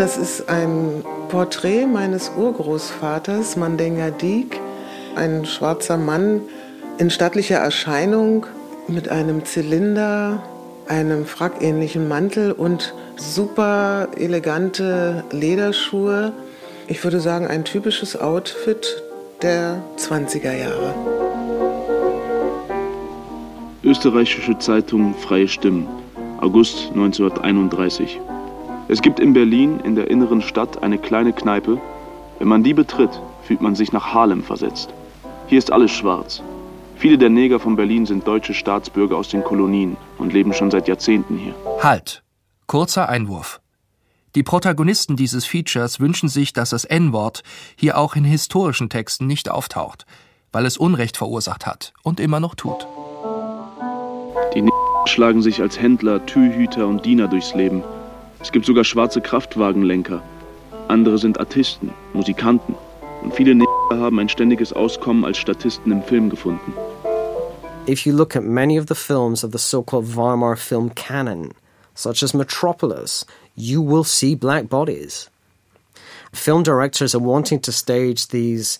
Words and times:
Das 0.00 0.16
ist 0.16 0.48
ein 0.48 1.04
Porträt 1.28 1.84
meines 1.84 2.32
Urgroßvaters, 2.34 3.58
Mandenga 3.58 4.08
Diek, 4.08 4.58
ein 5.14 5.44
schwarzer 5.44 5.98
Mann 5.98 6.40
in 6.96 7.10
stattlicher 7.10 7.58
Erscheinung 7.58 8.46
mit 8.88 9.10
einem 9.10 9.44
Zylinder, 9.44 10.42
einem 10.88 11.26
frackähnlichen 11.26 12.08
Mantel 12.08 12.52
und 12.52 12.94
super 13.16 14.08
elegante 14.16 15.22
Lederschuhe. 15.32 16.32
Ich 16.88 17.04
würde 17.04 17.20
sagen, 17.20 17.46
ein 17.46 17.66
typisches 17.66 18.18
Outfit 18.18 19.02
der 19.42 19.82
20er 19.98 20.56
Jahre. 20.56 20.94
Österreichische 23.84 24.58
Zeitung 24.60 25.14
Freie 25.14 25.46
Stimmen, 25.46 25.86
August 26.40 26.88
1931. 26.92 28.18
Es 28.90 29.02
gibt 29.02 29.20
in 29.20 29.32
Berlin, 29.32 29.78
in 29.84 29.94
der 29.94 30.10
inneren 30.10 30.42
Stadt, 30.42 30.82
eine 30.82 30.98
kleine 30.98 31.32
Kneipe. 31.32 31.80
Wenn 32.40 32.48
man 32.48 32.64
die 32.64 32.74
betritt, 32.74 33.22
fühlt 33.44 33.60
man 33.60 33.76
sich 33.76 33.92
nach 33.92 34.12
Harlem 34.14 34.42
versetzt. 34.42 34.92
Hier 35.46 35.58
ist 35.58 35.70
alles 35.70 35.92
schwarz. 35.92 36.42
Viele 36.96 37.16
der 37.16 37.30
Neger 37.30 37.60
von 37.60 37.76
Berlin 37.76 38.04
sind 38.04 38.26
deutsche 38.26 38.52
Staatsbürger 38.52 39.16
aus 39.16 39.28
den 39.28 39.44
Kolonien 39.44 39.96
und 40.18 40.32
leben 40.32 40.52
schon 40.52 40.72
seit 40.72 40.88
Jahrzehnten 40.88 41.38
hier. 41.38 41.54
Halt! 41.80 42.24
Kurzer 42.66 43.08
Einwurf. 43.08 43.60
Die 44.34 44.42
Protagonisten 44.42 45.14
dieses 45.14 45.44
Features 45.44 46.00
wünschen 46.00 46.28
sich, 46.28 46.52
dass 46.52 46.70
das 46.70 46.84
N-Wort 46.84 47.44
hier 47.76 47.96
auch 47.96 48.16
in 48.16 48.24
historischen 48.24 48.88
Texten 48.88 49.28
nicht 49.28 49.48
auftaucht, 49.48 50.04
weil 50.50 50.66
es 50.66 50.76
Unrecht 50.76 51.16
verursacht 51.16 51.64
hat 51.64 51.92
und 52.02 52.18
immer 52.18 52.40
noch 52.40 52.56
tut. 52.56 52.88
Die 54.52 54.62
Neger 54.62 54.74
schlagen 55.06 55.42
sich 55.42 55.60
als 55.60 55.80
Händler, 55.80 56.26
Türhüter 56.26 56.88
und 56.88 57.06
Diener 57.06 57.28
durchs 57.28 57.54
Leben. 57.54 57.84
Es 58.42 58.52
gibt 58.52 58.64
sogar 58.64 58.84
schwarze 58.84 59.20
Kraftwagenlenker. 59.20 60.22
Andere 60.88 61.18
sind 61.18 61.38
Artisten, 61.38 61.92
Musikanten. 62.14 62.74
Und 63.22 63.34
viele 63.34 63.64
haben 63.90 64.18
ein 64.18 64.30
ständiges 64.30 64.72
Auskommen 64.72 65.26
als 65.26 65.36
Statisten 65.36 65.92
im 65.92 66.02
Film 66.02 66.30
gefunden. 66.30 66.72
If 67.86 68.06
you 68.06 68.14
look 68.14 68.36
at 68.36 68.42
many 68.42 68.78
of 68.78 68.86
the 68.88 68.94
films 68.94 69.44
of 69.44 69.52
the 69.52 69.58
so-called 69.58 70.16
Weimar 70.16 70.56
film 70.56 70.94
canon, 70.94 71.52
such 71.94 72.22
as 72.22 72.32
Metropolis, 72.32 73.26
you 73.56 73.82
will 73.82 74.04
see 74.04 74.34
black 74.34 74.68
bodies. 74.68 75.28
Film 76.32 76.62
directors 76.62 77.14
are 77.14 77.22
wanting 77.22 77.60
to 77.60 77.72
stage 77.72 78.28
these 78.28 78.78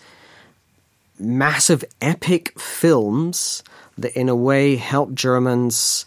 massive 1.18 1.84
epic 2.00 2.58
films 2.58 3.62
that, 3.98 4.16
in 4.16 4.30
a 4.30 4.36
way, 4.36 4.76
help 4.76 5.14
Germans 5.14 6.06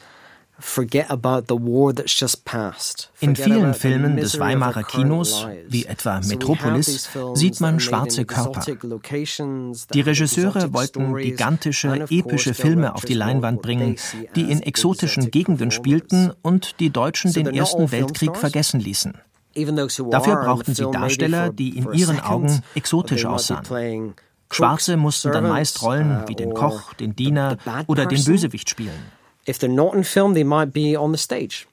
In 3.19 3.35
vielen 3.35 3.73
Filmen 3.73 4.17
des 4.17 4.39
Weimarer 4.39 4.83
Kinos, 4.83 5.47
wie 5.67 5.85
etwa 5.85 6.21
Metropolis, 6.21 7.09
sieht 7.33 7.59
man 7.59 7.79
schwarze 7.79 8.25
Körper. 8.25 8.63
Die 9.93 10.01
Regisseure 10.01 10.73
wollten 10.73 11.15
gigantische, 11.15 12.05
epische 12.09 12.53
Filme 12.53 12.95
auf 12.95 13.03
die 13.03 13.13
Leinwand 13.15 13.61
bringen, 13.61 13.95
die 14.35 14.51
in 14.51 14.61
exotischen 14.61 15.31
Gegenden 15.31 15.71
spielten 15.71 16.31
und 16.41 16.79
die 16.79 16.91
Deutschen 16.91 17.33
den 17.33 17.47
Ersten 17.47 17.91
Weltkrieg 17.91 18.37
vergessen 18.37 18.79
ließen. 18.79 19.17
Dafür 19.55 20.35
brauchten 20.37 20.73
sie 20.75 20.89
Darsteller, 20.89 21.51
die 21.51 21.77
in 21.77 21.93
ihren 21.93 22.19
Augen 22.19 22.63
exotisch 22.75 23.25
aussahen. 23.25 24.15
Schwarze 24.51 24.97
mussten 24.97 25.31
dann 25.31 25.49
meist 25.49 25.81
Rollen 25.81 26.23
wie 26.27 26.35
den 26.35 26.53
Koch, 26.53 26.93
den 26.93 27.15
Diener 27.15 27.57
oder 27.87 28.05
den 28.05 28.23
Bösewicht 28.23 28.69
spielen. 28.69 29.22
If 29.47 29.59
they're 29.59 29.67
not 29.67 29.93
in 29.93 30.03
film, 30.03 30.33
they 30.33 30.43
might 30.43 30.71
be 30.71 30.97
on 30.97 31.11
the 31.11 31.17
stage. 31.17 31.67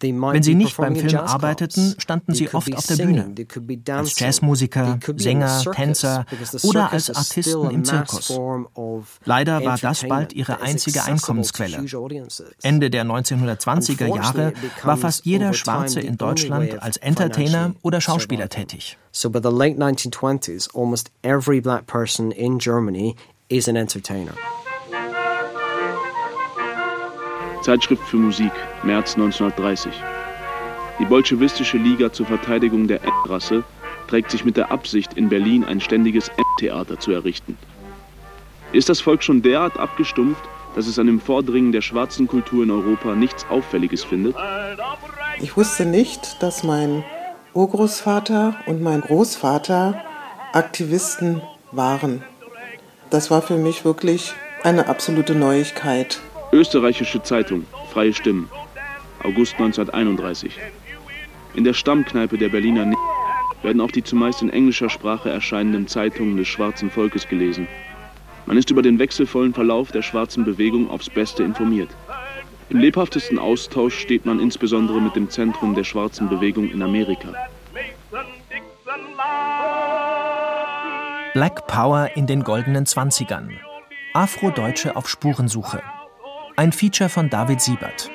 Wenn 0.00 0.42
sie 0.42 0.54
nicht 0.54 0.76
beim 0.76 0.96
Film 0.96 1.16
arbeiteten, 1.16 1.94
standen 1.98 2.34
sie 2.34 2.52
oft 2.52 2.74
auf 2.74 2.86
der 2.86 2.96
Bühne. 2.96 3.34
Als 3.88 4.18
Jazzmusiker, 4.18 4.98
Sänger, 5.16 5.62
Tänzer 5.72 6.26
oder 6.64 6.92
als 6.92 7.10
Artisten 7.10 7.70
im 7.70 7.84
Zirkus. 7.84 8.36
Leider 9.24 9.64
war 9.64 9.78
das 9.78 10.02
bald 10.06 10.32
ihre 10.32 10.60
einzige 10.60 11.04
Einkommensquelle. 11.04 11.84
Ende 12.62 12.90
der 12.90 13.04
1920er 13.04 14.14
Jahre 14.14 14.52
war 14.82 14.96
fast 14.96 15.24
jeder 15.24 15.52
Schwarze 15.54 16.00
in 16.00 16.16
Deutschland 16.16 16.82
als 16.82 16.96
Entertainer 16.96 17.74
oder 17.82 18.00
Schauspieler 18.00 18.48
tätig. 18.48 18.98
So 19.12 19.30
by 19.30 19.38
the 19.42 19.50
late 19.50 19.78
1920s, 19.78 20.68
almost 20.76 21.10
every 21.22 21.60
black 21.60 21.86
person 21.86 22.32
in 22.32 22.58
Germany 22.58 23.14
is 23.48 23.68
an 23.68 23.76
entertainer. 23.76 24.32
Zeitschrift 27.66 28.04
für 28.04 28.16
Musik, 28.16 28.52
März 28.84 29.14
1930. 29.14 29.92
Die 31.00 31.04
bolschewistische 31.04 31.78
Liga 31.78 32.12
zur 32.12 32.26
Verteidigung 32.26 32.86
der 32.86 33.02
M-Rasse 33.02 33.64
trägt 34.06 34.30
sich 34.30 34.44
mit 34.44 34.56
der 34.56 34.70
Absicht, 34.70 35.14
in 35.14 35.28
Berlin 35.28 35.64
ein 35.64 35.80
ständiges 35.80 36.28
M-Theater 36.28 37.00
zu 37.00 37.10
errichten. 37.10 37.58
Ist 38.70 38.88
das 38.88 39.00
Volk 39.00 39.24
schon 39.24 39.42
derart 39.42 39.80
abgestumpft, 39.80 40.44
dass 40.76 40.86
es 40.86 40.96
an 41.00 41.08
dem 41.08 41.18
Vordringen 41.18 41.72
der 41.72 41.80
schwarzen 41.80 42.28
Kultur 42.28 42.62
in 42.62 42.70
Europa 42.70 43.16
nichts 43.16 43.44
Auffälliges 43.50 44.04
findet? 44.04 44.36
Ich 45.40 45.56
wusste 45.56 45.86
nicht, 45.86 46.40
dass 46.40 46.62
mein 46.62 47.02
Urgroßvater 47.52 48.54
und 48.66 48.80
mein 48.80 49.00
Großvater 49.00 50.00
Aktivisten 50.52 51.42
waren. 51.72 52.22
Das 53.10 53.32
war 53.32 53.42
für 53.42 53.56
mich 53.56 53.84
wirklich 53.84 54.34
eine 54.62 54.86
absolute 54.86 55.34
Neuigkeit. 55.34 56.20
Österreichische 56.52 57.22
Zeitung, 57.22 57.66
Freie 57.92 58.14
Stimmen, 58.14 58.48
August 59.22 59.54
1931. 59.54 60.58
In 61.54 61.64
der 61.64 61.74
Stammkneipe 61.74 62.38
der 62.38 62.48
Berliner 62.48 62.84
ne 62.84 62.96
werden 63.62 63.80
auch 63.80 63.90
die 63.90 64.04
zumeist 64.04 64.42
in 64.42 64.50
englischer 64.50 64.88
Sprache 64.88 65.28
erscheinenden 65.28 65.88
Zeitungen 65.88 66.36
des 66.36 66.46
schwarzen 66.46 66.90
Volkes 66.90 67.26
gelesen. 67.28 67.66
Man 68.46 68.56
ist 68.56 68.70
über 68.70 68.82
den 68.82 68.98
wechselvollen 68.98 69.54
Verlauf 69.54 69.90
der 69.90 70.02
schwarzen 70.02 70.44
Bewegung 70.44 70.88
aufs 70.88 71.10
Beste 71.10 71.42
informiert. 71.42 71.90
Im 72.68 72.78
lebhaftesten 72.78 73.38
Austausch 73.38 73.98
steht 73.98 74.24
man 74.24 74.38
insbesondere 74.38 75.00
mit 75.00 75.16
dem 75.16 75.30
Zentrum 75.30 75.74
der 75.74 75.84
schwarzen 75.84 76.28
Bewegung 76.28 76.70
in 76.70 76.82
Amerika. 76.82 77.28
Black 81.32 81.66
Power 81.66 82.10
in 82.14 82.26
den 82.26 82.44
goldenen 82.44 82.86
Zwanzigern. 82.86 83.50
Afrodeutsche 84.14 84.96
auf 84.96 85.08
Spurensuche. 85.08 85.82
Ein 86.58 86.72
Feature 86.72 87.10
von 87.10 87.28
David 87.28 87.60
Siebert. 87.60 88.10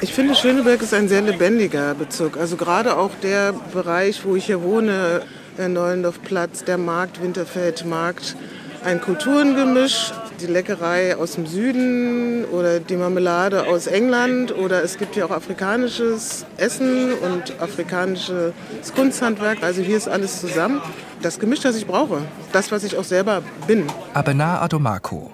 Ich 0.00 0.12
finde, 0.14 0.36
Schöneberg 0.36 0.80
ist 0.80 0.94
ein 0.94 1.08
sehr 1.08 1.22
lebendiger 1.22 1.94
Bezirk. 1.94 2.36
Also 2.36 2.56
gerade 2.56 2.96
auch 2.96 3.10
der 3.20 3.52
Bereich, 3.52 4.24
wo 4.24 4.36
ich 4.36 4.46
hier 4.46 4.62
wohne, 4.62 5.22
der 5.58 5.68
Neulendorfplatz, 5.68 6.62
der 6.62 6.78
Markt, 6.78 7.20
Winterfeldmarkt, 7.20 8.36
ein 8.84 9.00
Kulturengemisch, 9.00 10.12
die 10.40 10.46
Leckerei 10.46 11.16
aus 11.16 11.32
dem 11.32 11.46
Süden 11.46 12.44
oder 12.44 12.78
die 12.78 12.96
Marmelade 12.96 13.66
aus 13.66 13.88
England 13.88 14.56
oder 14.56 14.84
es 14.84 14.98
gibt 14.98 15.14
hier 15.14 15.26
auch 15.26 15.30
afrikanisches 15.30 16.46
Essen 16.58 17.12
und 17.12 17.60
afrikanisches 17.60 18.52
Kunsthandwerk. 18.94 19.62
Also 19.62 19.82
hier 19.82 19.96
ist 19.96 20.08
alles 20.08 20.40
zusammen. 20.40 20.80
Das 21.22 21.38
Gemisch, 21.38 21.60
das 21.60 21.76
ich 21.76 21.86
brauche, 21.86 22.22
das, 22.52 22.72
was 22.72 22.82
ich 22.82 22.96
auch 22.96 23.04
selber 23.04 23.42
bin. 23.68 23.86
Abena 24.12 24.60
Adomako, 24.60 25.30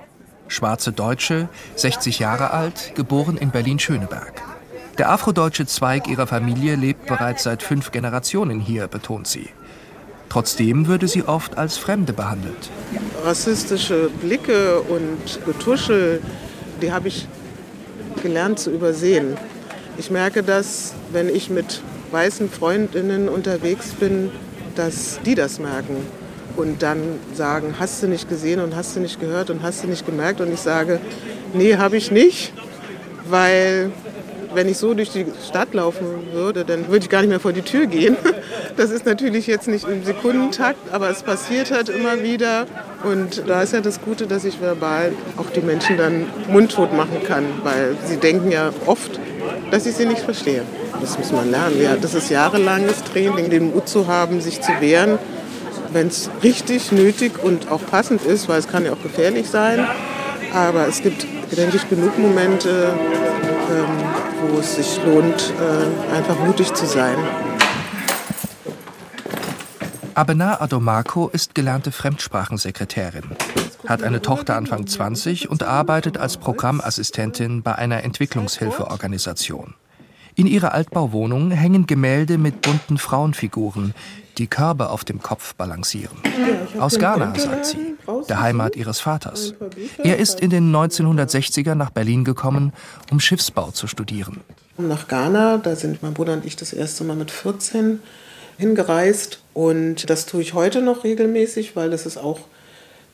schwarze 0.47 0.93
Deutsche, 0.93 1.49
60 1.77 2.19
Jahre 2.19 2.51
alt, 2.51 2.93
geboren 2.95 3.39
in 3.39 3.51
Berlin-Schöneberg. 3.51 4.43
Der 4.99 5.11
afrodeutsche 5.11 5.65
Zweig 5.65 6.07
ihrer 6.07 6.27
Familie 6.27 6.77
lebt 6.77 7.07
bereits 7.07 7.45
seit 7.45 7.63
fünf 7.63 7.91
Generationen 7.91 8.61
hier, 8.61 8.87
betont 8.87 9.29
sie. 9.29 9.49
Trotzdem 10.29 10.89
würde 10.89 11.09
sie 11.09 11.23
oft 11.23 11.57
als 11.57 11.79
Fremde 11.79 12.13
behandelt. 12.13 12.69
Rassistische 13.25 14.11
Blicke 14.21 14.83
und 14.83 15.41
Getuschel, 15.47 16.21
die 16.83 16.93
habe 16.93 17.09
ich 17.09 17.27
gelernt 18.23 18.59
zu 18.59 18.71
übersehen. 18.71 19.39
Ich 19.97 20.11
merke 20.11 20.43
das, 20.43 20.93
wenn 21.13 21.31
ich 21.31 21.49
mit 21.49 21.81
weißen 22.11 22.51
Freundinnen 22.51 23.31
unterwegs 23.31 23.93
bin, 23.93 24.31
dass 24.79 25.21
die 25.25 25.35
das 25.35 25.59
merken 25.59 25.97
und 26.57 26.83
dann 26.83 27.19
sagen, 27.35 27.75
hast 27.79 28.03
du 28.03 28.07
nicht 28.07 28.29
gesehen 28.29 28.61
und 28.61 28.77
hast 28.77 28.97
du 28.97 29.01
nicht 29.01 29.21
gehört 29.21 29.51
und 29.51 29.63
hast 29.63 29.83
du 29.83 29.89
nicht 29.89 30.07
gemerkt 30.07 30.41
und 30.41 30.53
ich 30.53 30.61
sage, 30.61 31.01
nee, 31.53 31.77
habe 31.77 31.97
ich 31.97 32.11
nicht, 32.11 32.53
weil 33.29 33.91
wenn 34.55 34.69
ich 34.69 34.79
so 34.79 34.95
durch 34.95 35.11
die 35.11 35.27
Stadt 35.47 35.75
laufen 35.75 36.07
würde, 36.33 36.65
dann 36.65 36.89
würde 36.89 37.05
ich 37.05 37.11
gar 37.11 37.21
nicht 37.21 37.31
mehr 37.31 37.41
vor 37.41 37.53
die 37.53 37.63
Tür 37.63 37.87
gehen. 37.87 38.17
Das 38.77 38.91
ist 38.93 39.07
natürlich 39.07 39.49
jetzt 39.49 39.67
nicht 39.67 39.89
im 39.89 40.05
Sekundentakt, 40.05 40.93
aber 40.93 41.11
es 41.11 41.25
passiert 41.25 41.73
halt 41.73 41.89
immer 41.89 42.23
wieder. 42.23 42.65
Und 43.03 43.43
da 43.49 43.63
ist 43.63 43.73
ja 43.73 43.81
das 43.81 44.01
Gute, 44.01 44.29
dass 44.29 44.45
ich 44.45 44.61
verbal 44.61 45.11
auch 45.37 45.51
die 45.51 45.63
Menschen 45.63 45.97
dann 45.97 46.27
mundtot 46.47 46.97
machen 46.97 47.25
kann, 47.27 47.45
weil 47.65 47.97
sie 48.05 48.19
denken 48.19 48.53
ja 48.53 48.71
oft, 48.87 49.19
dass 49.71 49.87
ich 49.87 49.95
sie 49.95 50.07
nicht 50.07 50.23
verstehe. 50.23 50.63
Das 51.01 51.19
muss 51.19 51.33
man 51.33 51.51
lernen. 51.51 51.81
Ja, 51.81 51.97
das 51.97 52.15
ist 52.15 52.31
jahrelanges 52.31 53.05
Training, 53.05 53.51
den 53.51 53.73
Mut 53.73 53.89
zu 53.89 54.07
haben, 54.07 54.41
sich 54.41 54.61
zu 54.61 54.73
wehren, 54.81 55.19
wenn 55.93 56.09
es 56.09 56.31
richtig 56.43 56.93
nötig 56.93 57.43
und 57.43 57.71
auch 57.71 57.81
passend 57.91 58.23
ist, 58.23 58.49
weil 58.49 58.59
es 58.59 58.69
kann 58.69 58.85
ja 58.85 58.93
auch 58.93 59.03
gefährlich 59.03 59.49
sein. 59.49 59.87
Aber 60.53 60.89
es 60.89 61.03
gibt, 61.03 61.27
denke 61.57 61.77
ich, 61.77 61.89
genug 61.89 62.19
Momente, 62.19 62.93
ähm, 63.71 64.51
wo 64.51 64.61
es 64.61 64.77
sich 64.77 65.01
lohnt, 65.05 65.53
äh, 65.61 66.17
einfach 66.17 66.39
mutig 66.41 66.73
zu 66.75 66.87
sein. 66.87 67.17
Abena 70.15 70.61
Adomako 70.61 71.29
ist 71.29 71.55
gelernte 71.55 71.93
Fremdsprachensekretärin, 71.93 73.23
hat 73.87 74.03
eine 74.03 74.23
Tochter 74.23 74.57
Anfang 74.57 74.87
20 74.87 75.51
und 75.51 75.63
arbeitet 75.63 76.19
als 76.19 76.37
Programmassistentin 76.37 77.63
bei 77.63 77.75
einer 77.75 78.05
Entwicklungshilfeorganisation. 78.05 79.75
In 80.35 80.47
ihrer 80.47 80.73
Altbauwohnung 80.73 81.51
hängen 81.51 81.87
Gemälde 81.87 82.39
mit 82.39 82.63
bunten 82.63 82.99
Frauenfiguren, 82.99 83.95
die 84.39 84.47
Körbe 84.47 84.91
auf 84.91 85.05
dem 85.05 85.21
Kopf 85.21 85.55
balancieren. 85.57 86.17
Aus 86.79 86.99
Ghana, 86.99 87.35
sagt 87.37 87.67
sie, 87.67 87.97
der 88.29 88.41
Heimat 88.41 88.77
ihres 88.77 89.01
Vaters. 89.01 89.55
Er 89.99 90.19
ist 90.19 90.39
in 90.41 90.51
den 90.51 90.73
1960er 90.73 91.75
nach 91.75 91.91
Berlin 91.91 92.25
gekommen, 92.25 92.73
um 93.11 93.19
Schiffsbau 93.19 93.73
zu 93.73 93.89
studieren. 93.89 94.41
Nach 94.77 95.09
Ghana, 95.09 95.59
da 95.59 95.75
sind 95.75 96.05
mein 96.05 96.15
Bruder 96.15 96.35
und 96.35 96.45
ich 96.45 96.55
das 96.55 96.73
erste 96.73 97.03
Mal 97.03 97.17
mit 97.17 97.33
14 97.33 97.99
hingereist. 98.59 99.41
Und 99.55 100.09
das 100.09 100.27
tue 100.27 100.43
ich 100.43 100.55
heute 100.55 100.83
noch 100.83 101.03
regelmäßig, 101.03 101.75
weil 101.75 101.91
das 101.91 102.07
ist 102.07 102.17
auch 102.17 102.39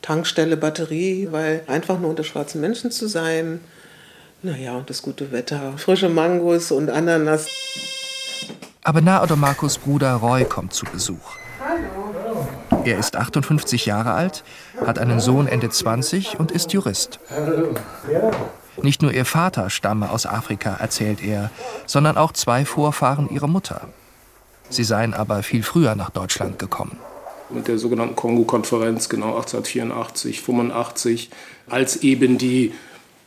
Tankstelle, 0.05 0.59
Batterie, 0.59 1.29
weil 1.31 1.63
einfach 1.67 1.99
nur 1.99 2.11
unter 2.11 2.25
schwarzen 2.25 2.61
Menschen 2.61 2.91
zu 2.91 3.09
sein, 3.09 3.61
naja, 4.43 4.77
und 4.77 4.91
das 4.91 5.01
gute 5.01 5.33
Wetter, 5.33 5.73
frische 5.79 6.11
Mangos 6.11 6.71
und 6.71 6.91
Ananas. 6.91 7.49
Aber 8.83 9.01
Naodomakos 9.01 9.79
Bruder 9.79 10.17
Roy 10.17 10.45
kommt 10.45 10.75
zu 10.75 10.85
Besuch. 10.85 11.39
Hallo. 11.59 12.15
Er 12.85 12.99
ist 12.99 13.17
58 13.17 13.87
Jahre 13.87 14.13
alt, 14.13 14.45
hat 14.85 14.99
einen 14.99 15.21
Sohn 15.21 15.47
Ende 15.47 15.71
20 15.71 16.39
und 16.39 16.53
ist 16.53 16.75
Jurist. 16.75 17.19
Nicht 18.83 19.01
nur 19.01 19.11
ihr 19.11 19.25
Vater 19.25 19.71
stamme 19.71 20.11
aus 20.11 20.27
Afrika, 20.27 20.75
erzählt 20.75 21.23
er, 21.23 21.51
sondern 21.87 22.19
auch 22.19 22.33
zwei 22.33 22.67
Vorfahren 22.67 23.31
ihrer 23.31 23.47
Mutter. 23.47 23.89
Sie 24.69 24.85
seien 24.85 25.15
aber 25.15 25.43
viel 25.43 25.63
früher 25.63 25.95
nach 25.95 26.11
Deutschland 26.11 26.59
gekommen. 26.59 26.99
Mit 27.51 27.69
der 27.69 27.79
sogenannten 27.79 28.17
Kongo-Konferenz, 28.17 29.09
genau 29.09 29.37
1884, 29.37 30.41
85, 30.41 31.31
als 31.69 32.03
eben 32.03 32.39
die 32.39 32.73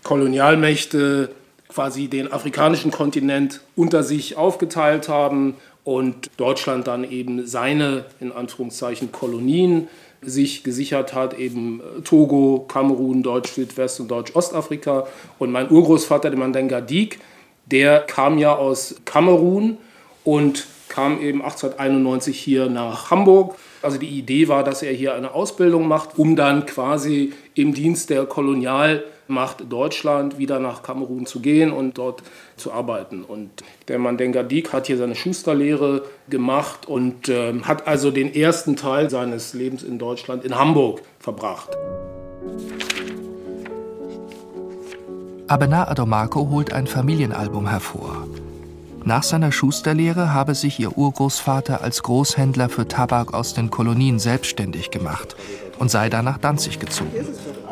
Kolonialmächte 0.04 1.30
quasi 1.70 2.08
den 2.08 2.32
afrikanischen 2.32 2.92
Kontinent 2.92 3.62
unter 3.76 4.04
sich 4.04 4.38
aufgeteilt 4.38 5.10
haben 5.10 5.56
und 5.84 6.30
Deutschland 6.38 6.88
dann 6.88 7.10
eben 7.10 7.46
seine, 7.46 8.06
in 8.20 8.32
Anführungszeichen, 8.32 9.12
Kolonien 9.12 9.88
sich 10.22 10.64
gesichert 10.64 11.14
hat, 11.14 11.38
eben 11.38 11.80
äh, 11.80 12.02
Togo, 12.02 12.66
Kamerun, 12.68 13.24
Deutsch-Südwest 13.24 14.00
und 14.00 14.10
Deutsch-Ostafrika. 14.10 15.08
Und 15.40 15.52
mein 15.52 15.70
Urgroßvater, 15.70 16.30
der 16.30 16.40
Mandenga 16.40 16.82
Dik, 16.82 17.20
der 17.66 18.00
kam 18.00 18.38
ja 18.38 18.56
aus 18.56 18.96
Kamerun 19.06 19.78
und 20.24 20.66
kam 20.98 21.22
eben 21.22 21.44
1891 21.44 22.40
hier 22.40 22.70
nach 22.70 23.12
Hamburg. 23.12 23.54
Also 23.84 24.00
die 24.00 24.08
Idee 24.08 24.48
war, 24.48 24.64
dass 24.64 24.82
er 24.82 24.92
hier 24.94 25.14
eine 25.14 25.36
Ausbildung 25.36 25.88
macht, 25.88 26.18
um 26.18 26.36
dann 26.36 26.66
quasi 26.66 27.34
im 27.54 27.76
Dienst 27.76 28.10
der 28.10 28.26
Kolonial 28.26 29.04
macht 29.28 29.72
Deutschland 29.72 30.40
wieder 30.40 30.58
nach 30.58 30.82
Kamerun 30.82 31.28
zu 31.28 31.40
gehen 31.40 31.72
und 31.72 32.00
dort 32.00 32.24
zu 32.56 32.72
arbeiten. 32.72 33.24
Und 33.24 33.52
der 33.90 34.00
Mandenga 34.00 34.42
Dik 34.42 34.74
hat 34.74 34.88
hier 34.88 34.98
seine 34.98 35.14
Schusterlehre 35.14 36.02
gemacht 36.32 36.88
und 36.88 37.30
äh, 37.30 37.54
hat 37.62 37.86
also 37.86 38.10
den 38.10 38.34
ersten 38.34 38.76
Teil 38.76 39.12
seines 39.12 39.54
Lebens 39.54 39.84
in 39.84 40.00
Deutschland 40.00 40.46
in 40.46 40.58
Hamburg 40.58 41.04
verbracht. 41.20 41.78
Abena 45.48 45.88
Adomako 45.90 46.50
holt 46.50 46.74
ein 46.74 46.88
Familienalbum 46.88 47.68
hervor. 47.68 48.26
Nach 49.08 49.24
seiner 49.24 49.54
Schusterlehre 49.54 50.34
habe 50.34 50.54
sich 50.54 50.82
ihr 50.82 50.98
Urgroßvater 50.98 51.82
als 51.82 52.04
Großhändler 52.04 52.68
für 52.68 52.90
Tabak 52.90 53.34
aus 53.34 53.54
den 53.54 53.70
Kolonien 53.70 54.20
selbstständig 54.20 54.92
gemacht 54.92 55.38
und 55.80 55.90
sei 55.90 56.10
dann 56.10 56.26
nach 56.26 56.38
Danzig 56.38 56.78
gezogen, 56.78 57.26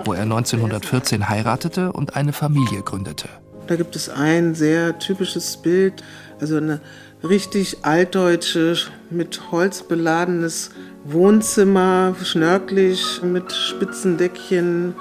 wo 0.06 0.14
er 0.14 0.22
1914 0.22 1.28
heiratete 1.28 1.92
und 1.92 2.16
eine 2.16 2.32
Familie 2.32 2.84
gründete. 2.84 3.28
Da 3.68 3.76
gibt 3.76 3.98
es 3.98 4.08
ein 4.08 4.56
sehr 4.56 4.98
typisches 4.98 5.58
Bild, 5.58 6.02
also 6.40 6.56
eine 6.56 6.80
richtig 7.22 7.80
altdeutsche, 7.82 8.78
mit 9.10 9.52
Holz 9.52 9.84
beladenes 9.84 10.70
Wohnzimmer, 11.04 12.16
schnörklich 12.24 13.22
mit 13.24 13.52
Spitzendeckchen 13.52 14.96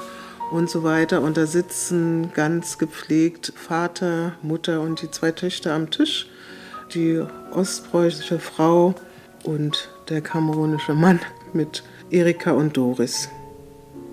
und 0.51 0.71
so 0.71 0.83
weiter. 0.83 1.23
Und 1.23 1.37
da 1.37 1.47
sitzen 1.47 2.33
ganz 2.35 2.79
gepflegt 2.79 3.53
Vater, 3.57 4.33
Mutter 4.43 4.81
und 4.81 5.03
die 5.03 5.11
zwei 5.11 5.33
Töchter 5.33 5.75
am 5.75 5.91
Tisch. 5.91 6.29
Die 6.95 7.23
ostpreußische 7.53 8.39
Frau 8.39 8.95
und 9.45 9.89
der 10.09 10.21
kamerunische 10.21 10.95
Mann 10.95 11.21
mit 11.53 11.83
Erika 12.11 12.53
und 12.53 12.77
Doris. 12.77 13.29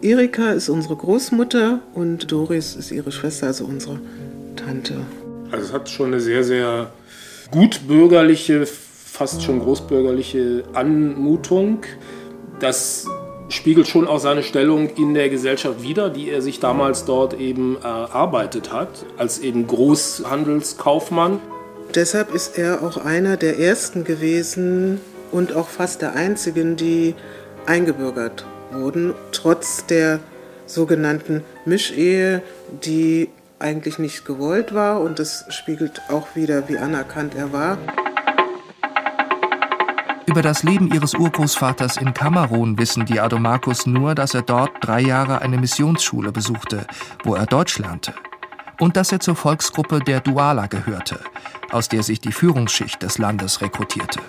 Erika 0.02 0.52
ist 0.52 0.70
unsere 0.70 0.96
Großmutter 0.96 1.80
und 1.94 2.32
Doris 2.32 2.76
ist 2.76 2.92
ihre 2.92 3.12
Schwester, 3.12 3.48
also 3.48 3.66
unsere 3.66 4.00
Tante. 4.56 4.96
Also 5.52 5.66
es 5.66 5.74
hat 5.74 5.90
schon 5.90 6.08
eine 6.08 6.20
sehr, 6.20 6.44
sehr 6.44 6.92
gut 7.52 7.82
bürgerliche, 7.88 8.66
fast 8.66 9.44
schon 9.44 9.60
großbürgerliche 9.60 10.64
Anmutung. 10.74 11.84
Das 12.60 13.06
spiegelt 13.52 13.88
schon 13.88 14.08
auch 14.08 14.20
seine 14.20 14.44
Stellung 14.44 14.90
in 14.96 15.14
der 15.14 15.30
Gesellschaft 15.30 15.84
wider, 15.84 16.10
die 16.10 16.30
er 16.30 16.42
sich 16.42 16.60
damals 16.60 17.06
dort 17.06 17.40
eben 17.40 17.78
erarbeitet 17.82 18.72
hat, 18.72 19.06
als 19.18 19.40
eben 19.40 19.68
Großhandelskaufmann. 19.68 21.40
Deshalb 21.94 22.34
ist 22.34 22.58
er 22.58 22.84
auch 22.84 22.98
einer 22.98 23.38
der 23.38 23.60
ersten 23.60 24.04
gewesen 24.04 25.02
und 25.32 25.54
auch 25.54 25.68
fast 25.68 26.02
der 26.02 26.16
einzigen, 26.16 26.78
die 26.78 27.16
eingebürgert 27.66 28.46
wurden, 28.72 29.14
trotz 29.32 29.86
der 29.86 30.20
sogenannten 30.66 31.44
Mischehe, 31.66 32.42
die 32.84 33.30
eigentlich 33.60 34.00
nicht 34.00 34.26
gewollt 34.26 34.74
war 34.74 35.02
und 35.02 35.20
das 35.20 35.46
spiegelt 35.50 36.02
auch 36.10 36.36
wieder, 36.36 36.68
wie 36.70 36.78
anerkannt 36.78 37.36
er 37.36 37.54
war. 37.54 37.78
Über 40.28 40.42
das 40.42 40.64
Leben 40.64 40.94
ihres 40.94 41.14
Urgroßvaters 41.16 41.98
in 41.98 42.14
Kamerun 42.14 42.78
wissen 42.78 43.06
die 43.06 43.20
Adomakos 43.20 43.86
nur, 43.86 44.14
dass 44.16 44.34
er 44.34 44.44
dort 44.44 44.72
drei 44.82 45.02
Jahre 45.02 45.42
eine 45.42 45.58
Missionsschule 45.58 46.32
besuchte, 46.32 46.86
wo 47.24 47.36
er 47.36 47.46
Deutsch 47.46 47.80
lernte. 47.80 48.14
Und 48.80 48.98
dass 48.98 49.12
er 49.12 49.20
zur 49.20 49.36
Volksgruppe 49.36 50.00
der 50.00 50.20
Duala 50.20 50.68
gehörte, 50.68 51.20
aus 51.72 51.90
der 51.90 52.04
sich 52.04 52.22
die 52.22 52.32
Führungsschicht 52.32 53.02
des 53.02 53.18
Landes 53.18 53.62
rekrutierte. 53.62 54.20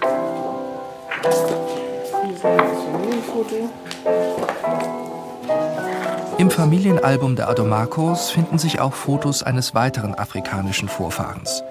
Im 6.38 6.50
Familienalbum 6.50 7.36
der 7.36 7.48
Adomakos 7.48 8.30
finden 8.30 8.58
sich 8.58 8.80
auch 8.80 8.94
Fotos 8.94 9.42
eines 9.42 9.74
weiteren 9.74 10.14
afrikanischen 10.14 10.88
Vorfahrens. 10.88 11.62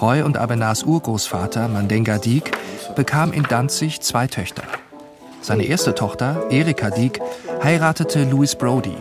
Roy 0.00 0.22
und 0.22 0.36
Abenas 0.36 0.84
Urgroßvater 0.84 1.66
Mandenga 1.66 2.18
Dik 2.18 2.52
bekam 2.94 3.32
in 3.32 3.42
Danzig 3.48 4.00
zwei 4.00 4.28
Töchter. 4.28 4.62
Seine 5.40 5.64
erste 5.64 5.92
Tochter, 5.92 6.46
Erika 6.50 6.90
Dieck, 6.90 7.20
heiratete 7.64 8.22
Louis 8.24 8.54
Brody, 8.54 8.96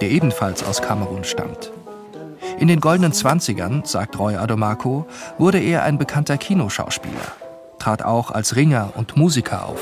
der 0.00 0.10
ebenfalls 0.10 0.62
aus 0.62 0.80
Kamerun 0.80 1.24
stammt. 1.24 1.72
In 2.60 2.68
den 2.68 2.80
goldenen 2.80 3.12
Zwanzigern, 3.12 3.82
sagt 3.84 4.20
Roy 4.20 4.36
Adomako, 4.36 5.06
wurde 5.36 5.58
er 5.58 5.82
ein 5.82 5.98
bekannter 5.98 6.38
Kinoschauspieler, 6.38 7.32
trat 7.80 8.04
auch 8.04 8.30
als 8.30 8.54
Ringer 8.54 8.92
und 8.94 9.16
Musiker 9.16 9.66
auf. 9.66 9.80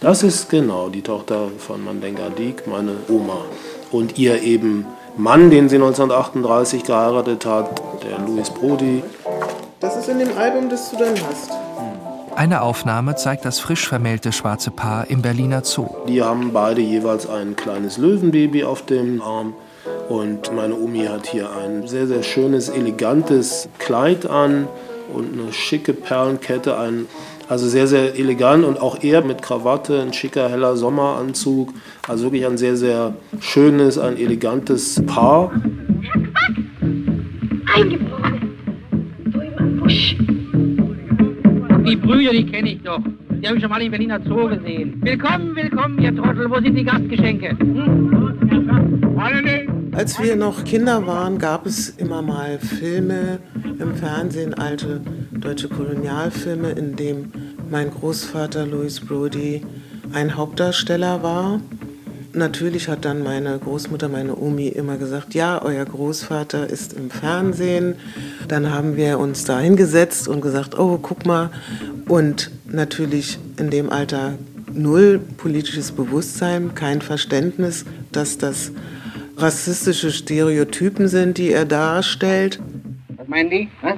Das 0.00 0.22
ist 0.22 0.50
genau 0.50 0.90
die 0.90 1.00
Tochter 1.00 1.48
von 1.58 1.82
Mandenga 1.82 2.28
Dieck, 2.28 2.66
meine 2.66 2.92
Oma. 3.08 3.38
Und 3.90 4.18
ihr 4.18 4.42
eben 4.42 4.84
Mann, 5.16 5.50
den 5.50 5.68
sie 5.68 5.76
1938 5.76 6.84
geheiratet 6.84 7.46
hat, 7.46 7.80
der 8.02 8.18
Louis 8.26 8.50
Brody. 8.50 9.02
Das 9.78 9.96
ist 9.96 10.08
in 10.08 10.18
dem 10.18 10.36
Album, 10.36 10.68
das 10.68 10.90
du 10.90 10.96
dann 10.96 11.14
hast. 11.14 11.52
Eine 12.34 12.62
Aufnahme 12.62 13.14
zeigt 13.14 13.44
das 13.44 13.60
frisch 13.60 13.86
vermählte 13.86 14.32
schwarze 14.32 14.72
Paar 14.72 15.08
im 15.08 15.22
Berliner 15.22 15.62
Zoo. 15.62 15.86
Die 16.08 16.20
haben 16.20 16.52
beide 16.52 16.80
jeweils 16.80 17.28
ein 17.28 17.54
kleines 17.54 17.96
Löwenbaby 17.96 18.64
auf 18.64 18.82
dem 18.82 19.22
Arm. 19.22 19.54
Und 20.08 20.52
meine 20.52 20.74
Omi 20.74 21.04
hat 21.04 21.26
hier 21.26 21.48
ein 21.52 21.86
sehr, 21.86 22.08
sehr 22.08 22.24
schönes, 22.24 22.68
elegantes 22.68 23.68
Kleid 23.78 24.26
an 24.26 24.66
und 25.14 25.38
eine 25.38 25.52
schicke 25.52 25.92
Perlenkette. 25.92 26.76
Ein, 26.76 27.06
also 27.48 27.68
sehr, 27.68 27.86
sehr 27.86 28.18
elegant 28.18 28.64
und 28.64 28.80
auch 28.80 29.02
er 29.02 29.24
mit 29.24 29.42
Krawatte, 29.42 30.00
ein 30.00 30.12
schicker, 30.12 30.48
heller 30.48 30.76
Sommeranzug. 30.76 31.72
Also 32.08 32.24
wirklich 32.24 32.46
ein 32.46 32.58
sehr, 32.58 32.76
sehr 32.76 33.14
schönes, 33.40 33.98
ein 33.98 34.16
elegantes 34.16 35.04
Paar. 35.06 35.52
Eingebrochen. 37.74 38.34
Busch. 39.80 40.16
Die 41.86 41.96
Brüder, 41.96 42.30
die 42.30 42.46
kenne 42.46 42.72
ich 42.72 42.82
doch. 42.82 43.00
Die 43.30 43.46
habe 43.46 43.56
ich 43.56 43.62
schon 43.62 43.70
mal 43.70 43.82
im 43.82 43.90
Berliner 43.90 44.20
Zoo 44.24 44.48
gesehen. 44.48 45.00
Willkommen, 45.02 45.54
willkommen, 45.54 46.00
ihr 46.00 46.16
Trottel. 46.16 46.50
Wo 46.50 46.60
sind 46.60 46.74
die 46.74 46.84
Gastgeschenke? 46.84 47.50
Hm? 47.58 48.14
Als 49.18 49.63
Als 49.94 50.18
wir 50.18 50.34
noch 50.34 50.64
Kinder 50.64 51.06
waren, 51.06 51.38
gab 51.38 51.66
es 51.66 51.88
immer 51.88 52.20
mal 52.20 52.58
Filme 52.58 53.38
im 53.78 53.94
Fernsehen, 53.94 54.52
alte 54.52 55.00
deutsche 55.30 55.68
Kolonialfilme, 55.68 56.72
in 56.72 56.96
dem 56.96 57.30
mein 57.70 57.92
Großvater 57.92 58.66
Louis 58.66 58.98
Brody 58.98 59.62
ein 60.12 60.36
Hauptdarsteller 60.36 61.22
war. 61.22 61.60
Natürlich 62.32 62.88
hat 62.88 63.04
dann 63.04 63.22
meine 63.22 63.56
Großmutter, 63.56 64.08
meine 64.08 64.36
Omi, 64.36 64.66
immer 64.66 64.96
gesagt, 64.96 65.32
ja, 65.32 65.62
euer 65.62 65.84
Großvater 65.84 66.68
ist 66.68 66.94
im 66.94 67.08
Fernsehen. 67.10 67.94
Dann 68.48 68.72
haben 68.72 68.96
wir 68.96 69.20
uns 69.20 69.44
da 69.44 69.60
hingesetzt 69.60 70.26
und 70.26 70.40
gesagt, 70.40 70.76
oh, 70.76 70.98
guck 71.00 71.24
mal. 71.24 71.50
Und 72.08 72.50
natürlich 72.66 73.38
in 73.58 73.70
dem 73.70 73.90
Alter 73.90 74.34
null 74.72 75.20
politisches 75.36 75.92
Bewusstsein, 75.92 76.74
kein 76.74 77.00
Verständnis, 77.00 77.84
dass 78.10 78.38
das 78.38 78.72
rassistische 79.36 80.10
Stereotypen 80.10 81.08
sind, 81.08 81.38
die 81.38 81.50
er 81.50 81.64
darstellt. 81.64 82.60
Was 83.16 83.28
meinen 83.28 83.50
die? 83.50 83.68
Was? 83.82 83.96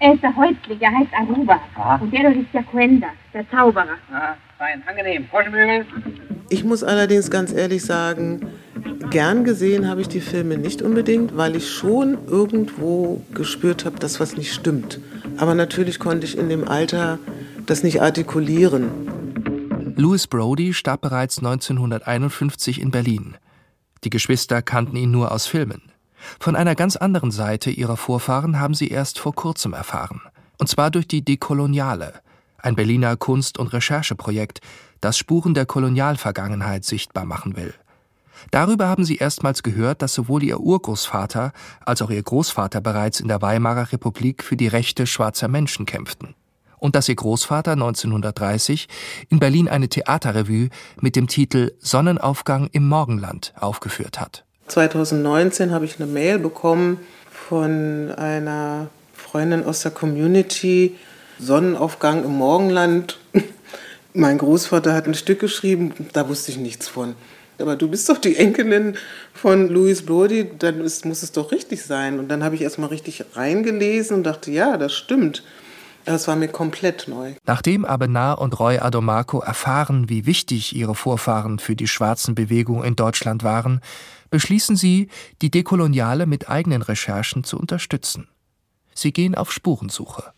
Er 0.00 0.14
ist 0.14 0.22
der 0.22 0.34
Häuptling, 0.36 0.78
er 0.80 0.92
heißt 0.92 1.10
Aruba. 1.12 1.60
Ah. 1.74 1.96
Und 1.96 2.12
der 2.12 2.22
dort 2.22 2.36
ist 2.36 2.54
der 2.54 2.62
Quenda, 2.62 3.08
der 3.34 3.48
Zauberer. 3.50 3.96
Ah, 4.12 4.34
fein, 4.56 4.82
angenehm. 4.86 5.26
Froschmügel. 5.28 5.84
Ich 6.50 6.64
muss 6.64 6.84
allerdings 6.84 7.30
ganz 7.30 7.52
ehrlich 7.52 7.84
sagen, 7.84 8.46
gern 9.10 9.42
gesehen 9.42 9.88
habe 9.88 10.00
ich 10.00 10.08
die 10.08 10.20
Filme 10.20 10.56
nicht 10.56 10.82
unbedingt, 10.82 11.36
weil 11.36 11.56
ich 11.56 11.68
schon 11.68 12.16
irgendwo 12.28 13.22
gespürt 13.34 13.84
habe, 13.84 13.98
dass 13.98 14.20
was 14.20 14.36
nicht 14.36 14.54
stimmt. 14.54 15.00
Aber 15.36 15.54
natürlich 15.54 15.98
konnte 15.98 16.26
ich 16.26 16.38
in 16.38 16.48
dem 16.48 16.66
Alter 16.66 17.18
das 17.66 17.82
nicht 17.82 18.00
artikulieren. 18.00 18.88
Louis 19.96 20.28
Brody 20.28 20.72
starb 20.74 21.00
bereits 21.00 21.38
1951 21.38 22.80
in 22.80 22.92
Berlin. 22.92 23.36
Die 24.04 24.10
Geschwister 24.10 24.62
kannten 24.62 24.96
ihn 24.96 25.10
nur 25.10 25.32
aus 25.32 25.46
Filmen. 25.46 25.82
Von 26.40 26.56
einer 26.56 26.74
ganz 26.74 26.96
anderen 26.96 27.30
Seite 27.30 27.70
ihrer 27.70 27.96
Vorfahren 27.96 28.58
haben 28.58 28.74
sie 28.74 28.88
erst 28.88 29.18
vor 29.18 29.34
kurzem 29.34 29.72
erfahren. 29.72 30.20
Und 30.58 30.68
zwar 30.68 30.90
durch 30.90 31.06
die 31.06 31.24
Dekoloniale, 31.24 32.14
ein 32.58 32.74
Berliner 32.74 33.16
Kunst- 33.16 33.58
und 33.58 33.72
Rechercheprojekt, 33.72 34.60
das 35.00 35.16
Spuren 35.16 35.54
der 35.54 35.66
Kolonialvergangenheit 35.66 36.84
sichtbar 36.84 37.24
machen 37.24 37.56
will. 37.56 37.74
Darüber 38.50 38.88
haben 38.88 39.04
sie 39.04 39.16
erstmals 39.16 39.62
gehört, 39.62 40.02
dass 40.02 40.14
sowohl 40.14 40.42
ihr 40.42 40.60
Urgroßvater 40.60 41.52
als 41.84 42.02
auch 42.02 42.10
ihr 42.10 42.22
Großvater 42.22 42.80
bereits 42.80 43.20
in 43.20 43.28
der 43.28 43.42
Weimarer 43.42 43.92
Republik 43.92 44.42
für 44.44 44.56
die 44.56 44.68
Rechte 44.68 45.06
schwarzer 45.06 45.48
Menschen 45.48 45.86
kämpften. 45.86 46.34
Und 46.78 46.94
dass 46.96 47.08
ihr 47.08 47.16
Großvater 47.16 47.72
1930 47.72 48.88
in 49.28 49.38
Berlin 49.38 49.68
eine 49.68 49.88
Theaterrevue 49.88 50.68
mit 51.00 51.16
dem 51.16 51.28
Titel 51.28 51.72
Sonnenaufgang 51.80 52.68
im 52.72 52.88
Morgenland 52.88 53.52
aufgeführt 53.58 54.20
hat. 54.20 54.44
2019 54.68 55.70
habe 55.72 55.84
ich 55.84 56.00
eine 56.00 56.10
Mail 56.10 56.38
bekommen 56.38 56.98
von 57.30 58.12
einer 58.12 58.88
Freundin 59.14 59.64
aus 59.64 59.80
der 59.80 59.90
Community, 59.90 60.96
Sonnenaufgang 61.38 62.24
im 62.24 62.36
Morgenland. 62.36 63.18
Mein 64.12 64.38
Großvater 64.38 64.94
hat 64.94 65.06
ein 65.06 65.14
Stück 65.14 65.40
geschrieben, 65.40 65.92
da 66.12 66.28
wusste 66.28 66.50
ich 66.50 66.58
nichts 66.58 66.88
von. 66.88 67.14
Aber 67.60 67.76
du 67.76 67.88
bist 67.88 68.08
doch 68.08 68.18
die 68.18 68.36
Enkelin 68.36 68.96
von 69.34 69.68
Louis 69.68 70.02
Brody, 70.02 70.48
dann 70.58 70.80
ist, 70.80 71.04
muss 71.04 71.22
es 71.22 71.32
doch 71.32 71.50
richtig 71.50 71.82
sein. 71.82 72.18
Und 72.18 72.28
dann 72.28 72.44
habe 72.44 72.54
ich 72.54 72.62
erstmal 72.62 72.90
richtig 72.90 73.24
reingelesen 73.34 74.16
und 74.16 74.24
dachte, 74.24 74.50
ja, 74.50 74.76
das 74.76 74.94
stimmt. 74.94 75.42
Das 76.04 76.26
war 76.26 76.36
mir 76.36 76.48
komplett 76.48 77.06
neu. 77.08 77.34
Nachdem 77.44 77.84
Abenar 77.84 78.40
und 78.40 78.58
Roy 78.58 78.78
Adomako 78.78 79.40
erfahren, 79.40 80.08
wie 80.08 80.24
wichtig 80.24 80.74
ihre 80.74 80.94
Vorfahren 80.94 81.58
für 81.58 81.76
die 81.76 81.88
schwarzen 81.88 82.34
Bewegung 82.34 82.82
in 82.82 82.96
Deutschland 82.96 83.42
waren, 83.44 83.80
beschließen 84.30 84.76
sie, 84.76 85.08
die 85.42 85.50
Dekoloniale 85.50 86.26
mit 86.26 86.48
eigenen 86.48 86.82
Recherchen 86.82 87.44
zu 87.44 87.58
unterstützen. 87.58 88.28
Sie 88.94 89.12
gehen 89.12 89.34
auf 89.34 89.52
Spurensuche. 89.52 90.32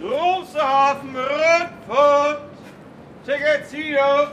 Große 0.00 0.60
Hafen 0.60 1.16
Rundfahrt. 1.16 2.42
Tickets 3.24 3.72
hier. 3.72 4.32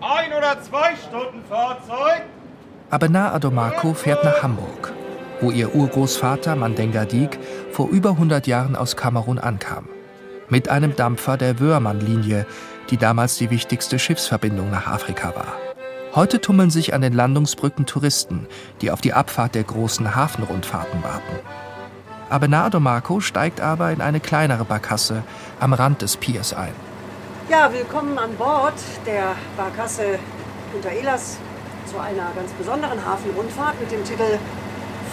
Ein 0.00 0.32
oder 0.32 0.60
zwei 0.62 0.94
Stunden 0.96 1.42
Fahrzeug. 1.48 2.22
Abenar 2.90 3.34
Adomako 3.34 3.94
fährt 3.94 4.22
nach 4.22 4.42
Hamburg, 4.42 4.92
wo 5.44 5.50
ihr 5.50 5.74
Urgroßvater 5.74 6.56
Mandenga 6.56 7.04
Dik 7.04 7.38
vor 7.70 7.90
über 7.90 8.12
100 8.12 8.46
Jahren 8.46 8.76
aus 8.76 8.96
Kamerun 8.96 9.38
ankam. 9.38 9.90
Mit 10.48 10.70
einem 10.70 10.96
Dampfer 10.96 11.36
der 11.36 11.60
Wörmann-Linie, 11.60 12.46
die 12.88 12.96
damals 12.96 13.36
die 13.36 13.50
wichtigste 13.50 13.98
Schiffsverbindung 13.98 14.70
nach 14.70 14.86
Afrika 14.86 15.34
war. 15.36 15.52
Heute 16.14 16.40
tummeln 16.40 16.70
sich 16.70 16.94
an 16.94 17.02
den 17.02 17.12
Landungsbrücken 17.12 17.84
Touristen, 17.84 18.46
die 18.80 18.90
auf 18.90 19.02
die 19.02 19.12
Abfahrt 19.12 19.54
der 19.54 19.64
großen 19.64 20.16
Hafenrundfahrten 20.16 21.02
warten. 21.02 21.38
Abenado 22.30 22.80
Marco 22.80 23.20
steigt 23.20 23.60
aber 23.60 23.92
in 23.92 24.00
eine 24.00 24.20
kleinere 24.20 24.64
Barkasse 24.64 25.24
am 25.60 25.74
Rand 25.74 26.00
des 26.00 26.16
Piers 26.16 26.54
ein. 26.54 26.72
Ja, 27.50 27.70
willkommen 27.70 28.16
an 28.16 28.34
Bord 28.36 28.80
der 29.04 29.36
Barkasse 29.58 30.18
Punta 30.72 30.88
Elas 30.88 31.36
zu 31.84 31.98
einer 31.98 32.32
ganz 32.34 32.50
besonderen 32.52 33.04
Hafenrundfahrt 33.04 33.78
mit 33.78 33.92
dem 33.92 34.02
Titel 34.04 34.38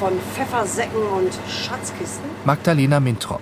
von 0.01 0.13
Pfeffersäcken 0.33 0.99
und 1.15 1.31
Schatzkisten. 1.47 2.27
Magdalena 2.43 2.99
Mintrop. 2.99 3.39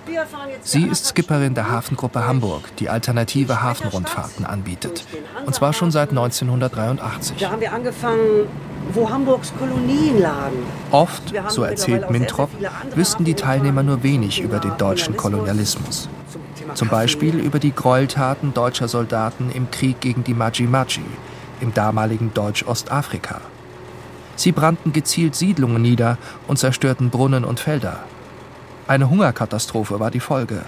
Sie 0.60 0.84
ist 0.84 1.06
Skipperin 1.06 1.54
der 1.54 1.70
Hafengruppe 1.70 2.26
Hamburg, 2.26 2.76
die 2.76 2.90
alternative 2.90 3.62
Hafenrundfahrten 3.62 4.44
anbietet. 4.44 5.06
Und 5.46 5.54
zwar 5.54 5.72
schon 5.72 5.90
seit 5.90 6.10
1983. 6.10 7.38
Da 7.38 7.52
haben 7.52 7.62
wir 7.62 7.72
angefangen, 7.72 8.46
wo 8.92 9.08
Hamburgs 9.08 9.54
Kolonien 9.58 10.20
lagen. 10.20 10.58
Oft, 10.90 11.32
so 11.48 11.62
erzählt 11.62 12.10
Mintrop, 12.10 12.50
wüssten 12.94 13.24
die 13.24 13.34
Teilnehmer 13.34 13.82
nur 13.82 14.02
wenig 14.02 14.42
über 14.42 14.58
den 14.58 14.76
deutschen 14.76 15.16
Kolonialismus. 15.16 16.10
Zum 16.74 16.88
Beispiel 16.88 17.38
über 17.38 17.58
die 17.58 17.74
Gräueltaten 17.74 18.52
deutscher 18.52 18.86
Soldaten 18.86 19.50
im 19.50 19.70
Krieg 19.70 20.02
gegen 20.02 20.24
die 20.24 20.34
Maji-Maji 20.34 21.06
im 21.62 21.72
damaligen 21.72 22.34
Deutsch-Ostafrika. 22.34 23.40
Sie 24.40 24.52
brannten 24.52 24.94
gezielt 24.94 25.34
Siedlungen 25.34 25.82
nieder 25.82 26.16
und 26.48 26.58
zerstörten 26.58 27.10
Brunnen 27.10 27.44
und 27.44 27.60
Felder. 27.60 27.98
Eine 28.88 29.10
Hungerkatastrophe 29.10 30.00
war 30.00 30.10
die 30.10 30.18
Folge. 30.18 30.62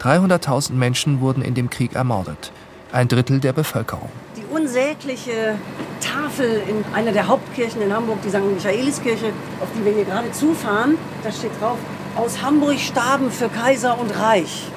300.000 0.00 0.74
Menschen 0.74 1.20
wurden 1.20 1.42
in 1.42 1.54
dem 1.54 1.70
Krieg 1.70 1.96
ermordet, 1.96 2.52
ein 2.92 3.08
Drittel 3.08 3.40
der 3.40 3.52
Bevölkerung. 3.52 4.10
Die 4.36 4.44
unsägliche 4.54 5.56
Tafel 5.98 6.62
in 6.68 6.84
einer 6.94 7.10
der 7.10 7.26
Hauptkirchen 7.26 7.82
in 7.82 7.92
Hamburg, 7.92 8.18
die 8.22 8.28
St. 8.28 8.44
Michaeliskirche, 8.44 9.32
auf 9.60 9.68
die 9.76 9.84
wir 9.84 9.90
hier 9.90 10.04
gerade 10.04 10.30
zufahren, 10.30 10.96
da 11.24 11.32
steht 11.32 11.50
drauf, 11.60 11.78
aus 12.14 12.40
Hamburg 12.40 12.78
starben 12.78 13.32
für 13.32 13.48
Kaiser 13.48 13.98
und 13.98 14.16
Reich, 14.20 14.68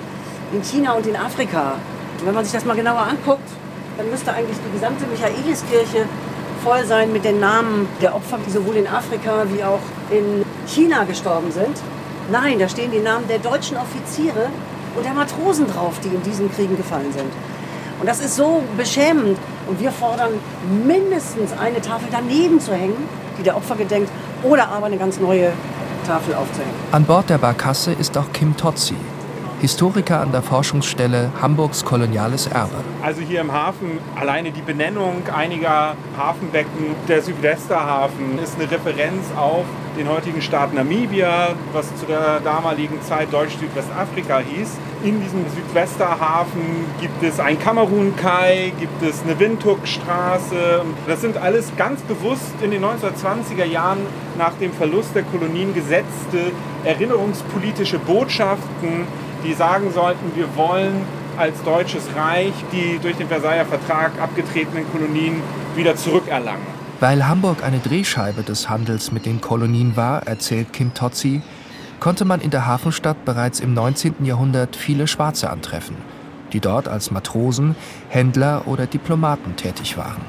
in 0.52 0.64
China 0.64 0.94
und 0.94 1.06
in 1.06 1.16
Afrika. 1.16 1.74
Und 2.20 2.26
wenn 2.26 2.34
man 2.34 2.46
sich 2.46 2.54
das 2.54 2.66
mal 2.66 2.76
genauer 2.76 3.02
anguckt, 3.02 3.48
dann 3.96 4.10
müsste 4.10 4.34
eigentlich 4.34 4.58
die 4.58 4.74
gesamte 4.74 5.06
Michaeliskirche 5.06 6.08
voll 6.64 6.86
sein 6.86 7.12
mit 7.12 7.26
den 7.26 7.40
Namen 7.40 7.88
der 8.02 8.16
Opfer, 8.16 8.40
die 8.46 8.50
sowohl 8.50 8.78
in 8.78 8.88
Afrika 8.88 9.46
wie 9.52 9.64
auch 9.64 9.82
in 10.10 10.44
China 10.66 11.04
gestorben 11.04 11.52
sind. 11.52 11.78
Nein, 12.32 12.58
da 12.58 12.70
stehen 12.70 12.92
die 12.92 13.00
Namen 13.00 13.28
der 13.28 13.40
deutschen 13.40 13.76
Offiziere 13.78 14.48
und 14.96 15.06
der 15.06 15.14
Matrosen 15.14 15.68
drauf, 15.68 16.00
die 16.02 16.08
in 16.08 16.24
diesen 16.24 16.50
Kriegen 16.54 16.78
gefallen 16.78 17.12
sind. 17.12 17.32
Und 18.00 18.08
das 18.08 18.22
ist 18.22 18.36
so 18.36 18.64
beschämend. 18.78 19.38
Und 19.68 19.80
wir 19.80 19.92
fordern 19.92 20.32
mindestens 20.86 21.52
eine 21.54 21.82
Tafel 21.82 22.08
daneben 22.12 22.60
zu 22.60 22.74
hängen, 22.74 23.08
die 23.38 23.44
der 23.44 23.58
Opfer 23.58 23.76
gedenkt, 23.76 24.10
oder 24.44 24.70
aber 24.70 24.86
eine 24.86 24.98
ganz 24.98 25.20
neue 25.20 25.52
Tafel 26.08 26.34
aufzuhängen. 26.34 26.74
An 26.92 27.04
Bord 27.06 27.30
der 27.30 27.38
Barkasse 27.38 27.94
ist 27.94 28.18
auch 28.18 28.32
Kim 28.34 28.56
Totzi, 28.58 28.96
Historiker 29.64 30.20
an 30.20 30.34
der 30.34 30.42
Forschungsstelle 30.42 31.32
Hamburgs 31.42 31.86
koloniales 31.86 32.48
Erbe. 32.48 32.76
Also 33.02 33.22
hier 33.22 33.40
im 33.40 33.54
Hafen 33.54 33.98
alleine 34.20 34.52
die 34.52 34.62
Benennung 34.62 35.24
einiger 35.34 35.96
Hafenbecken, 36.18 36.94
der 37.08 37.22
Südwesterhafen 37.22 38.40
ist 38.44 38.56
eine 38.56 38.70
Referenz 38.70 39.24
auf 39.38 39.64
den 39.98 40.10
heutigen 40.10 40.42
Staat 40.42 40.74
Namibia, 40.74 41.56
was 41.72 41.96
zu 41.96 42.06
der 42.06 42.42
damaligen 42.42 43.02
Zeit 43.04 43.32
Deutsch-Südwestafrika 43.32 44.40
hieß. 44.40 44.72
In 45.06 45.22
diesem 45.22 45.46
Südwesterhafen 45.56 46.86
gibt 47.00 47.24
es 47.24 47.40
ein 47.40 47.58
Kamerun-Kai, 47.58 48.74
gibt 48.78 49.02
es 49.02 49.24
eine 49.24 49.40
Windhoek-Straße. 49.40 50.82
Das 51.08 51.22
sind 51.22 51.38
alles 51.38 51.72
ganz 51.78 52.02
bewusst 52.02 52.52
in 52.62 52.72
den 52.72 52.84
1920er 52.84 53.64
Jahren 53.64 54.00
nach 54.38 54.56
dem 54.60 54.74
Verlust 54.74 55.16
der 55.16 55.24
Kolonien 55.24 55.74
gesetzte 55.74 56.52
erinnerungspolitische 56.84 58.00
Botschaften, 58.00 59.08
die 59.44 59.54
sagen 59.54 59.92
sollten, 59.92 60.36
wir 60.36 60.56
wollen 60.56 61.02
als 61.38 61.62
deutsches 61.64 62.04
Reich 62.16 62.54
die 62.72 63.00
durch 63.02 63.18
den 63.18 63.28
Versailler 63.28 63.66
Vertrag 63.66 64.12
abgetretenen 64.22 64.86
Kolonien 64.92 65.42
wieder 65.76 65.96
zurückerlangen. 65.96 66.66
Weil 67.00 67.28
Hamburg 67.28 67.64
eine 67.64 67.80
Drehscheibe 67.80 68.44
des 68.44 68.70
Handels 68.70 69.12
mit 69.12 69.26
den 69.26 69.42
Kolonien 69.42 69.98
war, 69.98 70.26
erzählt 70.28 70.72
Kim 70.72 70.94
Totzi, 70.94 71.42
konnte 72.00 72.26
man 72.26 72.40
in 72.40 72.52
der 72.52 72.66
Hafenstadt 72.66 73.26
bereits 73.26 73.60
im 73.60 73.74
19. 73.74 74.26
Jahrhundert 74.26 74.76
viele 74.76 75.08
Schwarze 75.08 75.50
antreffen, 75.50 75.98
die 76.54 76.60
dort 76.60 76.88
als 76.88 77.12
Matrosen, 77.12 77.76
Händler 78.10 78.68
oder 78.68 78.86
Diplomaten 78.86 79.56
tätig 79.56 79.98
waren. 79.98 80.22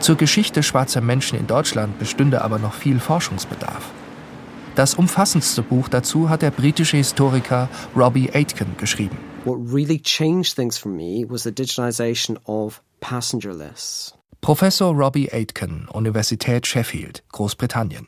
Zur 0.00 0.16
Geschichte 0.16 0.62
schwarzer 0.62 1.00
Menschen 1.00 1.38
in 1.38 1.46
Deutschland 1.46 1.98
bestünde 1.98 2.42
aber 2.42 2.58
noch 2.58 2.74
viel 2.74 3.00
Forschungsbedarf. 3.00 3.90
Das 4.78 4.94
umfassendste 4.94 5.62
Buch 5.62 5.88
dazu 5.88 6.30
hat 6.30 6.42
der 6.42 6.52
britische 6.52 6.98
Historiker 6.98 7.68
Robbie 7.96 8.30
Aitken 8.32 8.76
geschrieben. 8.76 9.18
What 9.44 9.58
really 9.74 10.00
changed 10.00 10.54
things 10.54 10.78
for 10.78 10.88
me 10.88 11.24
was 11.28 11.42
the 11.42 11.50
digitalization 11.50 12.38
of 12.44 12.80
passenger 13.00 13.52
lists. 13.52 14.14
Professor 14.40 14.94
Robbie 14.94 15.32
Aitken, 15.32 15.88
Universität 15.92 16.64
Sheffield, 16.64 17.24
Großbritannien. 17.32 18.06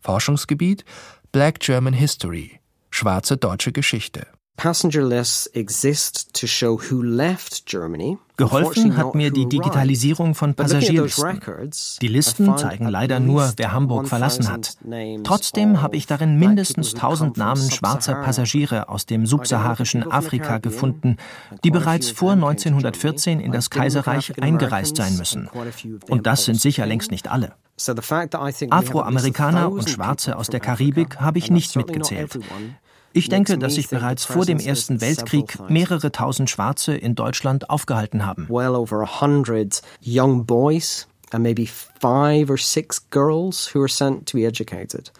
Forschungsgebiet 0.00 0.82
Black 1.30 1.60
German 1.60 1.92
History, 1.92 2.58
schwarze 2.90 3.36
deutsche 3.36 3.72
Geschichte. 3.72 4.28
Passenger 4.58 5.02
lists 5.04 5.46
exist 5.54 6.34
to 6.34 6.48
show 6.48 6.80
who 6.80 7.00
left 7.00 7.64
Germany. 7.64 8.18
Geholfen 8.36 8.96
hat 8.96 9.14
mir 9.14 9.30
die 9.30 9.48
Digitalisierung 9.48 10.34
von 10.34 10.54
Passagierlisten. 10.54 11.40
Die 12.02 12.08
Listen 12.08 12.58
zeigen 12.58 12.88
leider 12.88 13.20
nur, 13.20 13.52
wer 13.56 13.72
Hamburg 13.72 14.08
verlassen 14.08 14.48
hat. 14.48 14.76
Trotzdem 15.22 15.80
habe 15.80 15.96
ich 15.96 16.08
darin 16.08 16.40
mindestens 16.40 16.94
1000 16.94 17.36
Namen 17.36 17.70
schwarzer 17.70 18.16
Passagiere 18.16 18.88
aus 18.88 19.06
dem 19.06 19.26
subsaharischen 19.26 20.10
Afrika 20.10 20.58
gefunden, 20.58 21.18
die 21.62 21.70
bereits 21.70 22.10
vor 22.10 22.32
1914 22.32 23.38
in 23.38 23.52
das 23.52 23.70
Kaiserreich 23.70 24.42
eingereist 24.42 24.96
sein 24.96 25.16
müssen. 25.16 25.48
Und 26.08 26.26
das 26.26 26.46
sind 26.46 26.60
sicher 26.60 26.84
längst 26.84 27.12
nicht 27.12 27.28
alle. 27.28 27.52
Afroamerikaner 28.70 29.70
und 29.70 29.88
Schwarze 29.88 30.36
aus 30.36 30.48
der 30.48 30.58
Karibik 30.58 31.20
habe 31.20 31.38
ich 31.38 31.48
nicht 31.48 31.76
mitgezählt. 31.76 32.40
Ich 33.12 33.28
denke, 33.28 33.58
dass 33.58 33.74
sich 33.74 33.88
bereits 33.88 34.24
vor 34.24 34.44
dem 34.44 34.58
Ersten 34.58 35.00
Weltkrieg 35.00 35.58
mehrere 35.68 36.12
tausend 36.12 36.50
Schwarze 36.50 36.94
in 36.94 37.14
Deutschland 37.14 37.70
aufgehalten 37.70 38.24
haben. 38.26 38.46
Well 38.48 38.74
over 38.74 39.02
a 39.02 39.20
hundred 39.20 39.82
young 40.04 40.44
boys 40.44 41.08
and 41.32 41.42
maybe 41.42 41.66
five 41.66 42.50
or 42.50 42.58
six 42.58 43.10
girls 43.10 43.74
who 43.74 43.80
were 43.80 43.88
sent 43.88 44.26
to 44.26 44.36
be 44.36 44.44
educated. 44.44 45.12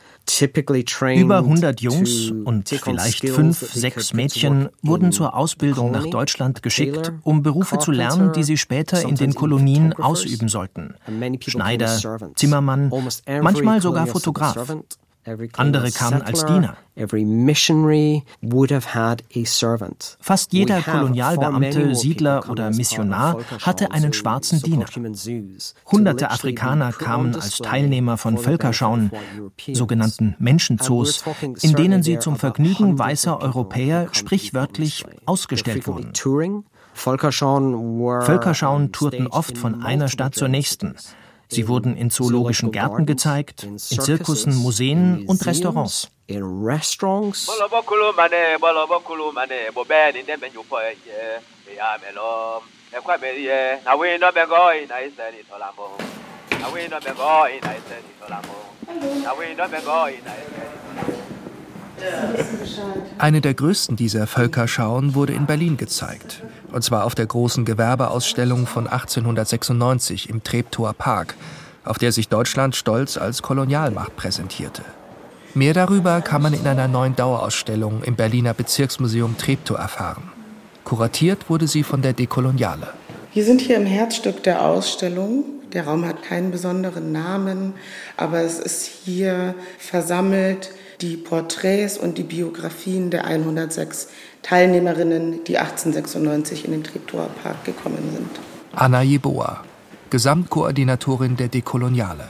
Über 1.16 1.38
100 1.38 1.80
Jungs 1.80 2.30
und 2.44 2.68
vielleicht 2.68 3.26
fünf, 3.26 3.60
sechs 3.60 4.12
Mädchen 4.12 4.68
wurden 4.82 5.10
zur 5.10 5.34
Ausbildung 5.34 5.90
nach 5.90 6.06
Deutschland 6.06 6.62
geschickt, 6.62 7.12
um 7.22 7.42
Berufe 7.42 7.78
zu 7.78 7.92
lernen, 7.92 8.32
die 8.34 8.44
sie 8.44 8.58
später 8.58 9.02
in 9.02 9.14
den 9.14 9.34
Kolonien 9.34 9.94
ausüben 9.94 10.48
sollten. 10.48 10.94
Schneider, 11.46 11.98
Zimmermann, 12.36 12.92
manchmal 13.40 13.80
sogar 13.80 14.06
Fotograf. 14.06 14.56
Andere 15.54 15.90
kamen 15.90 16.22
als 16.22 16.44
Diener. 16.44 16.76
Fast 20.20 20.52
jeder 20.52 20.82
Kolonialbeamte, 20.82 21.94
Siedler 21.94 22.50
oder 22.50 22.70
Missionar 22.70 23.38
hatte 23.62 23.92
einen 23.92 24.12
schwarzen 24.12 24.60
Diener. 24.62 24.86
Hunderte 25.90 26.30
Afrikaner 26.30 26.92
kamen 26.92 27.34
als 27.34 27.58
Teilnehmer 27.58 28.16
von 28.16 28.38
Völkerschauen, 28.38 29.10
sogenannten 29.72 30.34
Menschenzoos, 30.38 31.22
in 31.62 31.74
denen 31.74 32.02
sie 32.02 32.18
zum 32.18 32.36
Vergnügen 32.36 32.98
weißer 32.98 33.40
Europäer 33.40 34.08
sprichwörtlich 34.12 35.04
ausgestellt 35.26 35.86
wurden. 35.86 36.12
Völkerschauen 36.94 38.92
tourten 38.92 39.26
oft 39.28 39.56
von 39.56 39.82
einer 39.82 40.08
Stadt 40.08 40.34
zur 40.34 40.48
nächsten. 40.48 40.96
Sie 41.50 41.66
wurden 41.66 41.96
in 41.96 42.10
zoologischen 42.10 42.72
Gärten 42.72 43.06
gezeigt, 43.06 43.64
in 43.64 43.78
Zirkussen, 43.78 44.54
Museen 44.54 45.26
und 45.26 45.44
Restaurants. 45.46 46.10
In 46.26 46.42
restaurants. 46.42 47.48
Eine 63.18 63.40
der 63.40 63.54
größten 63.54 63.96
dieser 63.96 64.26
Völkerschauen 64.26 65.14
wurde 65.14 65.32
in 65.32 65.46
Berlin 65.46 65.76
gezeigt. 65.76 66.42
Und 66.72 66.82
zwar 66.84 67.04
auf 67.04 67.14
der 67.14 67.26
großen 67.26 67.64
Gewerbeausstellung 67.64 68.66
von 68.66 68.86
1896 68.86 70.28
im 70.28 70.42
Treptower 70.42 70.92
Park, 70.92 71.34
auf 71.84 71.98
der 71.98 72.12
sich 72.12 72.28
Deutschland 72.28 72.76
stolz 72.76 73.16
als 73.16 73.42
Kolonialmacht 73.42 74.16
präsentierte. 74.16 74.82
Mehr 75.54 75.72
darüber 75.72 76.20
kann 76.20 76.42
man 76.42 76.52
in 76.52 76.66
einer 76.66 76.88
neuen 76.88 77.16
Dauerausstellung 77.16 78.02
im 78.04 78.16
Berliner 78.16 78.52
Bezirksmuseum 78.52 79.38
Treptow 79.38 79.78
erfahren. 79.78 80.30
Kuratiert 80.84 81.48
wurde 81.48 81.66
sie 81.66 81.82
von 81.82 82.02
der 82.02 82.12
Dekoloniale. 82.12 82.88
Wir 83.32 83.44
sind 83.44 83.60
hier 83.60 83.76
im 83.76 83.86
Herzstück 83.86 84.42
der 84.42 84.64
Ausstellung. 84.64 85.44
Der 85.72 85.86
Raum 85.86 86.06
hat 86.06 86.22
keinen 86.22 86.50
besonderen 86.50 87.12
Namen, 87.12 87.74
aber 88.16 88.40
es 88.40 88.58
ist 88.58 88.86
hier 89.04 89.54
versammelt 89.78 90.70
die 91.00 91.16
Porträts 91.16 91.98
und 91.98 92.18
die 92.18 92.22
Biografien 92.22 93.10
der 93.10 93.24
106 93.24 94.08
Teilnehmerinnen, 94.42 95.44
die 95.44 95.58
1896 95.58 96.64
in 96.64 96.72
den 96.72 96.84
Treptower 96.84 97.28
Park 97.42 97.64
gekommen 97.64 97.98
sind. 98.14 98.30
Anna 98.72 99.02
Jeboa, 99.02 99.64
Gesamtkoordinatorin 100.10 101.36
der 101.36 101.48
Dekoloniale. 101.48 102.28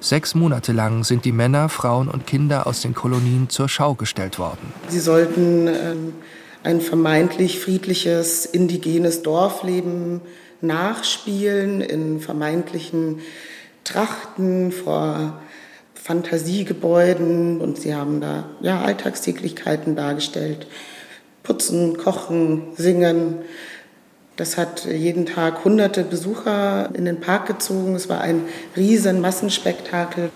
Sechs 0.00 0.34
Monate 0.34 0.72
lang 0.72 1.04
sind 1.04 1.26
die 1.26 1.32
Männer, 1.32 1.68
Frauen 1.68 2.08
und 2.08 2.26
Kinder 2.26 2.66
aus 2.66 2.80
den 2.80 2.94
Kolonien 2.94 3.50
zur 3.50 3.68
Schau 3.68 3.94
gestellt 3.94 4.38
worden. 4.38 4.72
Sie 4.88 5.00
sollten 5.00 5.66
ähm, 5.68 6.14
ein 6.62 6.80
vermeintlich 6.80 7.60
friedliches, 7.60 8.46
indigenes 8.46 9.22
Dorfleben 9.22 10.22
nachspielen 10.62 11.80
in 11.82 12.20
vermeintlichen 12.20 13.20
Trachten 13.84 14.72
vor 14.72 15.40
Fantasiegebäuden 15.94 17.60
und 17.60 17.78
sie 17.78 17.94
haben 17.94 18.20
da 18.20 18.48
ja, 18.60 18.80
Alltagstäglichkeiten 18.80 19.96
dargestellt. 19.96 20.66
Putzen, 21.50 21.96
kochen, 21.96 22.62
singen. 22.76 23.38
Das 24.36 24.56
hat 24.56 24.84
jeden 24.84 25.26
Tag 25.26 25.64
hunderte 25.64 26.04
Besucher 26.04 26.90
in 26.94 27.06
den 27.06 27.18
Park 27.18 27.46
gezogen. 27.46 27.96
Es 27.96 28.08
war 28.08 28.20
ein 28.20 28.42
riesen 28.76 29.20
Massenspektakel. 29.20 30.30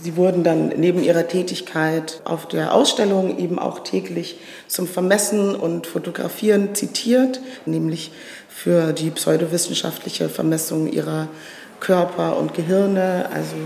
Sie 0.00 0.16
wurden 0.16 0.44
dann 0.44 0.68
neben 0.76 1.02
ihrer 1.02 1.26
Tätigkeit 1.26 2.20
auf 2.24 2.46
der 2.46 2.72
Ausstellung 2.72 3.38
eben 3.38 3.58
auch 3.58 3.80
täglich 3.80 4.38
zum 4.68 4.86
Vermessen 4.86 5.56
und 5.56 5.88
Fotografieren 5.88 6.76
zitiert, 6.76 7.40
nämlich 7.66 8.12
für 8.48 8.92
die 8.92 9.10
pseudowissenschaftliche 9.10 10.28
Vermessung 10.28 10.86
ihrer 10.86 11.26
Körper 11.80 12.36
und 12.38 12.54
Gehirne. 12.54 13.28
Also 13.34 13.56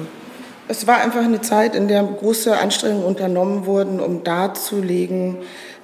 es 0.67 0.87
war 0.87 1.03
einfach 1.03 1.23
eine 1.23 1.43
Zeit, 1.43 1.75
in 1.75 1.89
der 1.89 2.03
große 2.03 2.57
Anstrengungen 2.57 3.05
unternommen 3.05 3.67
wurden, 3.67 4.01
um 4.01 4.25
darzulegen, 4.25 5.37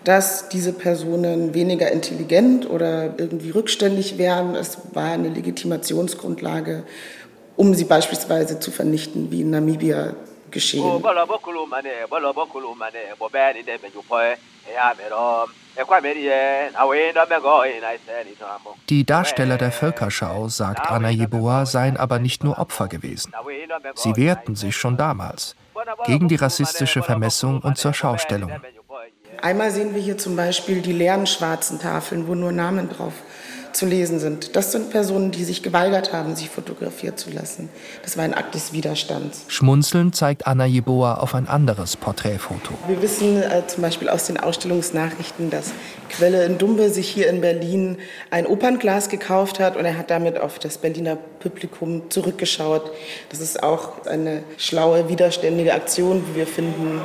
dass 0.05 0.49
diese 0.49 0.73
Personen 0.73 1.55
weniger 1.55 1.91
intelligent 1.91 2.69
oder 2.69 3.19
irgendwie 3.19 3.51
rückständig 3.51 4.19
wären. 4.19 4.55
Es 4.55 4.79
war 4.95 5.13
eine 5.13 5.29
Legitimationsgrundlage, 5.29 6.85
um 7.57 7.75
sie 7.75 7.85
beispielsweise 7.85 8.61
zu 8.61 8.71
vernichten, 8.71 9.31
wie 9.31 9.43
in 9.43 9.51
Namibia 9.51 10.15
geschehen. 10.51 11.03
Die 18.89 19.05
Darsteller 19.07 19.57
der 19.59 19.73
Völkerschau, 19.73 20.49
sagt 20.49 20.91
Anna 20.91 21.11
Jeboa, 21.11 21.67
seien 21.67 21.97
aber 21.97 22.19
nicht 22.19 22.43
nur 22.43 22.59
Opfer 22.59 22.89
gewesen. 22.89 23.33
Sie 23.95 24.17
wehrten 24.17 24.57
sich 24.57 24.77
schon 24.77 24.97
damals 24.97 25.55
gegen 26.05 26.29
die 26.29 26.37
rassistische 26.37 27.03
Vermessung 27.03 27.61
und 27.61 27.79
zur 27.79 27.95
Schaustellung. 27.95 28.51
Einmal 29.42 29.70
sehen 29.70 29.94
wir 29.94 30.03
hier 30.03 30.18
zum 30.18 30.37
Beispiel 30.37 30.83
die 30.83 30.92
leeren 30.92 31.26
schwarzen 31.26 31.79
Tafeln, 31.79 32.29
wo 32.29 32.35
nur 32.35 32.53
Namen 32.53 32.88
drauf 32.90 33.14
zu 33.72 33.87
lesen 33.87 34.18
sind. 34.18 34.57
Das 34.57 34.72
sind 34.72 34.90
Personen, 34.90 35.31
die 35.31 35.44
sich 35.44 35.62
geweigert 35.62 36.12
haben, 36.12 36.35
sich 36.35 36.50
fotografieren 36.50 37.16
zu 37.16 37.31
lassen. 37.31 37.68
Das 38.03 38.16
war 38.16 38.24
ein 38.24 38.35
Akt 38.35 38.55
des 38.55 38.72
Widerstands. 38.72 39.44
Schmunzelnd 39.48 40.14
zeigt 40.14 40.46
Anna 40.46 40.66
Jeboa 40.66 41.14
auf 41.14 41.35
ein 41.35 41.48
anderes 41.48 41.96
Porträtfoto. 41.96 42.74
Wir 42.88 43.00
wissen 43.00 43.42
äh, 43.42 43.66
zum 43.66 43.83
Beispiel 43.83 44.09
aus 44.09 44.26
den 44.26 44.38
Ausstellungsnachrichten, 44.38 45.50
dass 45.50 45.72
Quelle 46.09 46.44
in 46.44 46.59
Dumbe 46.59 46.90
sich 46.90 47.09
hier 47.09 47.29
in 47.29 47.40
Berlin 47.40 47.98
ein 48.31 48.46
Opernglas 48.46 49.09
gekauft 49.09 49.61
hat 49.61 49.76
und 49.76 49.85
er 49.85 49.96
hat 49.96 50.11
damit 50.11 50.38
auf 50.38 50.59
das 50.59 50.79
Berliner 50.79 51.16
Publikum 51.16 52.11
zurückgeschaut. 52.11 52.90
Das 53.29 53.40
ist 53.40 53.62
auch 53.62 54.07
eine 54.07 54.42
schlaue, 54.57 55.09
widerständige 55.09 55.74
Aktion, 55.74 56.24
wie 56.31 56.38
wir 56.38 56.46
finden, 56.46 57.00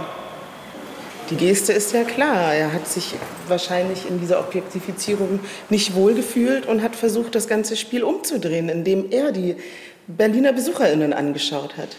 die 1.30 1.36
Geste 1.36 1.74
ist 1.74 1.94
ja 1.94 2.04
klar. 2.04 2.54
Er 2.54 2.74
hat 2.74 2.88
sich 2.88 3.16
wahrscheinlich 3.48 4.10
in 4.10 4.20
dieser 4.20 4.40
Objektifizierung 4.40 5.40
nicht 5.70 5.96
wohlgefühlt 5.96 6.66
und 6.66 6.82
hat 6.82 6.96
versucht, 6.96 7.36
das 7.36 7.48
ganze 7.48 7.76
Spiel 7.76 8.04
umzudrehen, 8.04 8.70
indem 8.70 9.12
er 9.12 9.32
die 9.32 9.56
Berliner 10.08 10.54
BesucherInnen 10.54 11.14
angeschaut 11.14 11.76
hat. 11.78 11.90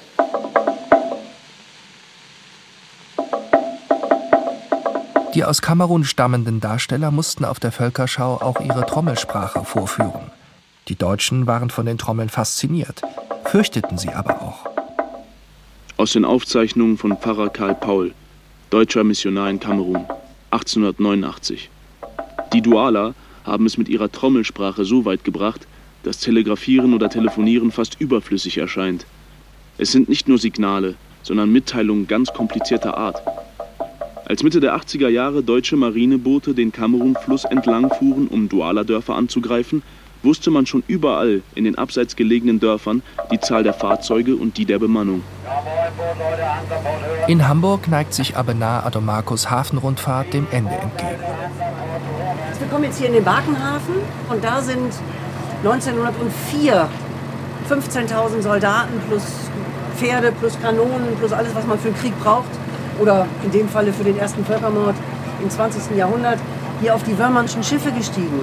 Die 5.35 5.45
aus 5.45 5.61
Kamerun 5.61 6.05
stammenden 6.05 6.61
Darsteller 6.61 7.11
mussten 7.11 7.45
auf 7.45 7.61
der 7.61 7.73
Völkerschau 7.73 8.37
auch 8.41 8.61
ihre 8.61 8.87
Trommelsprache 8.87 9.65
vorführen. 9.65 10.31
Die 10.89 10.97
Deutschen 10.97 11.47
waren 11.47 11.69
von 11.69 11.85
den 11.85 11.99
Trommeln 11.99 12.31
fasziniert, 12.31 13.03
fürchteten 13.45 13.99
sie 13.99 14.09
aber 14.09 14.41
auch. 14.41 14.67
Aus 15.99 16.13
den 16.13 16.25
Aufzeichnungen 16.25 16.97
von 16.97 17.19
Pfarrer 17.19 17.51
Karl 17.51 17.75
Paul, 17.75 18.15
deutscher 18.71 19.05
Missionar 19.05 19.49
in 19.49 19.61
Kamerun, 19.61 20.07
1889. 20.51 21.71
Die 22.53 22.63
Duala 22.63 23.15
haben 23.45 23.65
es 23.65 23.79
mit 23.79 23.89
ihrer 23.89 24.11
Trommelsprache 24.11 24.85
so 24.85 25.05
weit 25.05 25.23
gebracht, 25.23 25.69
dass 26.03 26.19
Telegrafieren 26.19 26.93
oder 26.93 27.09
Telefonieren 27.09 27.71
fast 27.71 28.01
überflüssig 28.01 28.59
erscheint. 28.59 29.07
Es 29.79 29.93
sind 29.93 30.09
nicht 30.09 30.27
nur 30.27 30.39
Signale, 30.39 30.97
sondern 31.23 31.53
Mitteilungen 31.53 32.09
ganz 32.09 32.33
komplizierter 32.33 32.97
Art. 32.97 33.23
Als 34.25 34.43
Mitte 34.43 34.59
der 34.59 34.77
80er 34.77 35.09
Jahre 35.09 35.45
deutsche 35.45 35.77
Marineboote 35.77 36.53
den 36.53 36.73
Kamerun-Fluss 36.73 37.45
entlang 37.45 37.91
fuhren, 37.91 38.27
um 38.27 38.49
Duala-Dörfer 38.49 39.15
anzugreifen, 39.15 39.83
wusste 40.27 40.51
man 40.51 40.67
schon 40.67 40.83
überall 40.89 41.41
in 41.55 41.65
den 41.65 41.79
abseits 41.79 42.17
gelegenen 42.17 42.61
Dörfern 42.61 43.03
die 43.31 43.41
Zahl 43.41 43.63
der 43.63 43.73
Fahrzeuge 43.73 44.37
und 44.37 44.59
die 44.59 44.67
der 44.67 44.79
Bemannung. 44.79 45.23
In 47.29 47.49
Hamburg 47.49 47.89
neigt 47.89 48.13
sich 48.13 48.37
Abenar 48.37 48.85
Adomakos 48.85 49.51
Hafenrundfahrt 49.51 50.35
dem 50.35 50.47
Ende 50.51 50.75
entgegen. 50.75 51.21
Wir 52.59 52.69
kommen 52.69 52.85
jetzt 52.85 52.99
hier 52.99 53.07
in 53.07 53.15
den 53.15 53.25
Barkenhafen 53.25 53.95
und 54.29 54.43
da 54.43 54.61
sind 54.61 54.93
1904 55.65 56.89
15.000 57.71 58.43
Soldaten 58.43 59.01
plus 59.09 59.23
Pferde 59.97 60.33
plus 60.33 60.61
Kanonen 60.61 61.17
plus 61.19 61.33
alles, 61.33 61.55
was 61.55 61.67
man 61.67 61.79
für 61.79 61.89
den 61.89 61.97
Krieg 61.97 62.19
braucht 62.21 62.51
oder 63.01 63.27
in 63.45 63.53
dem 63.53 63.69
Falle 63.69 63.93
für 63.93 64.05
den 64.05 64.19
ersten 64.19 64.45
Völkermord 64.45 64.97
im 65.43 65.49
20. 65.49 65.97
Jahrhundert, 65.97 66.39
hier 66.81 66.95
auf 66.95 67.03
die 67.05 67.17
Wörmannschen 67.17 67.63
Schiffe 67.63 67.93
gestiegen 67.93 68.41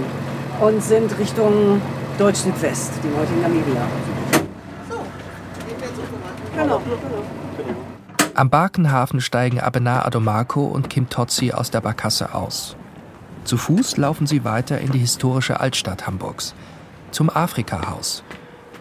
und 0.63 0.82
sind 0.82 1.19
Richtung 1.19 1.82
Deutsch-Südwest, 2.17 2.93
dem 3.04 3.17
heutigen 3.17 3.41
Namibia. 3.41 3.86
So, 4.89 4.95
genau, 6.56 6.82
Am 8.34 8.49
Barkenhafen 8.49 9.19
steigen 9.19 9.60
Abenar 9.60 10.06
Adomako 10.06 10.63
und 10.63 10.89
Kim 10.89 11.10
Totzi 11.10 11.52
aus 11.52 11.69
der 11.69 11.82
Barkasse 11.82 12.34
aus. 12.34 12.78
Zu 13.43 13.58
Fuß 13.58 13.97
laufen 13.97 14.26
sie 14.26 14.45
weiter 14.45 14.80
in 14.80 14.91
die 14.91 14.99
historische 14.99 15.60
Altstadt 15.60 16.08
Hamburgs, 16.08 16.56
zum 17.12 17.30
Afrika-Haus, 17.30 18.23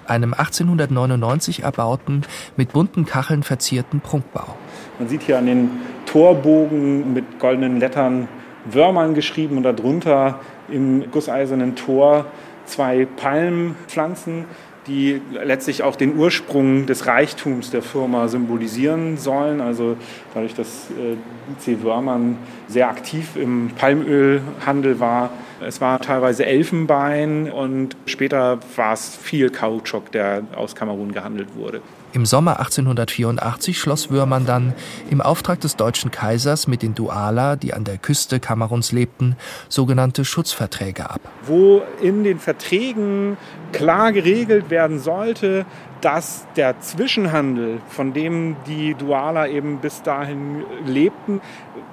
einem 0.07 0.35
1899 0.35 1.65
erbauten, 1.65 2.23
mit 2.57 2.73
bunten 2.73 3.07
Kacheln 3.07 3.43
verzierten 3.43 4.01
Prunkbau. 4.01 4.55
Man 5.01 5.09
sieht 5.09 5.23
hier 5.23 5.39
an 5.39 5.47
den 5.47 5.71
Torbogen 6.07 7.13
mit 7.13 7.41
goldenen 7.41 7.81
Lettern 7.81 8.29
Wörmern 8.67 9.15
geschrieben 9.15 9.57
und 9.57 9.65
darunter 9.65 10.39
im 10.73 11.11
gusseisernen 11.11 11.77
Tor 11.77 12.27
zwei 12.65 13.07
Palmpflanzen, 13.17 14.45
die 14.87 15.21
letztlich 15.33 15.83
auch 15.83 15.95
den 15.95 16.17
Ursprung 16.17 16.87
des 16.87 17.07
Reichtums 17.07 17.71
der 17.71 17.83
Firma 17.83 18.29
symbolisieren 18.29 19.17
sollen. 19.17 19.61
Also 19.61 19.97
dadurch, 20.35 20.55
dass 20.55 20.91
äh, 20.91 21.17
C. 21.59 21.83
Wörmann 21.83 22.37
sehr 22.67 22.89
aktiv 22.89 23.37
im 23.37 23.71
Palmölhandel 23.77 24.99
war. 24.99 25.31
Es 25.65 25.81
war 25.81 26.01
teilweise 26.01 26.45
Elfenbein 26.45 27.51
und 27.51 27.97
später 28.07 28.59
war 28.75 28.93
es 28.95 29.15
viel 29.15 29.51
Kautschuk, 29.51 30.11
der 30.11 30.43
aus 30.57 30.75
Kamerun 30.75 31.13
gehandelt 31.13 31.55
wurde. 31.55 31.81
Im 32.15 32.27
Sommer 32.27 32.61
1884 32.61 33.79
schloss 33.79 34.11
Würmann 34.11 34.45
dann 34.45 34.75
im 35.09 35.23
Auftrag 35.23 35.61
des 35.61 35.77
deutschen 35.77 36.11
Kaisers 36.11 36.67
mit 36.67 36.83
den 36.83 36.95
Duala, 36.95 37.57
die 37.57 37.73
an 37.73 37.85
der 37.85 37.97
Küste 37.97 38.39
Kameruns 38.39 38.93
lebten, 38.93 39.37
sogenannte 39.71 40.27
Schutzverträge 40.27 41.09
ab. 41.09 41.21
Wo 41.47 41.83
in 42.03 42.23
den 42.23 42.39
Verträgen 42.39 43.39
klar 43.73 44.13
geregelt 44.13 44.69
werden 44.69 44.99
sollte, 44.99 45.65
dass 46.03 46.47
der 46.57 46.81
Zwischenhandel, 46.81 47.81
von 47.89 48.13
dem 48.13 48.57
die 48.67 48.95
Duala 48.95 49.47
eben 49.47 49.79
bis 49.79 50.03
dahin 50.03 50.65
lebten, 50.85 51.41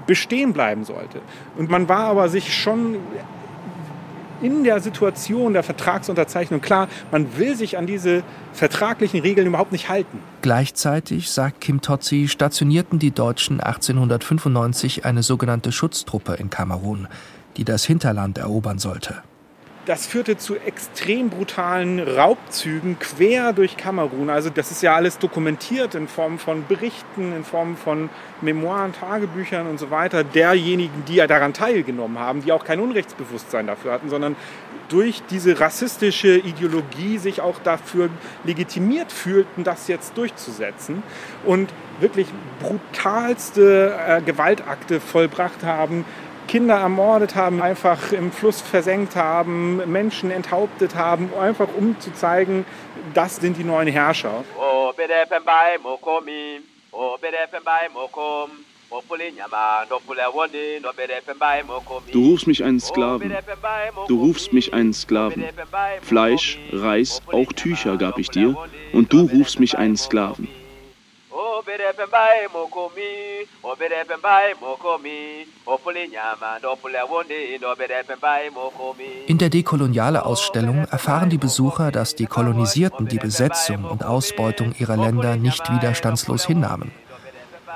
bestehen 0.06 0.52
bleiben 0.52 0.84
sollte. 0.84 1.22
Und 1.58 1.70
man 1.70 1.88
war 1.88 2.06
aber 2.06 2.28
sich 2.28 2.54
schon 2.54 2.98
in 4.42 4.64
der 4.64 4.80
Situation 4.80 5.54
der 5.54 5.64
Vertragsunterzeichnung 5.64 6.62
klar, 6.62 6.88
man 7.12 7.38
will 7.38 7.56
sich 7.56 7.78
an 7.78 7.88
diese 7.88 8.24
vertraglichen 8.54 9.22
Regeln 9.22 9.48
überhaupt 9.48 9.72
nicht 9.72 9.90
halten. 9.90 10.20
Gleichzeitig, 10.42 11.30
sagt 11.30 11.62
Kim 11.62 11.82
Totzi, 11.82 12.28
stationierten 12.28 13.00
die 13.00 13.12
Deutschen 13.12 13.60
1895 13.60 15.06
eine 15.06 15.24
sogenannte 15.24 15.72
Schutztruppe 15.72 16.34
in 16.36 16.50
Kamerun, 16.50 17.08
die 17.58 17.66
das 17.66 17.86
Hinterland 17.86 18.38
erobern 18.38 18.80
sollte. 18.80 19.22
Das 19.86 20.06
führte 20.06 20.38
zu 20.38 20.56
extrem 20.56 21.30
brutalen 21.30 22.00
Raubzügen 22.00 23.00
quer 23.00 23.54
durch 23.54 23.78
Kamerun. 23.78 24.30
Also 24.30 24.50
das 24.50 24.72
ist 24.72 24.84
ja 24.84 24.94
alles 24.94 25.18
dokumentiert 25.18 25.96
in 25.96 26.08
Form 26.08 26.38
von 26.38 26.66
Berichten, 26.68 27.34
in 27.34 27.44
Form 27.44 27.76
von 27.76 28.10
Memoiren, 28.42 28.94
Tagebüchern 28.94 29.68
und 29.68 29.80
so 29.80 29.90
weiter 29.90 30.24
derjenigen, 30.24 31.06
die 31.08 31.16
ja 31.16 31.28
daran 31.28 31.54
teilgenommen 31.54 32.20
haben, 32.20 32.44
die 32.44 32.52
auch 32.52 32.66
kein 32.66 32.80
Unrechtsbewusstsein 32.80 33.68
dafür 33.68 33.94
hatten, 33.94 34.10
sondern 34.10 34.36
durch 34.90 35.22
diese 35.30 35.60
rassistische 35.60 36.38
Ideologie 36.38 37.18
sich 37.18 37.42
auch 37.42 37.60
dafür 37.64 38.10
legitimiert 38.44 39.12
fühlten, 39.12 39.64
das 39.64 39.88
jetzt 39.88 40.18
durchzusetzen 40.18 41.04
und 41.46 41.72
wirklich 42.00 42.28
brutalste 42.62 43.96
äh, 44.08 44.22
Gewaltakte 44.22 45.00
vollbracht 45.00 45.64
haben, 45.64 46.06
Kinder 46.50 46.78
ermordet 46.78 47.36
haben, 47.36 47.62
einfach 47.62 48.12
im 48.12 48.32
Fluss 48.32 48.60
versenkt 48.60 49.16
haben, 49.16 49.78
Menschen 49.92 50.32
enthauptet 50.32 50.96
haben, 50.96 51.30
einfach 51.40 51.68
um 51.78 52.00
zu 52.00 52.12
zeigen, 52.12 52.66
das 53.14 53.36
sind 53.36 53.56
die 53.58 53.64
neuen 53.64 53.88
Herrscher. 53.88 54.44
Du 62.12 62.32
rufst 62.32 62.48
mich 62.48 62.64
einen 62.64 62.80
Sklaven. 62.80 63.38
Du 64.08 64.20
rufst 64.20 64.52
mich 64.52 64.74
einen 64.74 64.94
Sklaven. 64.94 65.46
Fleisch, 66.02 66.60
Reis, 66.74 67.22
auch 67.32 67.54
Tücher 67.54 67.98
gab 67.98 68.18
ich 68.18 68.30
dir, 68.32 68.58
und 68.92 69.14
du 69.14 69.30
rufst 69.32 69.60
mich 69.60 69.78
einen 69.78 69.98
Sklaven. 69.98 70.48
In 79.28 79.38
der 79.38 79.50
Dekoloniale-Ausstellung 79.50 80.86
erfahren 80.86 81.30
die 81.30 81.38
Besucher, 81.38 81.92
dass 81.92 82.16
die 82.16 82.26
Kolonisierten 82.28 83.08
die 83.08 83.18
Besetzung 83.18 83.84
und 83.84 84.06
Ausbeutung 84.06 84.74
ihrer 84.80 84.96
Länder 84.96 85.36
nicht 85.36 85.70
widerstandslos 85.70 86.46
hinnahmen. 86.46 86.92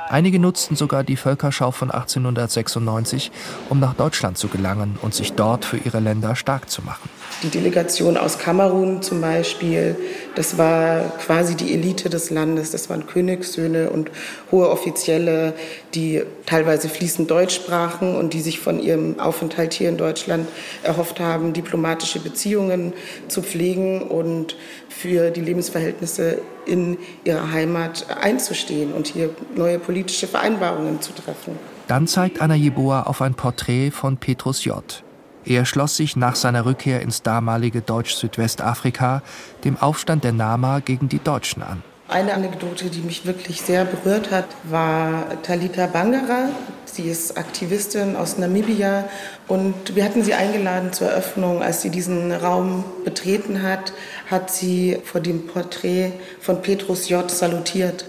Einige 0.10 0.40
nutzten 0.40 0.76
sogar 0.76 1.04
die 1.04 1.18
Völkerschau 1.18 1.72
von 1.72 1.92
1896, 1.92 3.32
um 3.70 3.80
nach 3.80 3.96
Deutschland 3.96 4.38
zu 4.38 4.48
gelangen 4.48 4.98
und 5.02 5.14
sich 5.14 5.34
dort 5.34 5.66
für 5.66 5.78
ihre 5.78 6.00
Länder 6.00 6.36
stark 6.36 6.70
zu 6.70 6.82
machen. 6.84 7.10
Die 7.42 7.50
Delegation 7.50 8.16
aus 8.16 8.38
Kamerun 8.38 9.02
zum 9.02 9.20
Beispiel, 9.20 9.98
das 10.36 10.58
war 10.58 11.10
quasi 11.18 11.56
die 11.56 11.74
Elite 11.74 12.10
des 12.10 12.30
Landes. 12.30 12.72
Das 12.72 12.90
waren 12.90 13.06
Königssöhne 13.06 13.90
und 13.90 14.12
hohe 14.52 14.70
Offizielle, 14.70 15.54
die 15.94 16.24
teilweise 16.46 16.88
fließend 16.88 17.30
Deutsch 17.30 17.56
sprachen 17.56 18.16
und 18.16 18.34
die 18.34 18.42
sich 18.42 18.60
von 18.60 18.80
ihrem 18.80 19.20
Aufenthalt 19.20 19.74
hier 19.74 19.90
in 19.90 19.98
Deutschland 19.98 20.48
erhofft 20.84 21.20
haben, 21.20 21.54
diplomatische 21.54 22.20
Beziehungen 22.20 22.94
zu 23.28 23.42
pflegen 23.42 24.04
und 24.04 24.56
für 24.88 25.30
die 25.32 25.42
Lebensverhältnisse 25.42 26.40
in 26.66 26.98
ihrer 27.26 27.52
Heimat 27.52 28.06
einzustehen 28.22 28.94
und 28.94 29.08
hier 29.08 29.30
neue 29.56 29.80
politische 29.80 30.28
Vereinbarungen 30.28 31.02
zu 31.02 31.12
treffen. 31.14 31.58
Dann 31.88 32.08
zeigt 32.08 32.42
Anna 32.42 32.56
Jeboa 32.56 33.04
auf 33.04 33.22
ein 33.22 33.34
Porträt 33.34 33.92
von 33.92 34.18
Petrus 34.18 34.64
J. 34.64 35.03
Er 35.46 35.66
schloss 35.66 35.98
sich 35.98 36.16
nach 36.16 36.36
seiner 36.36 36.66
Rückkehr 36.66 37.02
ins 37.02 37.22
damalige 37.22 37.82
Deutsch-Südwestafrika 37.82 39.22
dem 39.64 39.78
Aufstand 39.78 40.24
der 40.24 40.32
Nama 40.32 40.80
gegen 40.80 41.10
die 41.10 41.20
Deutschen 41.20 41.64
an. 41.64 41.84
Eine 42.08 42.34
Anekdote, 42.34 42.90
die 42.90 43.02
mich 43.02 43.26
wirklich 43.26 43.62
sehr 43.62 43.86
berührt 43.86 44.30
hat, 44.32 44.46
war 44.64 45.42
Talita 45.42 45.88
Bangara. 45.88 46.50
Sie 46.86 47.10
ist 47.10 47.38
Aktivistin 47.38 48.16
aus 48.16 48.38
Namibia 48.38 49.06
und 49.48 49.96
wir 49.96 50.04
hatten 50.04 50.24
sie 50.24 50.34
eingeladen 50.34 50.94
zur 50.94 51.10
Eröffnung. 51.10 51.64
Als 51.64 51.82
sie 51.82 51.90
diesen 51.90 52.32
Raum 52.32 52.86
betreten 53.04 53.64
hat, 53.64 53.94
hat 54.30 54.52
sie 54.52 55.00
vor 55.04 55.22
dem 55.22 55.48
Porträt 55.48 56.12
von 56.40 56.62
Petrus 56.62 57.10
J. 57.10 57.30
salutiert. 57.32 58.06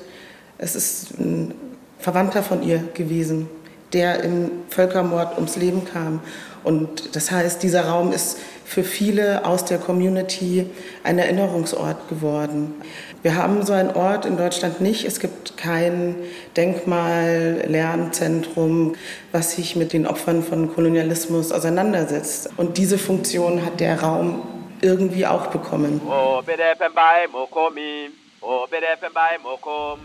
Es 0.58 0.76
ist 0.76 1.18
ein 1.18 1.54
Verwandter 1.98 2.42
von 2.42 2.62
ihr 2.62 2.78
gewesen, 2.92 3.48
der 3.94 4.22
im 4.22 4.50
Völkermord 4.68 5.36
ums 5.36 5.56
Leben 5.56 5.84
kam. 5.86 6.20
Und 6.64 7.14
das 7.14 7.30
heißt, 7.30 7.62
dieser 7.62 7.86
Raum 7.86 8.12
ist 8.12 8.38
für 8.64 8.82
viele 8.82 9.44
aus 9.44 9.66
der 9.66 9.78
Community 9.78 10.66
ein 11.02 11.18
Erinnerungsort 11.18 12.08
geworden. 12.08 12.74
Wir 13.22 13.36
haben 13.36 13.64
so 13.64 13.72
einen 13.72 13.90
Ort 13.90 14.26
in 14.26 14.36
Deutschland 14.36 14.80
nicht. 14.80 15.04
Es 15.04 15.20
gibt 15.20 15.56
kein 15.56 16.16
Denkmal, 16.56 17.64
Lernzentrum, 17.68 18.96
was 19.32 19.52
sich 19.52 19.76
mit 19.76 19.92
den 19.92 20.06
Opfern 20.06 20.42
von 20.42 20.72
Kolonialismus 20.74 21.52
auseinandersetzt. 21.52 22.50
Und 22.56 22.78
diese 22.78 22.98
Funktion 22.98 23.64
hat 23.64 23.80
der 23.80 24.00
Raum 24.00 24.42
irgendwie 24.80 25.26
auch 25.26 25.46
bekommen. 25.46 26.00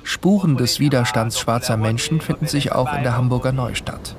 Spuren 0.03 0.57
des 0.57 0.79
Widerstands 0.79 1.39
schwarzer 1.39 1.77
Menschen 1.77 2.21
finden 2.21 2.47
sich 2.47 2.71
auch 2.71 2.93
in 2.93 3.03
der 3.03 3.17
Hamburger 3.17 3.51
Neustadt. 3.51 4.15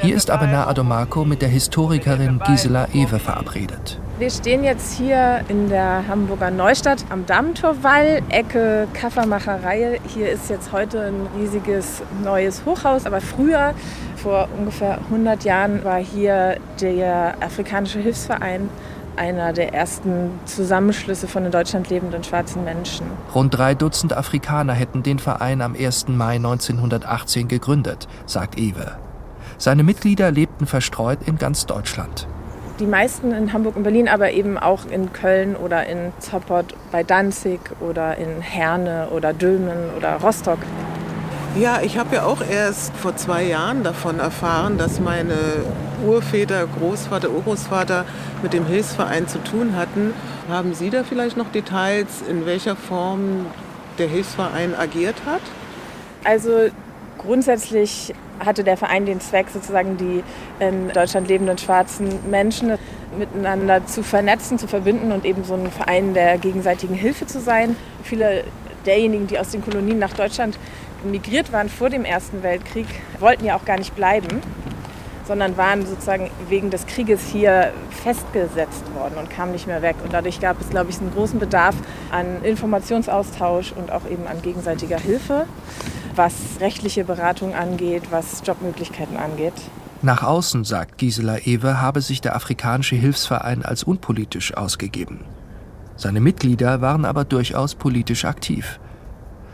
Hier 0.00 0.16
ist 0.16 0.30
Abena 0.30 0.66
Adomako 0.66 1.24
mit 1.24 1.42
der 1.42 1.48
Historikerin 1.48 2.40
Gisela 2.46 2.88
Ewe 2.92 3.18
verabredet. 3.18 3.98
Wir 4.18 4.30
stehen 4.30 4.62
jetzt 4.62 4.96
hier 4.96 5.40
in 5.48 5.68
der 5.68 6.06
Hamburger 6.06 6.50
Neustadt 6.50 7.04
am 7.10 7.26
Dammtorwall, 7.26 8.22
Ecke 8.28 8.86
Kaffermacherei. 8.94 10.00
Hier 10.06 10.30
ist 10.30 10.48
jetzt 10.50 10.72
heute 10.72 11.06
ein 11.06 11.26
riesiges 11.40 12.02
neues 12.22 12.62
Hochhaus, 12.64 13.06
aber 13.06 13.20
früher, 13.20 13.74
vor 14.16 14.48
ungefähr 14.58 14.98
100 15.10 15.44
Jahren, 15.44 15.84
war 15.84 15.98
hier 15.98 16.56
der 16.80 17.34
Afrikanische 17.40 17.98
Hilfsverein 17.98 18.68
einer 19.16 19.52
der 19.52 19.74
ersten 19.74 20.30
Zusammenschlüsse 20.44 21.28
von 21.28 21.44
in 21.44 21.50
Deutschland 21.50 21.90
lebenden 21.90 22.24
schwarzen 22.24 22.64
Menschen. 22.64 23.06
Rund 23.34 23.56
drei 23.56 23.74
Dutzend 23.74 24.16
Afrikaner 24.16 24.72
hätten 24.72 25.02
den 25.02 25.18
Verein 25.18 25.60
am 25.60 25.74
1. 25.74 26.08
Mai 26.08 26.36
1918 26.36 27.48
gegründet, 27.48 28.08
sagt 28.26 28.58
Ewe. 28.58 28.96
Seine 29.62 29.84
Mitglieder 29.84 30.32
lebten 30.32 30.66
verstreut 30.66 31.20
in 31.24 31.38
ganz 31.38 31.66
Deutschland. 31.66 32.26
Die 32.80 32.84
meisten 32.84 33.30
in 33.30 33.52
Hamburg 33.52 33.76
und 33.76 33.84
Berlin, 33.84 34.08
aber 34.08 34.32
eben 34.32 34.58
auch 34.58 34.86
in 34.86 35.12
Köln 35.12 35.54
oder 35.54 35.86
in 35.86 36.12
Zoppot 36.18 36.74
bei 36.90 37.04
Danzig 37.04 37.60
oder 37.78 38.16
in 38.16 38.40
Herne 38.40 39.06
oder 39.12 39.32
Dülmen 39.32 39.90
oder 39.96 40.16
Rostock. 40.16 40.58
Ja, 41.54 41.80
ich 41.80 41.96
habe 41.96 42.16
ja 42.16 42.24
auch 42.24 42.40
erst 42.40 42.92
vor 42.96 43.14
zwei 43.14 43.44
Jahren 43.44 43.84
davon 43.84 44.18
erfahren, 44.18 44.78
dass 44.78 44.98
meine 44.98 45.36
Urväter, 46.04 46.66
Großvater, 46.66 47.30
Urgroßvater 47.30 48.04
mit 48.42 48.54
dem 48.54 48.66
Hilfsverein 48.66 49.28
zu 49.28 49.38
tun 49.44 49.76
hatten. 49.76 50.12
Haben 50.48 50.74
Sie 50.74 50.90
da 50.90 51.04
vielleicht 51.04 51.36
noch 51.36 51.52
Details, 51.52 52.20
in 52.28 52.46
welcher 52.46 52.74
Form 52.74 53.46
der 53.98 54.08
Hilfsverein 54.08 54.74
agiert 54.74 55.22
hat? 55.24 55.42
Also 56.24 56.68
grundsätzlich 57.24 58.14
hatte 58.38 58.64
der 58.64 58.76
Verein 58.76 59.06
den 59.06 59.20
Zweck, 59.20 59.46
sozusagen 59.52 59.96
die 59.96 60.22
in 60.58 60.88
Deutschland 60.88 61.28
lebenden 61.28 61.58
schwarzen 61.58 62.08
Menschen 62.30 62.72
miteinander 63.16 63.86
zu 63.86 64.02
vernetzen, 64.02 64.58
zu 64.58 64.66
verbinden 64.66 65.12
und 65.12 65.24
eben 65.24 65.44
so 65.44 65.54
ein 65.54 65.70
Verein 65.70 66.14
der 66.14 66.38
gegenseitigen 66.38 66.94
Hilfe 66.94 67.26
zu 67.26 67.40
sein. 67.40 67.76
Viele 68.02 68.44
derjenigen, 68.86 69.26
die 69.26 69.38
aus 69.38 69.50
den 69.50 69.62
Kolonien 69.62 69.98
nach 69.98 70.14
Deutschland 70.14 70.58
migriert 71.04 71.52
waren 71.52 71.68
vor 71.68 71.90
dem 71.90 72.04
Ersten 72.04 72.42
Weltkrieg, 72.42 72.86
wollten 73.18 73.44
ja 73.44 73.56
auch 73.56 73.64
gar 73.64 73.78
nicht 73.78 73.94
bleiben, 73.94 74.40
sondern 75.26 75.56
waren 75.56 75.86
sozusagen 75.86 76.30
wegen 76.48 76.70
des 76.70 76.86
Krieges 76.86 77.20
hier 77.30 77.72
festgesetzt 77.90 78.82
worden 78.94 79.14
und 79.18 79.30
kamen 79.30 79.52
nicht 79.52 79.66
mehr 79.66 79.82
weg. 79.82 79.96
Und 80.04 80.12
dadurch 80.12 80.40
gab 80.40 80.60
es, 80.60 80.70
glaube 80.70 80.90
ich, 80.90 81.00
einen 81.00 81.12
großen 81.12 81.38
Bedarf 81.38 81.74
an 82.10 82.42
Informationsaustausch 82.42 83.72
und 83.72 83.92
auch 83.92 84.08
eben 84.10 84.26
an 84.26 84.42
gegenseitiger 84.42 84.98
Hilfe, 84.98 85.46
was 86.16 86.34
rechtliche 86.60 87.04
Beratung 87.04 87.54
angeht, 87.54 88.04
was 88.10 88.42
Jobmöglichkeiten 88.44 89.16
angeht. 89.16 89.54
Nach 90.02 90.22
außen, 90.22 90.64
sagt 90.64 90.98
Gisela 90.98 91.38
Ewe, 91.38 91.80
habe 91.80 92.00
sich 92.00 92.20
der 92.20 92.34
Afrikanische 92.34 92.96
Hilfsverein 92.96 93.64
als 93.64 93.84
unpolitisch 93.84 94.56
ausgegeben. 94.56 95.20
Seine 95.96 96.20
Mitglieder 96.20 96.80
waren 96.80 97.04
aber 97.04 97.24
durchaus 97.24 97.74
politisch 97.76 98.24
aktiv. 98.24 98.80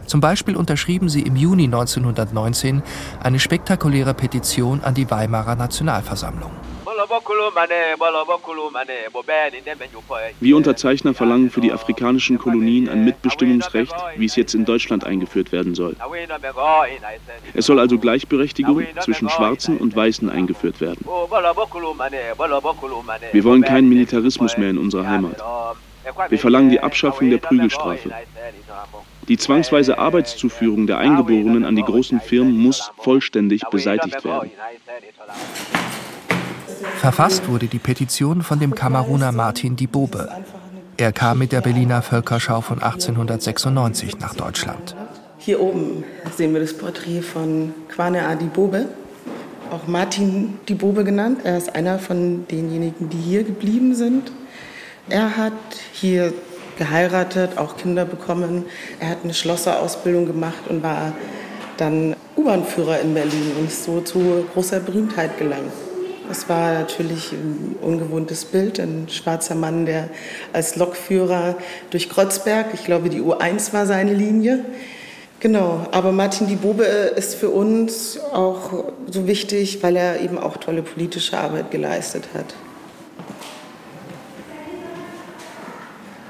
Zum 0.06 0.20
Beispiel 0.20 0.56
unterschrieben 0.56 1.10
sie 1.10 1.20
im 1.20 1.36
Juni 1.36 1.64
1919 1.64 2.82
eine 3.22 3.38
spektakuläre 3.38 4.14
Petition 4.14 4.82
an 4.82 4.94
die 4.94 5.10
Weimarer 5.10 5.54
Nationalversammlung. 5.54 6.50
Wir 10.40 10.56
Unterzeichner 10.56 11.14
verlangen 11.14 11.50
für 11.50 11.60
die 11.60 11.72
afrikanischen 11.72 12.38
Kolonien 12.38 12.88
ein 12.88 13.04
Mitbestimmungsrecht, 13.04 13.94
wie 14.16 14.24
es 14.24 14.34
jetzt 14.36 14.54
in 14.54 14.64
Deutschland 14.64 15.04
eingeführt 15.04 15.52
werden 15.52 15.74
soll. 15.74 15.94
Es 17.54 17.66
soll 17.66 17.78
also 17.78 17.98
Gleichberechtigung 17.98 18.84
zwischen 19.00 19.28
Schwarzen 19.28 19.78
und 19.78 19.94
Weißen 19.94 20.28
eingeführt 20.28 20.80
werden. 20.80 21.04
Wir 23.32 23.44
wollen 23.44 23.62
keinen 23.62 23.88
Militarismus 23.88 24.56
mehr 24.56 24.70
in 24.70 24.78
unserer 24.78 25.06
Heimat. 25.06 25.42
Wir 26.28 26.38
verlangen 26.38 26.70
die 26.70 26.80
Abschaffung 26.80 27.30
der 27.30 27.38
Prügelstrafe. 27.38 28.10
Die 29.28 29.36
zwangsweise 29.36 29.98
Arbeitszuführung 29.98 30.86
der 30.86 30.98
Eingeborenen 30.98 31.64
an 31.64 31.76
die 31.76 31.82
großen 31.82 32.20
Firmen 32.20 32.56
muss 32.56 32.90
vollständig 32.96 33.62
beseitigt 33.70 34.24
werden. 34.24 34.50
Verfasst 36.98 37.48
wurde 37.48 37.66
die 37.66 37.78
Petition 37.78 38.42
von 38.42 38.58
dem 38.58 38.74
Kameruner 38.74 39.32
Martin 39.32 39.76
Dibobe. 39.76 40.28
Er 40.96 41.12
kam 41.12 41.38
mit 41.38 41.52
der 41.52 41.60
Berliner 41.60 42.02
Völkerschau 42.02 42.60
von 42.60 42.82
1896 42.82 44.18
nach 44.18 44.34
Deutschland. 44.34 44.96
Hier 45.38 45.60
oben 45.60 46.04
sehen 46.36 46.52
wir 46.52 46.60
das 46.60 46.76
Porträt 46.76 47.22
von 47.22 47.72
Kwane 47.88 48.26
Adibobe, 48.26 48.86
auch 49.70 49.86
Martin 49.86 50.58
Dibobe 50.68 51.04
genannt. 51.04 51.40
Er 51.44 51.56
ist 51.56 51.74
einer 51.74 51.98
von 51.98 52.46
denjenigen, 52.48 53.08
die 53.08 53.18
hier 53.18 53.44
geblieben 53.44 53.94
sind. 53.94 54.32
Er 55.08 55.36
hat 55.36 55.52
hier 55.92 56.32
geheiratet, 56.78 57.58
auch 57.58 57.76
Kinder 57.76 58.04
bekommen. 58.04 58.64
Er 59.00 59.10
hat 59.10 59.18
eine 59.24 59.34
Schlosserausbildung 59.34 60.26
gemacht 60.26 60.68
und 60.68 60.82
war 60.82 61.12
dann 61.76 62.16
U-Bahn-Führer 62.36 63.00
in 63.00 63.14
Berlin 63.14 63.52
und 63.58 63.68
ist 63.68 63.84
so 63.84 64.00
zu 64.00 64.44
großer 64.52 64.80
Berühmtheit 64.80 65.38
gelangt. 65.38 65.72
Das 66.28 66.46
war 66.46 66.74
natürlich 66.74 67.32
ein 67.32 67.76
ungewohntes 67.80 68.44
Bild, 68.44 68.78
ein 68.78 69.08
schwarzer 69.08 69.54
Mann, 69.54 69.86
der 69.86 70.10
als 70.52 70.76
Lokführer 70.76 71.56
durch 71.88 72.10
Kreuzberg, 72.10 72.74
ich 72.74 72.84
glaube 72.84 73.08
die 73.08 73.22
U1 73.22 73.72
war 73.72 73.86
seine 73.86 74.12
Linie. 74.12 74.62
Genau, 75.40 75.86
aber 75.90 76.12
Martin 76.12 76.46
Diebobe 76.46 76.82
ist 76.82 77.36
für 77.36 77.48
uns 77.48 78.18
auch 78.32 78.84
so 79.06 79.26
wichtig, 79.26 79.82
weil 79.82 79.96
er 79.96 80.20
eben 80.20 80.36
auch 80.36 80.58
tolle 80.58 80.82
politische 80.82 81.38
Arbeit 81.38 81.70
geleistet 81.70 82.24
hat. 82.34 82.54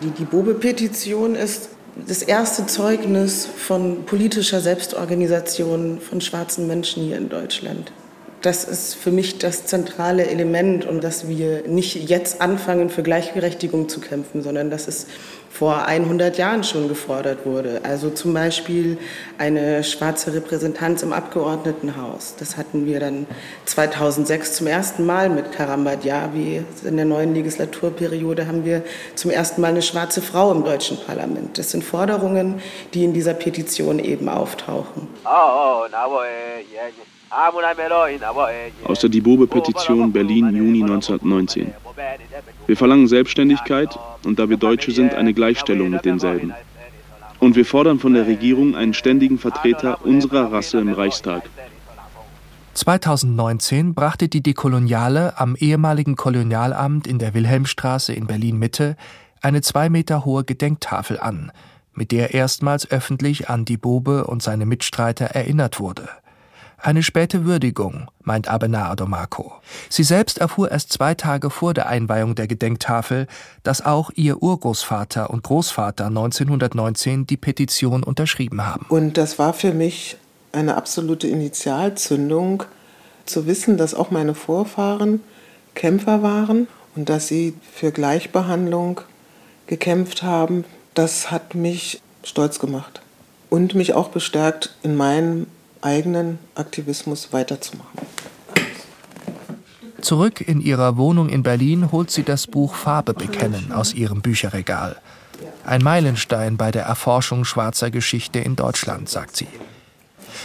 Die, 0.02 0.10
die 0.10 0.24
Bobe-Petition 0.26 1.34
ist 1.34 1.70
das 2.06 2.22
erste 2.22 2.66
Zeugnis 2.66 3.46
von 3.46 4.04
politischer 4.04 4.60
Selbstorganisation 4.60 6.00
von 6.00 6.20
schwarzen 6.20 6.68
Menschen 6.68 7.02
hier 7.02 7.16
in 7.16 7.28
Deutschland. 7.28 7.90
Das 8.40 8.62
ist 8.62 8.94
für 8.94 9.10
mich 9.10 9.38
das 9.38 9.66
zentrale 9.66 10.26
Element 10.26 10.84
und 10.86 11.02
dass 11.02 11.26
wir 11.26 11.66
nicht 11.66 12.08
jetzt 12.08 12.40
anfangen, 12.40 12.88
für 12.88 13.02
Gleichberechtigung 13.02 13.88
zu 13.88 14.00
kämpfen, 14.00 14.42
sondern 14.42 14.70
dass 14.70 14.86
es 14.86 15.06
vor 15.50 15.86
100 15.86 16.38
Jahren 16.38 16.62
schon 16.62 16.86
gefordert 16.86 17.44
wurde. 17.44 17.80
Also 17.82 18.10
zum 18.10 18.34
Beispiel 18.34 18.96
eine 19.38 19.82
schwarze 19.82 20.32
Repräsentanz 20.34 21.02
im 21.02 21.12
Abgeordnetenhaus. 21.12 22.36
Das 22.38 22.56
hatten 22.56 22.86
wir 22.86 23.00
dann 23.00 23.26
2006 23.64 24.54
zum 24.54 24.68
ersten 24.68 25.04
Mal 25.04 25.30
mit 25.30 25.50
Karambat 25.50 26.04
Yavi. 26.04 26.62
In 26.84 26.96
der 26.96 27.06
neuen 27.06 27.34
Legislaturperiode 27.34 28.46
haben 28.46 28.64
wir 28.64 28.84
zum 29.16 29.32
ersten 29.32 29.60
Mal 29.60 29.68
eine 29.68 29.82
schwarze 29.82 30.22
Frau 30.22 30.52
im 30.52 30.62
deutschen 30.62 30.98
Parlament. 30.98 31.58
Das 31.58 31.72
sind 31.72 31.82
Forderungen, 31.82 32.62
die 32.94 33.02
in 33.02 33.12
dieser 33.12 33.34
Petition 33.34 33.98
eben 33.98 34.28
auftauchen. 34.28 35.08
Oh, 35.24 35.86
oh, 35.86 35.88
aus 38.84 39.00
der 39.00 39.10
Dibobe-Petition 39.10 40.12
Berlin, 40.12 40.54
Juni 40.54 40.82
1919. 40.82 41.72
Wir 42.66 42.76
verlangen 42.76 43.08
Selbstständigkeit 43.08 43.98
und 44.24 44.38
da 44.38 44.48
wir 44.48 44.56
Deutsche 44.56 44.92
sind, 44.92 45.14
eine 45.14 45.34
Gleichstellung 45.34 45.90
mit 45.90 46.04
denselben. 46.04 46.54
Und 47.40 47.56
wir 47.56 47.64
fordern 47.64 47.98
von 47.98 48.14
der 48.14 48.26
Regierung 48.26 48.74
einen 48.74 48.94
ständigen 48.94 49.38
Vertreter 49.38 50.04
unserer 50.04 50.52
Rasse 50.52 50.78
im 50.80 50.92
Reichstag. 50.92 51.42
2019 52.74 53.94
brachte 53.94 54.28
die 54.28 54.42
Dekoloniale 54.42 55.38
am 55.38 55.56
ehemaligen 55.56 56.16
Kolonialamt 56.16 57.06
in 57.06 57.18
der 57.18 57.34
Wilhelmstraße 57.34 58.12
in 58.12 58.26
Berlin-Mitte 58.26 58.96
eine 59.40 59.62
zwei 59.62 59.88
Meter 59.88 60.24
hohe 60.24 60.44
Gedenktafel 60.44 61.18
an, 61.18 61.52
mit 61.94 62.12
der 62.12 62.34
erstmals 62.34 62.90
öffentlich 62.90 63.48
an 63.48 63.64
die 63.64 63.76
Bobe 63.76 64.24
und 64.24 64.42
seine 64.42 64.66
Mitstreiter 64.66 65.26
erinnert 65.26 65.80
wurde– 65.80 66.08
eine 66.78 67.02
späte 67.02 67.44
Würdigung, 67.44 68.08
meint 68.22 68.48
Abena 68.48 68.90
Adomako. 68.90 69.52
Sie 69.88 70.04
selbst 70.04 70.38
erfuhr 70.38 70.70
erst 70.70 70.92
zwei 70.92 71.14
Tage 71.14 71.50
vor 71.50 71.74
der 71.74 71.88
Einweihung 71.88 72.34
der 72.34 72.46
Gedenktafel, 72.46 73.26
dass 73.62 73.84
auch 73.84 74.10
ihr 74.14 74.42
Urgroßvater 74.42 75.30
und 75.30 75.42
Großvater 75.42 76.06
1919 76.06 77.26
die 77.26 77.36
Petition 77.36 78.02
unterschrieben 78.02 78.64
haben. 78.64 78.86
Und 78.88 79.16
das 79.16 79.38
war 79.38 79.52
für 79.52 79.72
mich 79.72 80.16
eine 80.52 80.76
absolute 80.76 81.28
Initialzündung, 81.28 82.64
zu 83.28 83.46
wissen, 83.46 83.76
dass 83.76 83.94
auch 83.94 84.10
meine 84.10 84.34
Vorfahren 84.34 85.20
Kämpfer 85.74 86.22
waren 86.22 86.66
und 86.96 87.08
dass 87.08 87.28
sie 87.28 87.54
für 87.72 87.92
Gleichbehandlung 87.92 89.00
gekämpft 89.66 90.22
haben. 90.22 90.64
Das 90.94 91.30
hat 91.30 91.54
mich 91.54 92.00
stolz 92.24 92.58
gemacht 92.58 93.00
und 93.50 93.74
mich 93.74 93.94
auch 93.94 94.08
bestärkt 94.08 94.76
in 94.82 94.96
meinem 94.96 95.46
eigenen 95.80 96.38
Aktivismus 96.54 97.32
weiterzumachen. 97.32 97.98
Zurück 100.00 100.40
in 100.40 100.60
ihrer 100.60 100.96
Wohnung 100.96 101.28
in 101.28 101.42
Berlin 101.42 101.90
holt 101.90 102.10
sie 102.10 102.22
das 102.22 102.46
Buch 102.46 102.74
Farbe 102.74 103.14
bekennen 103.14 103.72
aus 103.72 103.94
ihrem 103.94 104.22
Bücherregal. 104.22 104.96
Ein 105.64 105.82
Meilenstein 105.82 106.56
bei 106.56 106.70
der 106.70 106.84
Erforschung 106.84 107.44
schwarzer 107.44 107.90
Geschichte 107.90 108.38
in 108.38 108.56
Deutschland, 108.56 109.08
sagt 109.08 109.36
sie. 109.36 109.48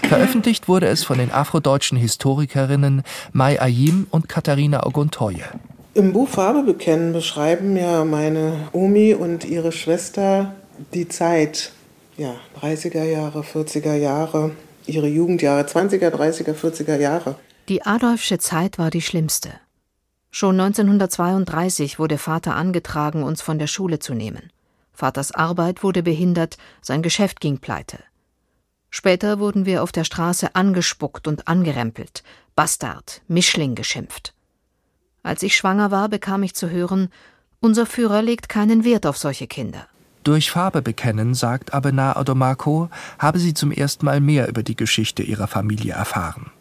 Veröffentlicht 0.08 0.68
wurde 0.68 0.88
es 0.88 1.04
von 1.04 1.18
den 1.18 1.32
afrodeutschen 1.32 1.98
Historikerinnen 1.98 3.04
Mai 3.32 3.62
Ayim 3.62 4.08
und 4.10 4.28
Katharina 4.28 4.86
Oguntoye. 4.86 5.44
Im 5.94 6.12
Buch 6.12 6.30
Farbe 6.30 6.64
bekennen 6.64 7.14
beschreiben 7.14 7.78
ja 7.78 8.04
meine 8.04 8.68
Omi 8.72 9.14
und 9.14 9.46
ihre 9.46 9.72
Schwester 9.72 10.56
die 10.94 11.08
Zeit, 11.08 11.72
ja, 12.18 12.34
30er 12.62 13.04
Jahre, 13.04 13.42
40er 13.42 13.94
Jahre, 13.94 14.52
ihre 14.88 15.08
Jugendjahre, 15.08 15.64
20er, 15.64 16.10
30er, 16.10 16.54
40er 16.54 16.98
Jahre. 16.98 17.36
Die 17.70 17.86
Adolfsche 17.86 18.38
Zeit 18.38 18.78
war 18.78 18.90
die 18.90 19.02
schlimmste. 19.02 19.52
Schon 20.32 20.60
1932 20.60 22.00
wurde 22.00 22.18
Vater 22.18 22.56
angetragen, 22.56 23.24
uns 23.24 23.42
von 23.42 23.60
der 23.60 23.68
Schule 23.68 24.00
zu 24.00 24.14
nehmen. 24.14 24.52
Vaters 24.92 25.32
Arbeit 25.32 25.84
wurde 25.84 26.04
behindert, 26.04 26.58
sein 26.82 27.02
Geschäft 27.02 27.40
ging 27.40 27.60
pleite. 27.60 28.00
Später 28.90 29.40
wurden 29.40 29.66
wir 29.66 29.82
auf 29.82 29.92
der 29.92 30.04
Straße 30.04 30.56
angespuckt 30.56 31.28
und 31.28 31.48
angerempelt, 31.48 32.24
Bastard, 32.56 33.22
Mischling 33.28 33.76
geschimpft. 33.76 34.34
Als 35.24 35.42
ich 35.42 35.56
schwanger 35.56 35.90
war, 35.90 36.10
bekam 36.10 36.44
ich 36.44 36.54
zu 36.54 36.70
hören, 36.70 37.10
unser 37.60 37.86
Führer 37.86 38.22
legt 38.22 38.50
keinen 38.50 38.84
Wert 38.84 39.06
auf 39.06 39.18
solche 39.18 39.48
Kinder. 39.48 39.88
Durch 40.24 40.52
Farbe 40.52 40.82
bekennen, 40.82 41.34
sagt 41.34 41.74
Abena 41.74 42.18
Odomako, 42.18 42.90
habe 43.20 43.40
sie 43.40 43.54
zum 43.54 43.72
ersten 43.72 44.06
Mal 44.06 44.22
mehr 44.22 44.48
über 44.48 44.64
die 44.64 44.76
Geschichte 44.76 45.22
ihrer 45.22 45.48
Familie 45.48 45.94
erfahren. 45.94 46.52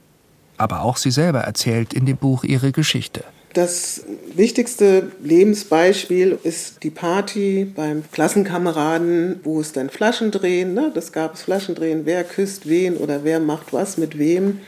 Aber 0.59 0.83
auch 0.83 0.97
sie 0.97 1.13
selber 1.13 1.41
erzählt 1.41 1.93
in 1.93 2.05
dem 2.05 2.17
Buch 2.17 2.43
ihre 2.43 2.73
Geschichte. 2.73 3.23
Das 3.55 4.03
wichtigste 4.35 5.13
Lebensbeispiel 5.23 6.39
ist 6.43 6.83
die 6.83 6.91
Party 6.91 7.65
beim 7.65 8.03
Klassenkameraden, 8.11 9.41
wo 9.45 9.61
es 9.61 9.73
dann 9.73 9.91
Flaschendrehen, 9.91 10.75
ne? 10.75 10.91
das 10.93 11.13
gab 11.13 11.35
es 11.35 11.43
Flaschendrehen, 11.43 12.03
wer 12.05 12.25
küsst 12.25 12.69
wen 12.69 12.97
oder 12.97 13.25
wer 13.25 13.41
macht 13.41 13.73
was 13.73 13.99
mit 13.99 14.19
wem. 14.19 14.61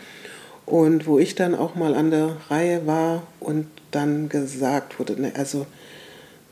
Und 0.66 1.07
wo 1.07 1.18
ich 1.18 1.35
dann 1.35 1.54
auch 1.54 1.74
mal 1.74 1.94
an 1.94 2.11
der 2.11 2.37
Reihe 2.48 2.87
war 2.87 3.22
und 3.40 3.66
dann 3.90 4.28
gesagt 4.28 4.98
wurde, 4.98 5.20
ne, 5.20 5.33
also 5.37 5.66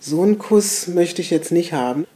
so 0.01 0.23
einen 0.23 0.39
Kuss 0.39 0.89
möchte 0.89 1.23
ich 1.23 1.31
jetzt 1.31 1.53
nicht 1.53 1.73
haben. 1.73 2.07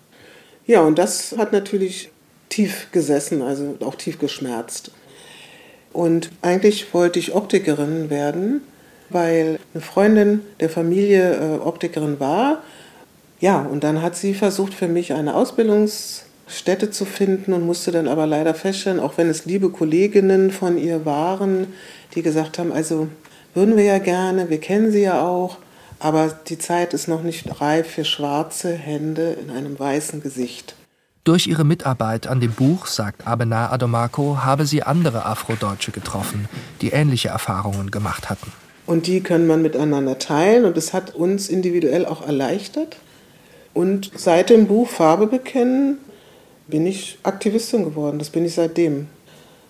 Ja, 0.67 0.83
und 0.83 0.99
das 0.99 1.35
hat 1.39 1.53
natürlich 1.53 2.11
tief 2.49 2.89
gesessen, 2.93 3.43
also 3.43 3.77
auch 3.81 3.95
tief 3.95 4.19
geschmerzt. 4.19 4.91
Und 5.93 6.31
eigentlich 6.43 6.93
wollte 6.93 7.19
ich 7.19 7.35
Optikerin 7.35 8.11
werden 8.11 8.63
weil 9.11 9.59
eine 9.73 9.83
Freundin 9.83 10.41
der 10.61 10.69
Familie 10.69 11.35
äh, 11.35 11.59
Optikerin 11.61 12.21
war. 12.21 12.63
Ja, 13.41 13.61
und 13.61 13.85
dann 13.85 14.03
hat 14.03 14.17
sie 14.17 14.35
versucht, 14.35 14.75
für 14.75 14.89
mich 14.89 15.13
eine 15.13 15.35
Ausbildungsstätte 15.35 16.91
zu 16.91 17.05
finden 17.05 17.53
und 17.53 17.67
musste 17.67 17.93
dann 17.93 18.09
aber 18.09 18.27
leider 18.27 18.55
feststellen, 18.55 19.01
auch 19.01 19.19
wenn 19.19 19.29
es 19.29 19.45
liebe 19.45 19.71
Kolleginnen 19.71 20.51
von 20.51 20.79
ihr 20.79 21.05
waren, 21.05 21.67
die 22.15 22.23
gesagt 22.23 22.59
haben, 22.59 22.73
also 22.73 23.09
würden 23.55 23.77
wir 23.77 23.85
ja 23.85 23.99
gerne, 23.99 24.49
wir 24.49 24.59
kennen 24.59 24.91
sie 24.91 25.03
ja 25.03 25.27
auch, 25.27 25.59
aber 25.99 26.37
die 26.49 26.59
Zeit 26.59 26.95
ist 26.95 27.09
noch 27.09 27.23
nicht 27.23 27.61
reif 27.61 27.89
für 27.89 28.05
schwarze 28.05 28.73
Hände 28.73 29.37
in 29.43 29.51
einem 29.51 29.79
weißen 29.79 30.21
Gesicht. 30.21 30.75
Durch 31.25 31.49
ihre 31.49 31.65
Mitarbeit 31.65 32.29
an 32.29 32.41
dem 32.41 32.53
Buch, 32.53 32.87
sagt 32.87 33.27
Abena 33.27 33.73
Adomako, 33.73 34.45
habe 34.45 34.65
sie 34.65 34.85
andere 34.85 35.27
Afrodeutsche 35.27 35.91
getroffen, 35.91 36.49
die 36.81 36.91
ähnliche 36.91 37.29
Erfahrungen 37.29 37.91
gemacht 37.91 38.31
hatten. 38.31 38.53
Und 38.87 39.09
die 39.09 39.21
können 39.21 39.49
man 39.49 39.63
miteinander 39.63 40.19
teilen 40.19 40.65
und 40.65 40.77
es 40.77 40.93
hat 40.93 41.15
uns 41.15 41.49
individuell 41.49 42.07
auch 42.07 42.25
erleichtert. 42.25 42.97
Und 43.75 44.13
seit 44.15 44.51
dem 44.51 44.69
Buch 44.69 44.89
Farbe 44.89 45.27
bekennen 45.27 45.99
bin 46.69 46.87
ich 46.87 47.19
Aktivistin 47.25 47.85
geworden. 47.85 48.19
Das 48.19 48.31
bin 48.31 48.45
ich 48.45 48.55
seitdem. 48.55 49.09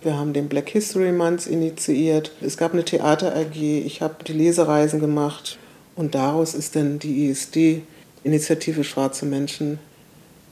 Wir 0.03 0.19
haben 0.19 0.35
den 0.35 0.49
Black 0.49 0.69
History 0.69 1.11
Month 1.11 1.47
initiiert. 1.47 2.33
Es 2.41 2.57
gab 2.57 2.75
eine 2.75 2.85
Theater 2.85 3.35
AG. 3.35 3.57
Ich 3.57 4.03
habe 4.03 4.23
die 4.25 4.35
Lesereisen 4.35 5.01
gemacht. 5.01 5.59
Und 5.97 6.15
daraus 6.15 6.55
ist 6.55 6.77
dann 6.77 6.99
die 6.99 7.29
ISD, 7.29 7.83
Initiative 8.23 8.85
Schwarze 8.85 9.25
Menschen 9.27 9.79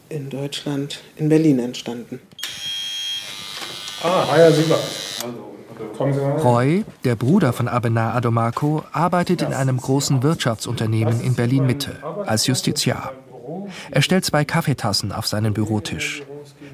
in 0.09 0.31
Deutschland, 0.31 1.01
in 1.17 1.29
Berlin 1.29 1.59
entstanden. 1.59 2.21
Ah, 4.03 4.51
Siebert. 4.51 4.81
Also. 5.23 5.55
Roy, 6.43 6.85
der 7.05 7.17
Bruder 7.17 7.53
von 7.53 7.69
Abena 7.69 8.15
Adomako, 8.15 8.85
arbeitet 8.93 9.43
in 9.43 9.53
einem 9.53 9.77
großen 9.77 10.23
Wirtschaftsunternehmen 10.23 11.21
in 11.21 11.35
Berlin-Mitte 11.35 12.03
als 12.27 12.47
Justiziar. 12.47 13.13
Er 13.91 14.03
stellt 14.03 14.25
zwei 14.25 14.45
Kaffeetassen 14.45 15.13
auf 15.13 15.27
seinen 15.27 15.55
Bürotisch. 15.55 16.23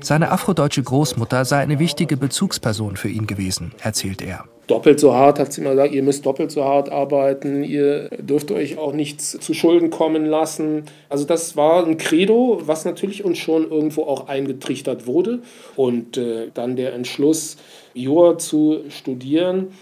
Seine 0.00 0.30
afrodeutsche 0.30 0.82
Großmutter 0.82 1.44
sei 1.44 1.58
eine 1.58 1.78
wichtige 1.78 2.16
Bezugsperson 2.16 2.96
für 2.96 3.08
ihn 3.08 3.26
gewesen, 3.26 3.72
erzählt 3.82 4.22
er. 4.22 4.44
Doppelt 4.66 5.00
so 5.00 5.12
hart, 5.14 5.40
hat 5.40 5.52
sie 5.52 5.62
immer 5.62 5.70
gesagt, 5.70 5.92
ihr 5.92 6.02
müsst 6.02 6.24
doppelt 6.24 6.52
so 6.52 6.64
hart 6.64 6.90
arbeiten, 6.90 7.64
ihr 7.64 8.08
dürft 8.10 8.52
euch 8.52 8.78
auch 8.78 8.92
nichts 8.92 9.32
zu 9.40 9.52
Schulden 9.52 9.90
kommen 9.90 10.24
lassen. 10.24 10.84
Also 11.08 11.24
das 11.24 11.56
war 11.56 11.84
ein 11.84 11.98
Credo, 11.98 12.60
was 12.64 12.84
natürlich 12.84 13.24
uns 13.24 13.38
schon 13.38 13.68
irgendwo 13.68 14.04
auch 14.04 14.28
eingetrichtert 14.28 15.08
wurde. 15.08 15.40
Und 15.74 16.16
äh, 16.16 16.50
dann 16.54 16.76
der 16.76 16.94
Entschluss, 16.94 17.56
Jura 17.94 18.38
zu 18.38 18.84
studieren, 18.90 19.72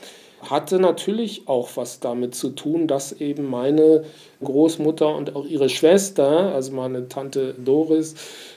hatte 0.51 0.79
natürlich 0.79 1.47
auch 1.47 1.71
was 1.77 2.01
damit 2.01 2.35
zu 2.35 2.51
tun, 2.51 2.87
dass 2.87 3.13
eben 3.13 3.49
meine 3.49 4.05
Großmutter 4.43 5.15
und 5.15 5.37
auch 5.37 5.45
ihre 5.45 5.69
Schwester, 5.69 6.55
also 6.55 6.73
meine 6.73 7.09
Tante 7.09 7.55
Doris, 7.55 8.15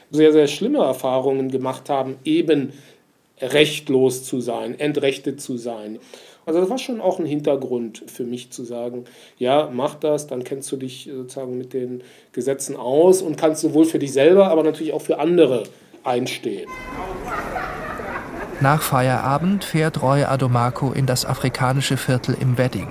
sehr, 0.10 0.32
sehr 0.32 0.48
schlimme 0.48 0.80
Erfahrungen 0.80 1.50
gemacht 1.50 1.90
haben, 1.90 2.18
eben 2.24 2.74
rechtlos 3.40 4.24
zu 4.24 4.42
sein, 4.42 4.80
entrechtet 4.80 5.42
zu 5.42 5.58
sein. 5.58 6.00
Also 6.46 6.60
das 6.60 6.70
war 6.70 6.78
schon 6.78 7.02
auch 7.02 7.20
ein 7.20 7.26
Hintergrund 7.26 8.04
für 8.08 8.24
mich 8.24 8.52
zu 8.52 8.64
sagen, 8.64 9.06
ja, 9.38 9.70
mach 9.72 9.96
das, 9.96 10.28
dann 10.28 10.44
kennst 10.44 10.72
du 10.72 10.78
dich 10.78 11.10
sozusagen 11.14 11.58
mit 11.58 11.74
den 11.74 12.04
Gesetzen 12.34 12.76
aus 12.76 13.22
und 13.22 13.38
kannst 13.38 13.62
sowohl 13.62 13.86
für 13.86 14.00
dich 14.00 14.12
selber, 14.12 14.48
aber 14.48 14.64
natürlich 14.64 14.94
auch 14.94 15.02
für 15.02 15.20
andere 15.20 15.64
einstehen. 16.04 16.68
Nach 18.62 18.84
Feierabend 18.84 19.64
fährt 19.64 20.04
Roy 20.04 20.24
Adomako 20.24 20.92
in 20.92 21.08
das 21.08 21.26
afrikanische 21.26 21.98
Viertel 21.98 22.38
im 22.40 22.60
Wedding. 22.60 22.90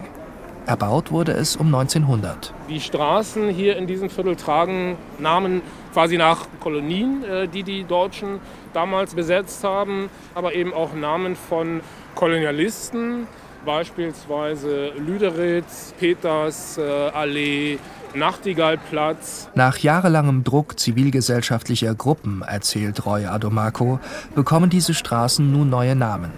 Erbaut 0.67 1.13
wurde 1.13 1.31
es 1.31 1.55
um 1.55 1.73
1900. 1.73 2.53
Die 2.69 2.81
Straßen 2.81 3.49
hier 3.51 3.77
in 3.77 3.87
diesem 3.87 4.11
Viertel 4.11 4.35
tragen 4.35 4.97
Namen 5.21 5.63
quasi 5.93 6.17
nach 6.17 6.49
Kolonien, 6.59 7.23
äh, 7.23 7.47
die 7.47 7.63
die 7.63 7.85
Deutschen 7.85 8.41
damals 8.73 9.15
besetzt 9.15 9.63
haben, 9.63 10.11
aber 10.35 10.55
eben 10.55 10.75
auch 10.75 10.93
Namen 10.93 11.37
von 11.37 11.83
Kolonialisten, 12.17 13.29
beispielsweise 13.65 14.89
Lüderitz, 14.99 15.95
Peters 16.01 16.79
äh, 16.79 16.83
Allee, 16.83 17.79
Nachtigallplatz. 18.15 19.49
Nach 19.55 19.79
jahrelangem 19.79 20.45
Druck 20.45 20.79
zivilgesellschaftlicher 20.79 21.95
Gruppen, 21.95 22.43
erzählt 22.43 23.07
Roy 23.07 23.27
Adomako, 23.27 24.01
bekommen 24.35 24.71
diese 24.71 24.95
Straßen 24.95 25.51
nun 25.51 25.71
neue 25.71 25.95
Namen. 25.95 26.33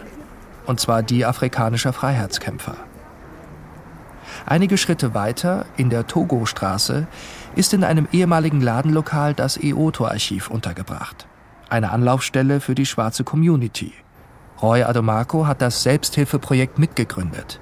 Und 0.67 0.81
zwar 0.81 1.03
die 1.03 1.25
afrikanischer 1.25 1.93
Freiheitskämpfer. 1.93 2.77
Einige 4.47 4.77
Schritte 4.77 5.15
weiter, 5.15 5.67
in 5.77 5.91
der 5.91 6.07
Togo-Straße, 6.07 7.07
ist 7.55 7.75
in 7.75 7.85
einem 7.85 8.09
ehemaligen 8.13 8.61
Ladenlokal 8.61 9.35
das 9.35 9.57
EOTO-Archiv 9.57 10.49
untergebracht. 10.51 11.27
Eine 11.69 11.91
Anlaufstelle 11.91 12.61
für 12.61 12.75
die 12.75 12.87
schwarze 12.87 13.25
Community. 13.25 13.93
Roy 14.61 14.83
Adomako 14.85 15.47
hat 15.47 15.61
das 15.61 15.83
Selbsthilfeprojekt 15.83 16.79
mitgegründet. 16.79 17.61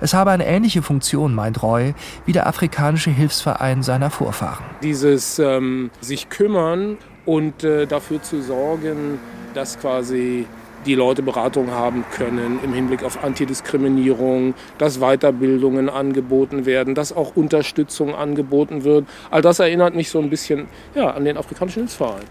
Es 0.00 0.14
habe 0.14 0.30
eine 0.30 0.46
ähnliche 0.46 0.82
Funktion, 0.82 1.34
meint 1.34 1.62
Roy, 1.62 1.94
wie 2.26 2.32
der 2.32 2.46
afrikanische 2.46 3.10
Hilfsverein 3.10 3.82
seiner 3.82 4.10
Vorfahren. 4.10 4.64
Dieses 4.82 5.38
ähm, 5.38 5.90
sich 6.00 6.28
kümmern 6.28 6.98
und 7.24 7.64
äh, 7.64 7.86
dafür 7.86 8.22
zu 8.22 8.42
sorgen, 8.42 9.18
dass 9.54 9.78
quasi 9.78 10.46
die 10.84 10.94
Leute 10.94 11.22
Beratung 11.22 11.70
haben 11.70 12.04
können 12.14 12.60
im 12.62 12.74
Hinblick 12.74 13.04
auf 13.04 13.24
Antidiskriminierung, 13.24 14.54
dass 14.78 14.98
Weiterbildungen 14.98 15.88
angeboten 15.88 16.66
werden, 16.66 16.94
dass 16.94 17.12
auch 17.12 17.36
Unterstützung 17.36 18.14
angeboten 18.14 18.84
wird. 18.84 19.06
All 19.30 19.42
das 19.42 19.58
erinnert 19.58 19.94
mich 19.94 20.10
so 20.10 20.18
ein 20.18 20.30
bisschen 20.30 20.66
ja, 20.94 21.10
an 21.10 21.24
den 21.24 21.36
afrikanischen 21.36 21.80
Hilfsverein. 21.80 22.24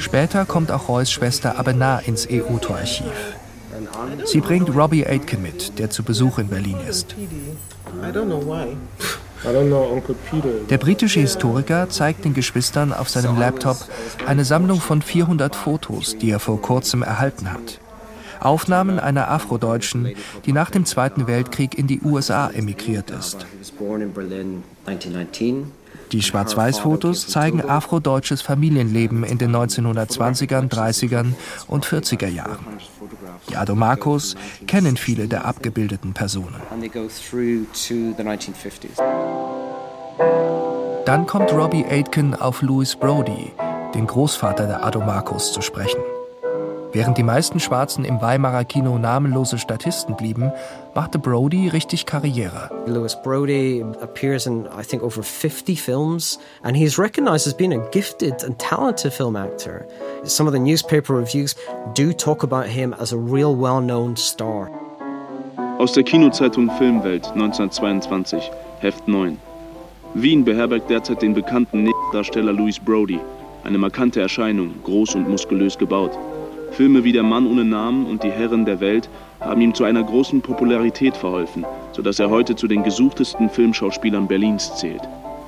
Später 0.00 0.46
kommt 0.46 0.72
auch 0.72 0.88
Roys 0.88 1.10
Schwester 1.10 1.58
Abena 1.58 1.98
ins 1.98 2.26
EUTO-Archiv. 2.26 3.12
Sie 4.24 4.40
bringt 4.40 4.74
Robbie 4.74 5.06
Aitken 5.06 5.42
mit, 5.42 5.78
der 5.78 5.90
zu 5.90 6.02
Besuch 6.02 6.38
in 6.38 6.48
Berlin 6.48 6.78
ist. 6.88 7.14
Der 10.70 10.78
britische 10.78 11.20
Historiker 11.20 11.88
zeigt 11.88 12.24
den 12.24 12.34
Geschwistern 12.34 12.92
auf 12.92 13.08
seinem 13.08 13.38
Laptop 13.38 13.76
eine 14.26 14.44
Sammlung 14.44 14.80
von 14.80 15.02
400 15.02 15.54
Fotos, 15.54 16.16
die 16.16 16.30
er 16.30 16.40
vor 16.40 16.60
kurzem 16.60 17.02
erhalten 17.02 17.52
hat. 17.52 17.80
Aufnahmen 18.40 18.98
einer 18.98 19.30
Afrodeutschen, 19.30 20.14
die 20.46 20.52
nach 20.52 20.70
dem 20.70 20.86
Zweiten 20.86 21.26
Weltkrieg 21.26 21.78
in 21.78 21.86
die 21.86 22.00
USA 22.00 22.48
emigriert 22.50 23.10
ist. 23.10 23.46
Die 26.12 26.22
Schwarz-Weiß-Fotos 26.22 27.28
zeigen 27.28 27.62
afrodeutsches 27.62 28.42
Familienleben 28.42 29.22
in 29.22 29.38
den 29.38 29.54
1920ern, 29.54 30.68
30ern 30.68 31.34
und 31.68 31.86
40er 31.86 32.28
Jahren. 32.28 32.58
Die 33.48 33.56
Adomakos 33.56 34.34
kennen 34.66 34.96
viele 34.96 35.28
der 35.28 35.44
abgebildeten 35.44 36.12
Personen. 36.12 36.56
Dann 41.06 41.26
kommt 41.26 41.52
Robbie 41.52 41.84
Aitken 41.84 42.34
auf 42.34 42.62
Louis 42.62 42.96
Brody, 42.96 43.52
den 43.94 44.06
Großvater 44.06 44.66
der 44.66 44.84
Adomakos, 44.84 45.52
zu 45.52 45.62
sprechen. 45.62 46.00
Während 46.92 47.16
die 47.18 47.22
meisten 47.22 47.60
Schwarzen 47.60 48.04
im 48.04 48.20
Weimarer 48.20 48.64
Kino 48.64 48.98
namenlose 48.98 49.58
Statisten 49.58 50.16
blieben, 50.16 50.50
machte 50.92 51.20
Brody 51.20 51.68
richtig 51.68 52.04
Karriere. 52.04 52.68
Louis 52.86 53.16
Brody 53.22 53.84
appears 54.00 54.46
in 54.46 54.66
I 54.66 54.82
think 54.82 55.04
over 55.04 55.22
50 55.22 55.76
films 55.76 56.40
and 56.64 56.76
he's 56.76 56.98
recognized 56.98 57.46
as 57.46 57.54
being 57.54 57.72
a 57.72 57.88
gifted 57.90 58.42
and 58.42 58.58
talented 58.58 59.12
film 59.12 59.36
actor. 59.36 59.86
Some 60.24 60.48
of 60.48 60.52
the 60.52 60.58
newspaper 60.58 61.14
reviews 61.14 61.54
do 61.94 62.12
talk 62.12 62.42
about 62.42 62.66
him 62.66 62.92
as 62.98 63.12
a 63.12 63.16
real 63.16 63.54
well-known 63.54 64.16
star. 64.16 64.68
Aus 65.78 65.92
der 65.92 66.02
Kinozeitung 66.02 66.70
Filmwelt 66.76 67.24
1922, 67.28 68.50
Heft 68.80 69.06
9. 69.06 69.38
Wien 70.14 70.44
beherbergt 70.44 70.90
derzeit 70.90 71.22
den 71.22 71.34
bekannten 71.34 71.88
Darsteller 72.12 72.52
Louis 72.52 72.80
Brody, 72.80 73.20
eine 73.62 73.78
markante 73.78 74.20
Erscheinung, 74.20 74.74
groß 74.82 75.14
und 75.14 75.28
muskulös 75.28 75.78
gebaut. 75.78 76.18
Filme 76.72 77.04
wie 77.04 77.12
Der 77.12 77.22
Mann 77.22 77.46
ohne 77.46 77.64
Namen 77.64 78.06
und 78.06 78.22
Die 78.22 78.30
Herren 78.30 78.64
der 78.64 78.80
Welt 78.80 79.08
haben 79.40 79.60
ihm 79.60 79.74
zu 79.74 79.84
einer 79.84 80.02
großen 80.02 80.40
Popularität 80.40 81.16
verholfen, 81.16 81.64
sodass 81.92 82.18
er 82.18 82.30
heute 82.30 82.56
zu 82.56 82.68
den 82.68 82.82
gesuchtesten 82.82 83.48
Filmschauspielern 83.48 84.28
Berlins 84.28 84.76
zählt. 84.76 85.02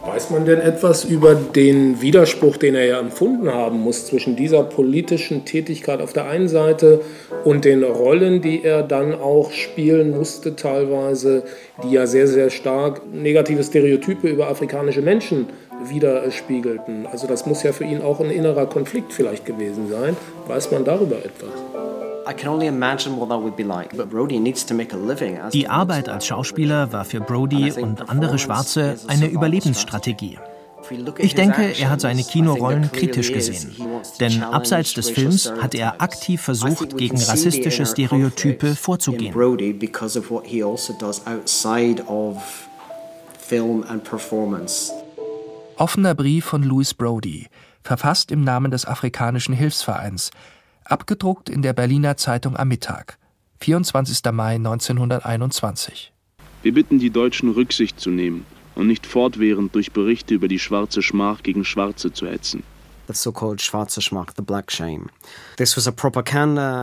Weiß 0.04 0.30
man 0.30 0.44
denn 0.44 0.60
etwas 0.60 1.04
über 1.04 1.36
den 1.36 2.00
Widerspruch, 2.00 2.56
den 2.56 2.74
er 2.74 2.86
ja 2.86 2.98
empfunden 2.98 3.54
haben 3.54 3.80
muss 3.80 4.06
zwischen 4.06 4.34
dieser 4.34 4.64
politischen 4.64 5.44
Tätigkeit 5.44 6.00
auf 6.00 6.12
der 6.12 6.26
einen 6.26 6.48
Seite 6.48 7.02
und 7.44 7.64
den 7.64 7.84
Rollen, 7.84 8.42
die 8.42 8.64
er 8.64 8.82
dann 8.82 9.14
auch 9.14 9.52
spielen 9.52 10.10
musste, 10.10 10.56
teilweise, 10.56 11.44
die 11.84 11.92
ja 11.92 12.06
sehr, 12.06 12.26
sehr 12.26 12.50
stark 12.50 13.02
negative 13.12 13.62
Stereotype 13.62 14.26
über 14.26 14.48
afrikanische 14.48 15.02
Menschen 15.02 15.46
widerspiegelten? 15.84 17.06
Also 17.06 17.26
das 17.26 17.46
muss 17.46 17.62
ja 17.62 17.72
für 17.72 17.84
ihn 17.84 18.02
auch 18.02 18.20
ein 18.20 18.30
innerer 18.30 18.66
Konflikt 18.66 19.12
vielleicht 19.12 19.46
gewesen 19.46 19.88
sein. 19.88 20.16
Weiß 20.46 20.70
man 20.70 20.84
darüber 20.84 21.16
etwas? 21.16 21.50
Die 25.52 25.68
Arbeit 25.68 26.08
als 26.08 26.26
Schauspieler 26.26 26.92
war 26.92 27.04
für 27.04 27.20
Brody 27.20 27.72
und 27.72 28.08
andere 28.08 28.38
Schwarze 28.38 28.96
eine 29.08 29.26
Überlebensstrategie. 29.26 30.38
Ich 31.18 31.34
denke, 31.34 31.74
er 31.78 31.90
hat 31.90 32.00
seine 32.00 32.24
Kinorollen 32.24 32.90
kritisch 32.92 33.32
gesehen. 33.32 33.74
Denn 34.20 34.42
abseits 34.42 34.94
des 34.94 35.10
Films 35.10 35.52
hat 35.60 35.74
er 35.74 36.00
aktiv 36.00 36.40
versucht, 36.40 36.96
gegen 36.96 37.16
rassistische 37.16 37.86
Stereotype 37.86 38.74
vorzugehen. 38.74 39.34
Offener 45.82 46.14
Brief 46.14 46.44
von 46.44 46.62
Louis 46.62 46.94
Brody, 46.94 47.48
verfasst 47.82 48.30
im 48.30 48.44
Namen 48.44 48.70
des 48.70 48.86
Afrikanischen 48.86 49.52
Hilfsvereins, 49.52 50.30
abgedruckt 50.84 51.50
in 51.50 51.60
der 51.60 51.72
Berliner 51.72 52.16
Zeitung 52.16 52.56
am 52.56 52.68
Mittag, 52.68 53.18
24. 53.62 54.20
Mai 54.30 54.54
1921. 54.54 56.12
Wir 56.62 56.72
bitten 56.72 57.00
die 57.00 57.10
Deutschen 57.10 57.50
Rücksicht 57.50 57.98
zu 57.98 58.10
nehmen 58.10 58.46
und 58.76 58.86
nicht 58.86 59.08
fortwährend 59.08 59.74
durch 59.74 59.90
Berichte 59.90 60.34
über 60.34 60.46
die 60.46 60.60
schwarze 60.60 61.02
Schmach 61.02 61.42
gegen 61.42 61.64
Schwarze 61.64 62.12
zu 62.12 62.28
hetzen. 62.28 62.62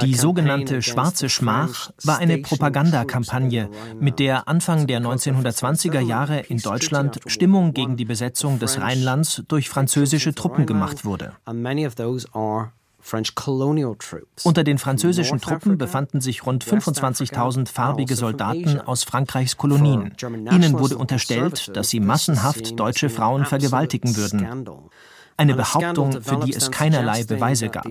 Die 0.01 0.15
sogenannte 0.15 0.81
Schwarze 0.81 1.29
Schmach 1.29 1.91
war 2.03 2.17
eine 2.19 2.37
Propagandakampagne, 2.39 3.69
mit 3.99 4.19
der 4.19 4.47
Anfang 4.47 4.87
der 4.87 5.01
1920er 5.01 6.01
Jahre 6.01 6.39
in 6.41 6.57
Deutschland 6.57 7.19
Stimmung 7.25 7.73
gegen 7.73 7.97
die 7.97 8.05
Besetzung 8.05 8.59
des 8.59 8.79
Rheinlands 8.79 9.43
durch 9.47 9.69
französische 9.69 10.35
Truppen 10.35 10.65
gemacht 10.65 11.05
wurde. 11.05 11.33
Unter 14.43 14.63
den 14.63 14.77
französischen 14.77 15.39
Truppen 15.39 15.77
befanden 15.77 16.21
sich 16.21 16.45
rund 16.45 16.65
25.000 16.65 17.67
farbige 17.67 18.15
Soldaten 18.15 18.81
aus 18.81 19.03
Frankreichs 19.03 19.57
Kolonien. 19.57 20.13
Ihnen 20.21 20.77
wurde 20.77 20.97
unterstellt, 20.97 21.75
dass 21.75 21.89
sie 21.89 22.01
massenhaft 22.01 22.79
deutsche 22.79 23.09
Frauen 23.09 23.45
vergewaltigen 23.45 24.15
würden. 24.15 24.85
Eine 25.39 25.55
Behauptung, 25.55 26.21
für 26.21 26.37
die 26.45 26.53
es 26.53 26.69
keinerlei 26.69 27.23
Beweise 27.23 27.69
gab. 27.69 27.85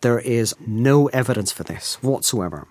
There 0.00 0.20
is 0.20 0.54
no 0.66 1.08
evidence 1.08 1.50
for 1.50 1.64
this 1.64 1.98
whatsoever. 2.02 2.66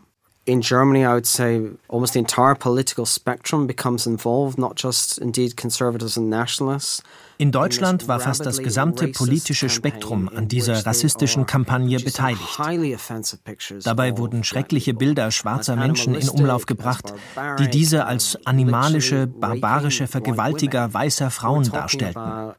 in 0.46 0.62
Germany, 0.62 1.06
I 1.06 1.14
would 1.14 1.26
say 1.26 1.62
almost 1.88 2.14
the 2.14 2.20
entire 2.20 2.56
political 2.56 3.06
spectrum 3.06 3.66
becomes 3.66 4.06
involved, 4.06 4.58
not 4.58 4.76
just 4.76 5.18
indeed 5.18 5.56
conservatives 5.56 6.18
and 6.18 6.30
nationalists. 6.30 7.02
In 7.44 7.52
Deutschland 7.52 8.08
war 8.08 8.22
fast 8.22 8.46
das 8.46 8.60
gesamte 8.60 9.10
politische 9.10 9.68
Spektrum 9.68 10.30
an 10.34 10.48
dieser 10.48 10.86
rassistischen 10.86 11.46
Kampagne 11.46 12.00
beteiligt. 12.00 12.58
Dabei 13.84 14.18
wurden 14.18 14.46
schreckliche 14.46 14.94
Bilder 14.94 15.30
schwarzer 15.30 15.76
Menschen 15.76 16.16
in 16.16 16.30
Umlauf 16.30 16.66
gebracht, 16.66 17.14
die 17.60 17.68
diese 17.68 18.06
als 18.06 18.40
animalische, 18.46 19.28
barbarische 19.28 20.08
Vergewaltiger 20.08 20.94
weißer 20.94 21.32
Frauen 21.32 21.70
darstellten. 21.70 22.54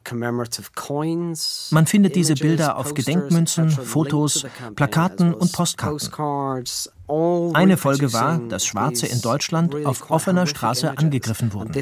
Man 1.70 1.86
findet 1.86 2.14
diese 2.14 2.34
Bilder 2.34 2.76
auf 2.76 2.92
Gedenkmünzen, 2.92 3.70
Fotos, 3.70 4.44
Plakaten 4.76 5.32
und 5.32 5.50
Postkarten. 5.50 6.10
Eine 7.06 7.76
Folge 7.76 8.12
war, 8.12 8.38
dass 8.48 8.64
Schwarze 8.64 9.06
in 9.06 9.20
Deutschland 9.20 9.74
auf 9.84 10.10
offener 10.10 10.46
Straße 10.46 10.96
angegriffen 10.96 11.52
wurden. 11.52 11.72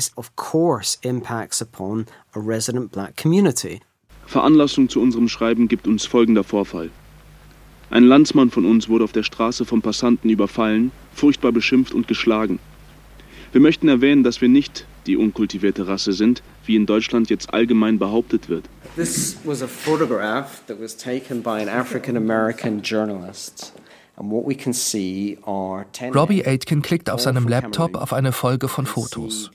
Veranlassung 4.27 4.89
zu 4.89 5.01
unserem 5.01 5.29
Schreiben 5.29 5.69
gibt 5.69 5.87
uns 5.87 6.05
folgender 6.07 6.43
Vorfall. 6.43 6.91
Ein 7.91 8.05
Landsmann 8.05 8.51
von 8.51 8.65
uns 8.65 8.89
wurde 8.89 9.05
auf 9.05 9.13
der 9.13 9.23
Straße 9.23 9.65
vom 9.65 9.83
Passanten 9.83 10.31
überfallen, 10.31 10.91
furchtbar 11.15 11.53
beschimpft 11.53 11.93
und 11.93 12.09
geschlagen. 12.09 12.59
Wir 13.53 13.61
möchten 13.61 13.87
erwähnen, 13.89 14.25
dass 14.25 14.41
wir 14.41 14.49
nicht 14.49 14.87
die 15.07 15.17
unkultivierte 15.19 15.87
Rasse 15.87 16.15
sind, 16.15 16.43
wie 16.65 16.75
in 16.75 16.87
Deutschland 16.87 17.29
jetzt 17.29 17.53
allgemein 17.53 17.99
behauptet 17.99 18.49
wird. 18.49 18.65
This 18.97 19.37
was 19.45 19.63
a 19.63 19.67
photograph 19.67 20.63
that 20.67 20.81
was 20.81 20.97
taken 20.97 21.43
by 21.43 21.61
an 21.61 21.69
African 21.69 22.17
American 22.17 22.81
journalist. 22.81 23.75
Robbie 26.15 26.47
Aitken 26.47 26.83
klickt 26.83 27.11
auf 27.11 27.21
seinem 27.21 27.49
Laptop 27.49 27.97
auf 27.97 28.13
eine 28.13 28.33
Folge 28.33 28.69
von 28.69 28.87
Fotos. 28.87 29.51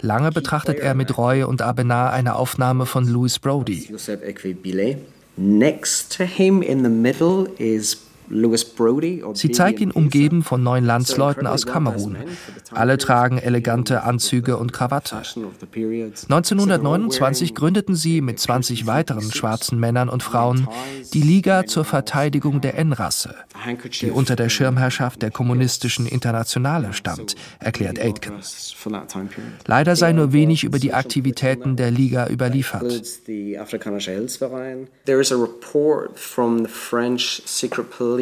Lange 0.00 0.30
betrachtet 0.30 0.78
er 0.78 0.94
mit 0.94 1.16
Roy 1.16 1.44
und 1.44 1.62
Abenar 1.62 2.12
eine 2.12 2.36
Aufnahme 2.36 2.86
von 2.86 3.06
Louis 3.06 3.38
Brody. 3.38 3.88
Next 5.36 6.16
to 6.16 6.24
him 6.24 6.60
in 6.60 6.82
the 6.84 6.90
middle 6.90 7.48
is 7.56 8.09
Sie 9.34 9.50
zeigt 9.50 9.80
ihn 9.80 9.90
umgeben 9.90 10.44
von 10.44 10.62
neun 10.62 10.84
Landsleuten 10.84 11.48
aus 11.48 11.66
Kamerun. 11.66 12.16
Alle 12.70 12.96
tragen 12.96 13.38
elegante 13.38 14.04
Anzüge 14.04 14.56
und 14.56 14.72
Krawatte. 14.72 15.16
1929 15.16 17.56
gründeten 17.56 17.96
sie 17.96 18.20
mit 18.20 18.38
20 18.38 18.86
weiteren 18.86 19.32
schwarzen 19.32 19.80
Männern 19.80 20.08
und 20.08 20.22
Frauen 20.22 20.68
die 21.12 21.22
Liga 21.22 21.66
zur 21.66 21.84
Verteidigung 21.84 22.60
der 22.60 22.78
N-Rasse, 22.78 23.34
die 24.00 24.10
unter 24.10 24.36
der 24.36 24.48
Schirmherrschaft 24.48 25.22
der 25.22 25.32
kommunistischen 25.32 26.06
Internationale 26.06 26.92
stand, 26.92 27.34
erklärt 27.58 27.98
Aitken. 27.98 28.34
Leider 29.66 29.96
sei 29.96 30.12
nur 30.12 30.32
wenig 30.32 30.62
über 30.62 30.78
die 30.78 30.94
Aktivitäten 30.94 31.74
der 31.74 31.90
Liga 31.90 32.28
überliefert. 32.28 32.92
There 35.06 35.20
is 35.20 35.32
a 35.32 35.36
report 35.36 36.18
from 36.18 36.64
the 36.64 36.68
French 36.68 37.42
secret 37.44 37.90
police 37.90 38.19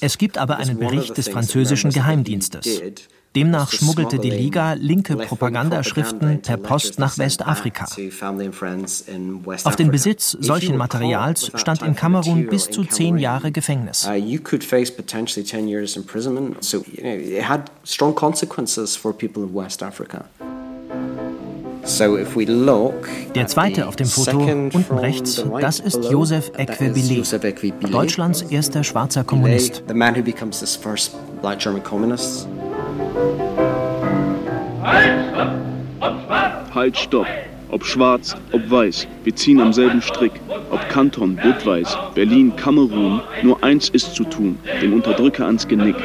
es 0.00 0.18
gibt 0.18 0.38
aber 0.38 0.56
einen 0.56 0.78
Bericht 0.78 1.16
des 1.16 1.28
französischen 1.28 1.90
Geheimdienstes. 1.90 2.82
Demnach 3.36 3.70
schmuggelte 3.70 4.18
die 4.18 4.30
Liga 4.30 4.72
linke 4.72 5.16
Propagandaschriften 5.16 6.42
per 6.42 6.56
Post 6.56 6.98
nach 6.98 7.16
Westafrika. 7.16 7.86
Auf 9.64 9.76
den 9.76 9.90
Besitz 9.92 10.36
solchen 10.40 10.76
Materials 10.76 11.52
stand 11.54 11.82
in 11.82 11.94
Kamerun 11.94 12.48
bis 12.48 12.70
zu 12.70 12.84
zehn 12.84 13.18
Jahre 13.18 13.52
Gefängnis. 13.52 14.08
Der 23.34 23.46
zweite 23.46 23.86
auf 23.86 23.96
dem 23.96 24.06
Foto, 24.06 24.38
unten 24.40 24.98
rechts, 24.98 25.44
das 25.60 25.80
ist 25.80 26.10
Joseph 26.10 26.52
Equebile, 26.56 27.22
Deutschlands 27.90 28.42
erster 28.42 28.84
schwarzer 28.84 29.24
Kommunist. 29.24 29.82
Halt, 36.74 36.96
stopp! 36.96 37.26
Ob 37.72 37.84
schwarz, 37.84 38.34
ob 38.50 38.68
weiß, 38.68 39.06
wir 39.22 39.36
ziehen 39.36 39.60
am 39.60 39.72
selben 39.72 40.02
Strick. 40.02 40.32
Ob 40.70 40.88
Kanton, 40.88 41.36
Budweis, 41.36 41.96
Berlin, 42.14 42.54
Kamerun, 42.56 43.20
nur 43.42 43.62
eins 43.62 43.88
ist 43.90 44.14
zu 44.14 44.24
tun, 44.24 44.58
dem 44.82 44.94
Unterdrücker 44.94 45.46
ans 45.46 45.68
Genick. 45.68 45.96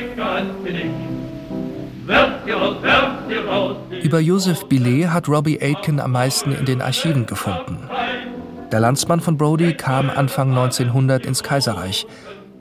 Über 4.15 4.21
Joseph 4.21 4.69
Billet 4.69 5.09
hat 5.09 5.27
Robbie 5.27 5.59
Aitken 5.61 5.99
am 5.99 6.13
meisten 6.13 6.53
in 6.53 6.63
den 6.63 6.81
Archiven 6.81 7.25
gefunden. 7.25 7.77
Der 8.71 8.79
Landsmann 8.79 9.19
von 9.19 9.35
Brody 9.35 9.73
kam 9.73 10.09
Anfang 10.09 10.51
1900 10.51 11.25
ins 11.25 11.43
Kaiserreich, 11.43 12.07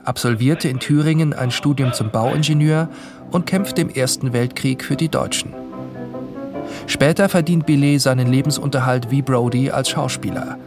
absolvierte 0.03 0.67
in 0.67 0.81
Thüringen 0.81 1.31
ein 1.33 1.51
Studium 1.51 1.93
zum 1.93 2.11
Bauingenieur 2.11 2.89
und 3.31 3.45
kämpfte 3.45 3.79
im 3.79 3.89
Ersten 3.89 4.33
Weltkrieg 4.33 4.83
für 4.83 4.97
die 4.97 5.07
Deutschen. 5.07 5.53
Später 6.87 7.29
verdient 7.29 7.65
Billet 7.65 7.99
seinen 7.99 8.27
Lebensunterhalt 8.29 9.09
wie 9.09 9.21
Brody 9.21 9.71
als 9.71 9.87
Schauspieler. 9.87 10.57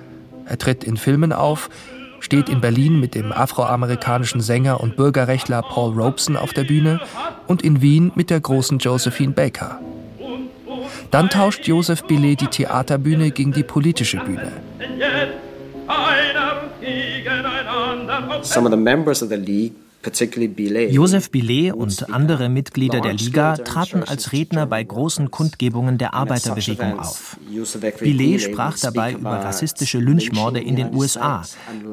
Er 0.47 0.57
tritt 0.57 0.85
in 0.85 0.97
Filmen 0.97 1.35
auf, 1.35 1.69
steht 2.21 2.49
in 2.49 2.63
Berlin 2.63 2.99
mit 2.99 3.15
dem 3.15 3.31
afroamerikanischen 3.31 4.41
Sänger 4.41 4.81
und 4.81 4.97
Bürgerrechtler 4.97 5.61
Paul 5.61 5.93
Robeson 6.01 6.39
auf 6.39 6.55
der 6.55 6.65
Bühne 6.65 6.99
und 7.47 7.61
in 7.61 7.83
Wien 7.83 8.11
mit 8.15 8.31
der 8.31 8.41
großen 8.41 8.79
Josephine 8.79 9.35
Baker. 9.35 9.79
Dann 11.11 11.31
tauscht 11.31 11.67
Joseph 11.67 12.05
Billet 12.05 12.41
die 12.41 12.47
Theaterbühne 12.47 13.31
gegen 13.31 13.53
die 13.53 13.63
politische 13.63 14.19
Bühne. 14.19 14.53
Some 18.43 18.67
of 18.67 18.73
the 18.73 18.77
members 18.77 19.23
of 19.23 19.29
the 19.31 19.37
league 19.37 19.73
Joseph 20.91 21.31
Billet 21.31 21.73
und 21.73 22.15
andere 22.15 22.49
Mitglieder 22.49 23.01
der 23.01 23.15
Liga 23.15 23.57
traten 23.57 24.05
als 24.05 24.33
Redner 24.33 24.67
bei 24.67 24.85
großen 24.85 25.31
Kundgebungen 25.33 25.99
der 25.99 26.15
Arbeiterbewegung 26.15 27.01
auf. 27.01 27.37
Billet 28.01 28.41
sprach 28.41 28.79
dabei 28.79 29.15
über 29.15 29.33
rassistische 29.33 29.99
Lynchmorde 29.99 30.61
in 30.61 30.77
den 30.77 30.95
USA, 30.95 31.43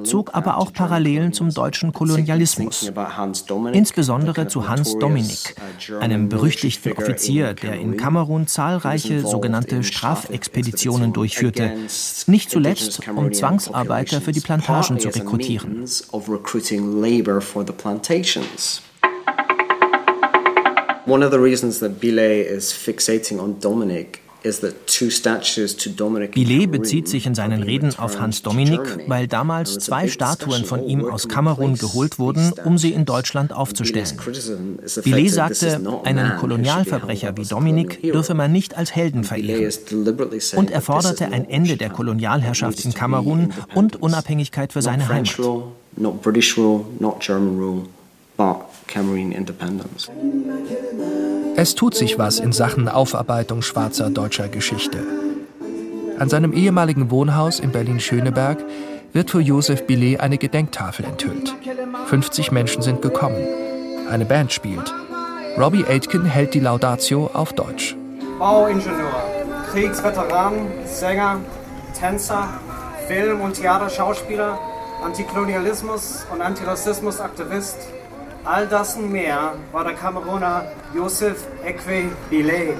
zog 0.03 0.35
aber 0.35 0.57
auch 0.57 0.71
Parallelen 0.71 1.33
zum 1.33 1.51
deutschen 1.51 1.93
Kolonialismus, 1.93 2.91
insbesondere 3.73 4.47
zu 4.47 4.67
Hans 4.69 4.97
Dominik, 4.99 5.55
einem 5.99 6.29
berüchtigten 6.29 6.93
Offizier, 6.93 7.55
der 7.55 7.79
in 7.79 7.97
Kamerun 7.97 8.45
zahlreiche 8.45 9.21
sogenannte 9.21 9.83
Strafexpeditionen 9.83 11.11
durchführte, 11.11 11.73
nicht 12.27 12.51
zuletzt 12.51 13.01
um 13.15 13.33
Zwangsarbeiter 13.33 14.21
für 14.21 14.31
die 14.31 14.41
Plantagen 14.41 14.99
zu 14.99 15.09
rekrutieren 15.09 15.85
plantations. 17.95 18.81
One 21.05 21.23
of 21.23 21.31
the 21.31 21.39
reasons 21.39 21.79
that 21.79 22.01
Billet 22.01 22.45
is 22.47 22.73
fixating 22.73 23.41
on 23.41 23.59
Dominic 23.59 24.21
Billet 26.33 26.71
bezieht 26.71 27.07
sich 27.07 27.25
in 27.25 27.35
seinen 27.35 27.63
Reden 27.63 27.97
auf 27.97 28.19
Hans 28.19 28.41
Dominik, 28.41 29.07
weil 29.07 29.27
damals 29.27 29.79
zwei 29.79 30.07
Statuen 30.07 30.65
von 30.65 30.87
ihm 30.87 31.05
aus 31.05 31.27
Kamerun 31.27 31.75
geholt 31.75 32.19
wurden, 32.19 32.53
um 32.63 32.77
sie 32.77 32.91
in 32.93 33.05
Deutschland 33.05 33.53
aufzustellen. 33.53 34.17
Billet 35.03 35.29
sagte, 35.29 35.81
einen 36.03 36.37
Kolonialverbrecher 36.37 37.35
wie 37.37 37.45
Dominik 37.45 38.01
dürfe 38.01 38.33
man 38.33 38.51
nicht 38.51 38.77
als 38.77 38.95
Helden 38.95 39.23
verehren. 39.23 39.71
Und 40.55 40.71
er 40.71 40.81
forderte 40.81 41.25
ein 41.25 41.49
Ende 41.49 41.77
der 41.77 41.89
Kolonialherrschaft 41.89 42.85
in 42.85 42.93
Kamerun 42.93 43.53
und 43.73 44.01
Unabhängigkeit 44.01 44.73
für 44.73 44.81
seine 44.81 45.07
Heimat 45.07 45.39
but 48.37 48.57
Cameroon 48.87 49.31
independence. 49.31 50.09
Es 51.55 51.75
tut 51.75 51.95
sich 51.95 52.19
was 52.19 52.39
in 52.39 52.51
Sachen 52.51 52.89
Aufarbeitung 52.89 53.61
schwarzer 53.61 54.09
deutscher 54.09 54.49
Geschichte. 54.49 54.99
An 56.19 56.29
seinem 56.29 56.53
ehemaligen 56.53 57.11
Wohnhaus 57.11 57.59
in 57.59 57.71
Berlin-Schöneberg 57.71 58.63
wird 59.13 59.31
für 59.31 59.39
Joseph 59.39 59.87
Billet 59.87 60.19
eine 60.19 60.37
Gedenktafel 60.37 61.05
enthüllt. 61.05 61.55
50 62.07 62.51
Menschen 62.51 62.81
sind 62.81 63.01
gekommen. 63.01 63.47
Eine 64.09 64.25
Band 64.25 64.51
spielt. 64.51 64.93
Robbie 65.57 65.85
Aitken 65.85 66.25
hält 66.25 66.53
die 66.53 66.59
Laudatio 66.59 67.29
auf 67.33 67.53
Deutsch. 67.53 67.95
Bauingenieur, 68.37 69.23
Kriegsveteran, 69.71 70.53
Sänger, 70.85 71.39
Tänzer, 71.97 72.49
Film- 73.07 73.39
und 73.39 73.53
Theaterschauspieler, 73.53 74.59
Antikolonialismus- 75.05 76.25
und 76.33 76.41
Antirassismus-Aktivist, 76.41 77.77
All 78.45 78.67
das 78.67 78.95
und 78.95 79.11
mehr 79.11 79.55
war 79.71 79.83
der 79.83 79.93
Kameruner 79.93 80.65
Joseph 80.93 81.47
Ekwe 81.65 82.11
Billet. 82.29 82.77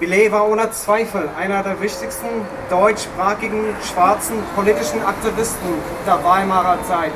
Billet 0.00 0.32
war 0.32 0.48
ohne 0.48 0.70
Zweifel 0.70 1.28
einer 1.38 1.62
der 1.62 1.78
wichtigsten 1.78 2.26
deutschsprachigen 2.70 3.76
schwarzen 3.82 4.36
politischen 4.54 5.04
Aktivisten 5.04 5.68
der 6.06 6.24
Weimarer 6.24 6.78
Zeit. 6.88 7.12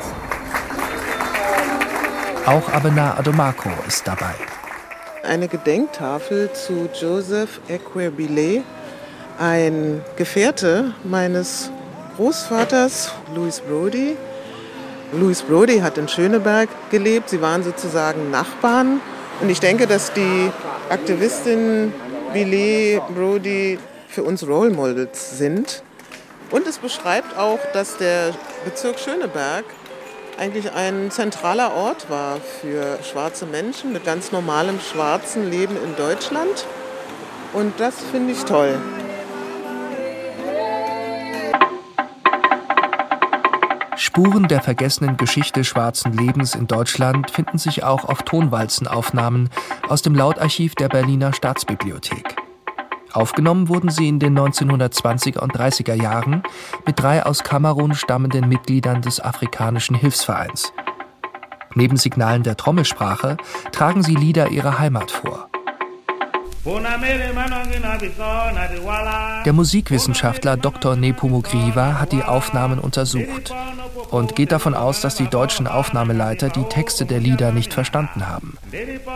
Auch 2.45 2.71
Abena 2.71 3.17
Adomako 3.17 3.71
ist 3.87 4.07
dabei. 4.07 4.35
Eine 5.23 5.47
Gedenktafel 5.47 6.53
zu 6.53 6.89
Joseph 6.93 7.59
Ekwe 7.67 8.11
Billet, 8.11 8.61
ein 9.39 10.03
Gefährte 10.15 10.93
meines 11.03 11.71
Großvaters 12.17 13.11
Louis 13.33 13.59
Brody, 13.61 14.15
Louis 15.11 15.41
Brody 15.41 15.79
hat 15.79 15.97
in 15.97 16.07
Schöneberg 16.07 16.69
gelebt. 16.91 17.29
Sie 17.29 17.41
waren 17.41 17.63
sozusagen 17.63 18.29
Nachbarn. 18.29 19.01
Und 19.41 19.49
ich 19.49 19.59
denke, 19.59 19.87
dass 19.87 20.13
die 20.13 20.51
Aktivistinnen 20.89 21.93
Billet, 22.31 23.01
Brody 23.15 23.79
für 24.07 24.23
uns 24.23 24.45
Role 24.47 24.69
Models 24.69 25.37
sind. 25.37 25.81
Und 26.51 26.67
es 26.67 26.77
beschreibt 26.77 27.37
auch, 27.37 27.59
dass 27.73 27.97
der 27.97 28.33
Bezirk 28.65 28.99
Schöneberg 28.99 29.65
eigentlich 30.37 30.71
ein 30.71 31.09
zentraler 31.11 31.73
Ort 31.73 32.09
war 32.09 32.37
für 32.61 32.99
schwarze 33.03 33.45
Menschen 33.45 33.91
mit 33.91 34.05
ganz 34.05 34.31
normalem 34.31 34.79
schwarzen 34.79 35.49
Leben 35.49 35.75
in 35.75 35.95
Deutschland. 35.95 36.65
Und 37.53 37.79
das 37.79 37.95
finde 38.11 38.33
ich 38.33 38.43
toll. 38.45 38.77
Spuren 44.09 44.47
der 44.47 44.63
vergessenen 44.63 45.17
Geschichte 45.17 45.63
schwarzen 45.63 46.13
Lebens 46.13 46.55
in 46.55 46.65
Deutschland 46.65 47.29
finden 47.29 47.59
sich 47.59 47.83
auch 47.83 48.05
auf 48.05 48.23
Tonwalzenaufnahmen 48.23 49.51
aus 49.87 50.01
dem 50.01 50.15
Lautarchiv 50.15 50.73
der 50.73 50.89
Berliner 50.89 51.31
Staatsbibliothek. 51.31 52.35
Aufgenommen 53.13 53.69
wurden 53.69 53.91
sie 53.91 54.07
in 54.07 54.17
den 54.17 54.35
1920er 54.35 55.37
und 55.37 55.55
30er 55.55 55.93
Jahren 55.93 56.41
mit 56.87 56.99
drei 56.99 57.23
aus 57.23 57.43
Kamerun 57.43 57.93
stammenden 57.93 58.49
Mitgliedern 58.49 59.03
des 59.03 59.23
Afrikanischen 59.23 59.95
Hilfsvereins. 59.95 60.73
Neben 61.75 61.95
Signalen 61.95 62.41
der 62.41 62.57
Trommelsprache 62.57 63.37
tragen 63.71 64.01
sie 64.01 64.15
Lieder 64.15 64.49
ihrer 64.49 64.79
Heimat 64.79 65.11
vor. 65.11 65.49
Der 69.45 69.53
Musikwissenschaftler 69.53 70.57
Dr. 70.57 70.97
Nepomukriva 70.97 71.99
hat 71.99 72.11
die 72.11 72.23
Aufnahmen 72.23 72.79
untersucht 72.79 73.53
und 74.09 74.35
geht 74.35 74.51
davon 74.51 74.73
aus, 74.73 74.99
dass 74.99 75.15
die 75.15 75.27
deutschen 75.27 75.67
Aufnahmeleiter 75.67 76.49
die 76.49 76.65
Texte 76.65 77.05
der 77.05 77.21
Lieder 77.21 77.53
nicht 77.53 77.73
verstanden 77.73 78.27
haben. 78.27 78.57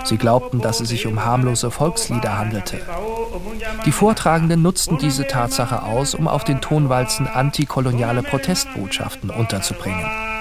Sie 0.05 0.17
glaubten, 0.17 0.61
dass 0.61 0.79
es 0.79 0.87
sich 0.89 1.05
um 1.05 1.25
harmlose 1.25 1.69
Volkslieder 1.69 2.37
handelte. 2.37 2.79
Die 3.85 3.91
Vortragenden 3.91 4.61
nutzten 4.61 4.97
diese 4.97 5.27
Tatsache 5.27 5.83
aus, 5.83 6.15
um 6.15 6.29
auf 6.29 6.45
den 6.45 6.61
Tonwalzen 6.61 7.27
antikoloniale 7.27 8.23
Protestbotschaften 8.23 9.29
unterzubringen. 9.29 10.32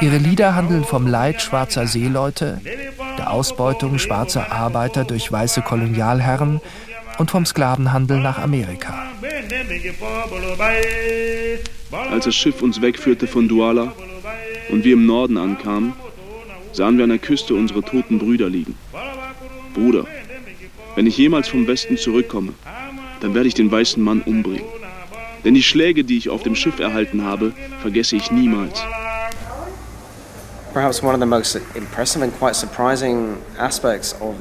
Ihre 0.00 0.18
Lieder 0.18 0.54
handeln 0.54 0.84
vom 0.84 1.06
Leid 1.06 1.40
schwarzer 1.40 1.86
Seeleute, 1.86 2.60
der 3.16 3.30
Ausbeutung 3.30 3.98
schwarzer 3.98 4.52
Arbeiter 4.52 5.04
durch 5.04 5.32
weiße 5.32 5.62
Kolonialherren 5.62 6.60
und 7.18 7.30
vom 7.30 7.46
Sklavenhandel 7.46 8.20
nach 8.20 8.38
Amerika. 8.38 9.06
Als 12.10 12.24
das 12.26 12.34
Schiff 12.34 12.60
uns 12.60 12.82
wegführte 12.82 13.26
von 13.26 13.48
Douala 13.48 13.94
und 14.68 14.84
wir 14.84 14.92
im 14.92 15.06
Norden 15.06 15.38
ankamen, 15.38 15.94
sahen 16.72 16.98
wir 16.98 17.04
an 17.04 17.10
der 17.10 17.18
Küste 17.18 17.54
unsere 17.54 17.82
toten 17.82 18.18
Brüder 18.18 18.50
liegen. 18.50 18.76
Bruder, 19.72 20.04
wenn 20.96 21.06
ich 21.06 21.16
jemals 21.16 21.48
vom 21.48 21.66
Westen 21.66 21.96
zurückkomme, 21.96 22.52
dann 23.20 23.34
werde 23.34 23.48
ich 23.48 23.54
den 23.54 23.70
weißen 23.70 24.02
Mann 24.02 24.20
umbringen. 24.20 24.81
Denn 25.44 25.54
die 25.54 25.62
Schläge, 25.62 26.04
die 26.04 26.18
ich 26.18 26.30
auf 26.30 26.42
dem 26.42 26.54
Schiff 26.54 26.78
erhalten 26.78 27.22
habe, 27.24 27.52
vergesse 27.80 28.16
ich 28.16 28.30
niemals. 28.30 28.84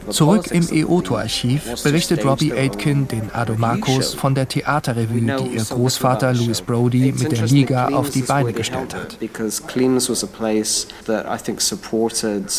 Zurück 0.10 0.52
im 0.52 0.68
EOTO-Archiv 0.72 1.84
berichtet 1.84 2.26
Robbie 2.26 2.54
Aitken 2.54 3.08
den 3.08 3.32
Adomakos 3.34 4.14
von 4.14 4.34
der 4.36 4.48
Theaterrevue, 4.48 5.38
die 5.38 5.56
ihr 5.56 5.64
Großvater 5.64 6.34
Louis 6.34 6.62
Brody 6.62 7.14
mit 7.18 7.32
der 7.32 7.46
Liga 7.48 7.88
auf 7.90 8.10
die 8.10 8.22
Beine 8.22 8.54
gestellt 8.54 8.96
hat. 8.96 9.18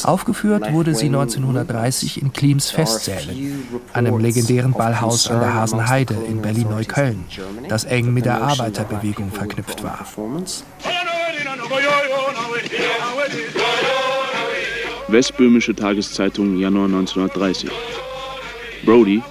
Aufgeführt 0.05 0.73
wurde 0.73 0.95
sie 0.95 1.07
1930 1.07 2.23
in 2.23 2.33
Klims 2.33 2.71
Festsälen, 2.71 3.69
einem 3.93 4.19
legendären 4.19 4.73
Ballhaus 4.73 5.29
an 5.29 5.41
der 5.41 5.55
Hasenheide 5.55 6.15
in 6.29 6.43
Berlin-Neukölln, 6.43 7.25
das 7.69 7.85
eng 7.85 8.13
mit 8.13 8.27
der 8.27 8.43
Arbeiterbewegung 8.43 9.31
verknüpft 9.31 9.83
war. 9.83 10.07
Westböhmische 15.13 15.75
Tageszeitung 15.75 16.59
Januar 16.59 16.87
1930. 16.87 17.71
Brody, 18.85 19.23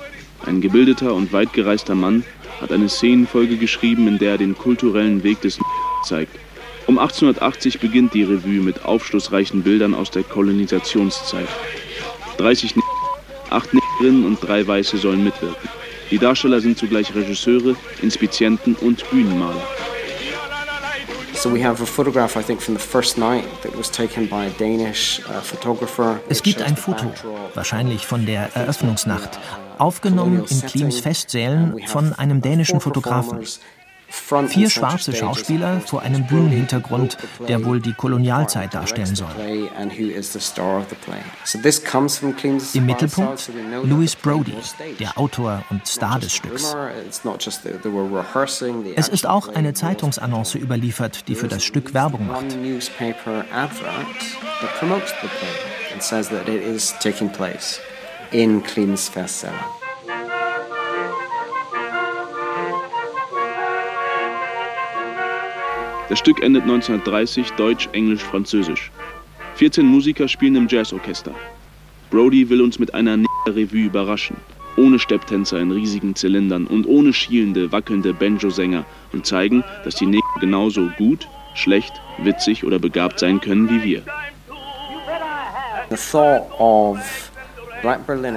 ein 0.46 0.62
gebildeter 0.62 1.14
und 1.16 1.34
weit 1.34 1.54
gereister 1.54 1.96
Mann, 1.96 2.24
hat 2.62 2.72
eine 2.72 2.88
Szenenfolge 2.88 3.58
geschrieben, 3.58 4.08
in 4.08 4.20
der 4.20 4.34
er 4.34 4.38
den 4.38 4.56
kulturellen 4.56 5.24
Weg 5.24 5.42
des 5.42 5.60
zeigt. 6.06 6.38
Um 6.86 7.00
1880 7.00 7.80
beginnt 7.80 8.14
die 8.14 8.24
Revue 8.24 8.62
mit 8.62 8.86
aufschlussreichen 8.86 9.64
Bildern 9.64 9.96
aus 9.96 10.12
der 10.12 10.24
Kolonisationszeit. 10.24 11.50
30 12.38 12.76
acht 13.50 13.70
Negrinnen 13.74 14.26
und 14.26 14.40
drei 14.42 14.66
Weiße 14.66 14.98
sollen 14.98 15.24
mitwirken. 15.24 15.70
Die 16.12 16.20
Darsteller 16.20 16.62
sind 16.62 16.78
zugleich 16.78 17.14
Regisseure, 17.16 17.76
Inspizienten 18.02 18.76
und 18.76 19.10
Bühnenmaler. 19.10 19.64
Es 26.30 26.44
gibt 26.44 26.62
ein 26.62 26.78
Foto, 26.78 27.12
wahrscheinlich 27.56 28.06
von 28.06 28.28
der 28.28 28.56
Eröffnungsnacht, 28.56 29.40
aufgenommen 29.80 30.46
in 30.48 30.62
Klims 30.62 31.00
Festsälen 31.00 31.80
von 31.88 32.14
einem 32.14 32.44
dänischen 32.44 32.80
Fotografen. 32.80 33.40
Vier 34.12 34.70
schwarze 34.70 35.16
Schauspieler 35.16 35.80
vor 35.82 36.02
einem 36.02 36.28
Bühnenhintergrund, 36.28 37.18
der 37.48 37.64
wohl 37.64 37.80
die 37.80 37.94
Kolonialzeit 37.94 38.74
darstellen 38.74 39.16
soll. 39.16 39.30
Im 42.74 42.86
Mittelpunkt 42.86 43.50
Louis 43.84 44.16
Brody, 44.16 44.56
der 45.00 45.18
Autor 45.18 45.64
und 45.70 45.88
Star 45.88 46.20
des 46.20 46.34
Stücks. 46.34 46.76
Es 48.96 49.08
ist 49.08 49.28
auch 49.28 49.48
eine 49.48 49.74
Zeitungsannonce 49.74 50.56
überliefert, 50.56 51.28
die 51.28 51.36
für 51.36 51.48
das 51.48 51.64
Stück 51.64 51.94
Werbung 51.94 52.28
macht. 52.28 52.46
in 58.32 58.64
Klims 58.64 59.10
Festsaal. 59.10 59.81
Das 66.12 66.20
Stück 66.20 66.44
endet 66.44 66.64
1930 66.64 67.52
Deutsch, 67.52 67.88
Englisch, 67.94 68.22
Französisch. 68.22 68.92
14 69.56 69.86
Musiker 69.86 70.28
spielen 70.28 70.58
im 70.58 70.68
Jazzorchester. 70.68 71.34
Brody 72.10 72.50
will 72.50 72.62
uns 72.62 72.80
mit 72.80 72.94
einer 72.94 73.18
Revue 73.48 73.86
überraschen. 73.86 74.36
Ohne 74.76 75.00
Stepptänzer 75.00 75.62
in 75.62 75.72
riesigen 75.72 76.14
Zylindern 76.14 76.68
und 76.68 76.86
ohne 76.86 77.14
schielende, 77.14 77.72
wackelnde 77.72 78.14
Banjo-Sänger 78.14 78.84
und 79.14 79.26
zeigen, 79.26 79.64
dass 79.86 79.96
die 79.96 80.06
Neger 80.06 80.22
genauso 80.42 80.90
gut, 80.98 81.30
schlecht, 81.56 81.94
witzig 82.18 82.66
oder 82.66 82.78
begabt 82.78 83.18
sein 83.18 83.40
können 83.40 83.70
wie 83.70 83.82
wir. 83.82 84.04
The 85.90 85.96
thought 85.96 86.52
of 86.60 87.31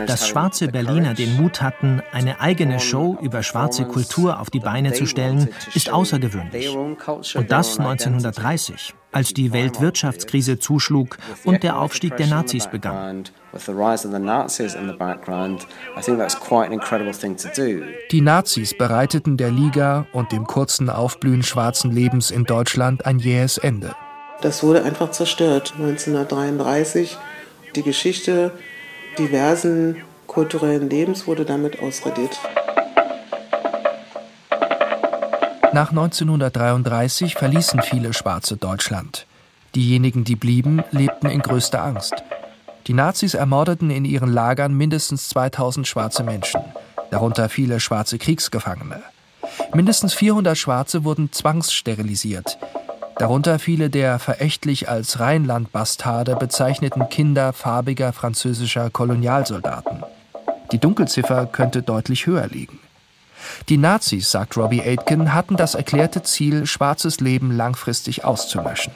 dass 0.07 0.29
schwarze 0.29 0.69
Berliner 0.69 1.15
den 1.15 1.37
Mut 1.37 1.63
hatten, 1.63 2.03
eine 2.13 2.41
eigene 2.41 2.81
Show 2.81 3.19
über 3.21 3.43
schwarze 3.43 3.85
Kultur 3.85 4.41
auf 4.41 4.51
die 4.51 4.61
Beine 4.61 4.93
zu 4.93 5.07
stellen, 5.07 5.49
ist 5.75 5.91
außergewöhnlich. 5.91 6.75
Und 6.75 7.51
das 7.51 7.79
1930, 7.79 8.95
als 9.13 9.35
die 9.35 9.53
Weltwirtschaftskrise 9.53 10.59
zuschlug 10.59 11.19
und 11.45 11.63
der 11.63 11.79
Aufstieg 11.79 12.17
der 12.17 12.27
Nazis 12.27 12.67
begann. 12.67 13.25
Die 18.11 18.21
Nazis 18.21 18.77
bereiteten 18.77 19.37
der 19.37 19.51
Liga 19.51 20.07
und 20.13 20.33
dem 20.33 20.45
kurzen 20.47 20.91
Aufblühen 20.91 21.43
schwarzen 21.43 21.93
Lebens 21.93 22.31
in 22.31 22.45
Deutschland 22.45 23.07
ein 23.07 23.19
jähes 23.19 23.59
Ende. 23.59 23.95
Das 24.41 24.63
wurde 24.63 24.83
einfach 24.83 25.11
zerstört 25.11 25.75
1933. 25.79 27.17
Die 27.77 27.83
Geschichte 27.83 28.53
diversen 29.19 30.03
kulturellen 30.27 30.91
Lebens 30.91 31.27
wurde 31.27 31.45
damit 31.45 31.81
ausradiert. 31.81 32.39
Nach 35.73 35.91
1933 35.91 37.35
verließen 37.35 37.83
viele 37.83 38.12
Schwarze 38.12 38.57
Deutschland. 38.57 39.27
Diejenigen, 39.75 40.25
die 40.25 40.37
blieben, 40.37 40.85
lebten 40.93 41.29
in 41.29 41.41
größter 41.41 41.83
Angst. 41.83 42.15
Die 42.87 42.93
Nazis 42.93 43.35
ermordeten 43.35 43.91
in 43.91 44.05
ihren 44.05 44.33
Lagern 44.33 44.75
mindestens 44.75 45.29
2000 45.31 45.89
schwarze 45.89 46.23
Menschen, 46.23 46.61
darunter 47.11 47.49
viele 47.49 47.81
schwarze 47.81 48.19
Kriegsgefangene. 48.19 49.03
Mindestens 49.75 50.15
400 50.15 50.57
Schwarze 50.57 51.05
wurden 51.05 51.33
zwangssterilisiert, 51.33 52.59
darunter 53.17 53.59
viele 53.59 53.91
der 53.91 54.19
verächtlich 54.19 54.89
als 54.89 55.21
Rheinland-Bastarde 55.21 56.37
bezeichneten 56.37 57.09
Kinder 57.09 57.53
farbiger 57.53 58.12
französischer 58.12 58.91
Kolonialsoldaten. 58.91 60.03
Die 60.73 60.79
Dunkelziffer 60.79 61.47
könnte 61.47 61.83
deutlich 61.83 62.27
höher 62.27 62.47
liegen. 62.47 62.81
Die 63.69 63.77
Nazis, 63.77 64.31
sagt 64.31 64.57
Robbie 64.57 64.83
Aitken, 64.83 65.35
hatten 65.35 65.57
das 65.57 65.75
erklärte 65.75 66.23
Ziel, 66.23 66.67
schwarzes 66.67 67.21
Leben 67.21 67.57
langfristig 67.57 68.25
auszulöschen. 68.25 68.93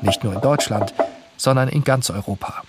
Nicht 0.00 0.24
nur 0.24 0.34
in 0.34 0.40
Deutschland, 0.40 0.92
sondern 1.36 1.68
in 1.68 1.84
ganz 1.84 2.10
Europa. 2.10 2.62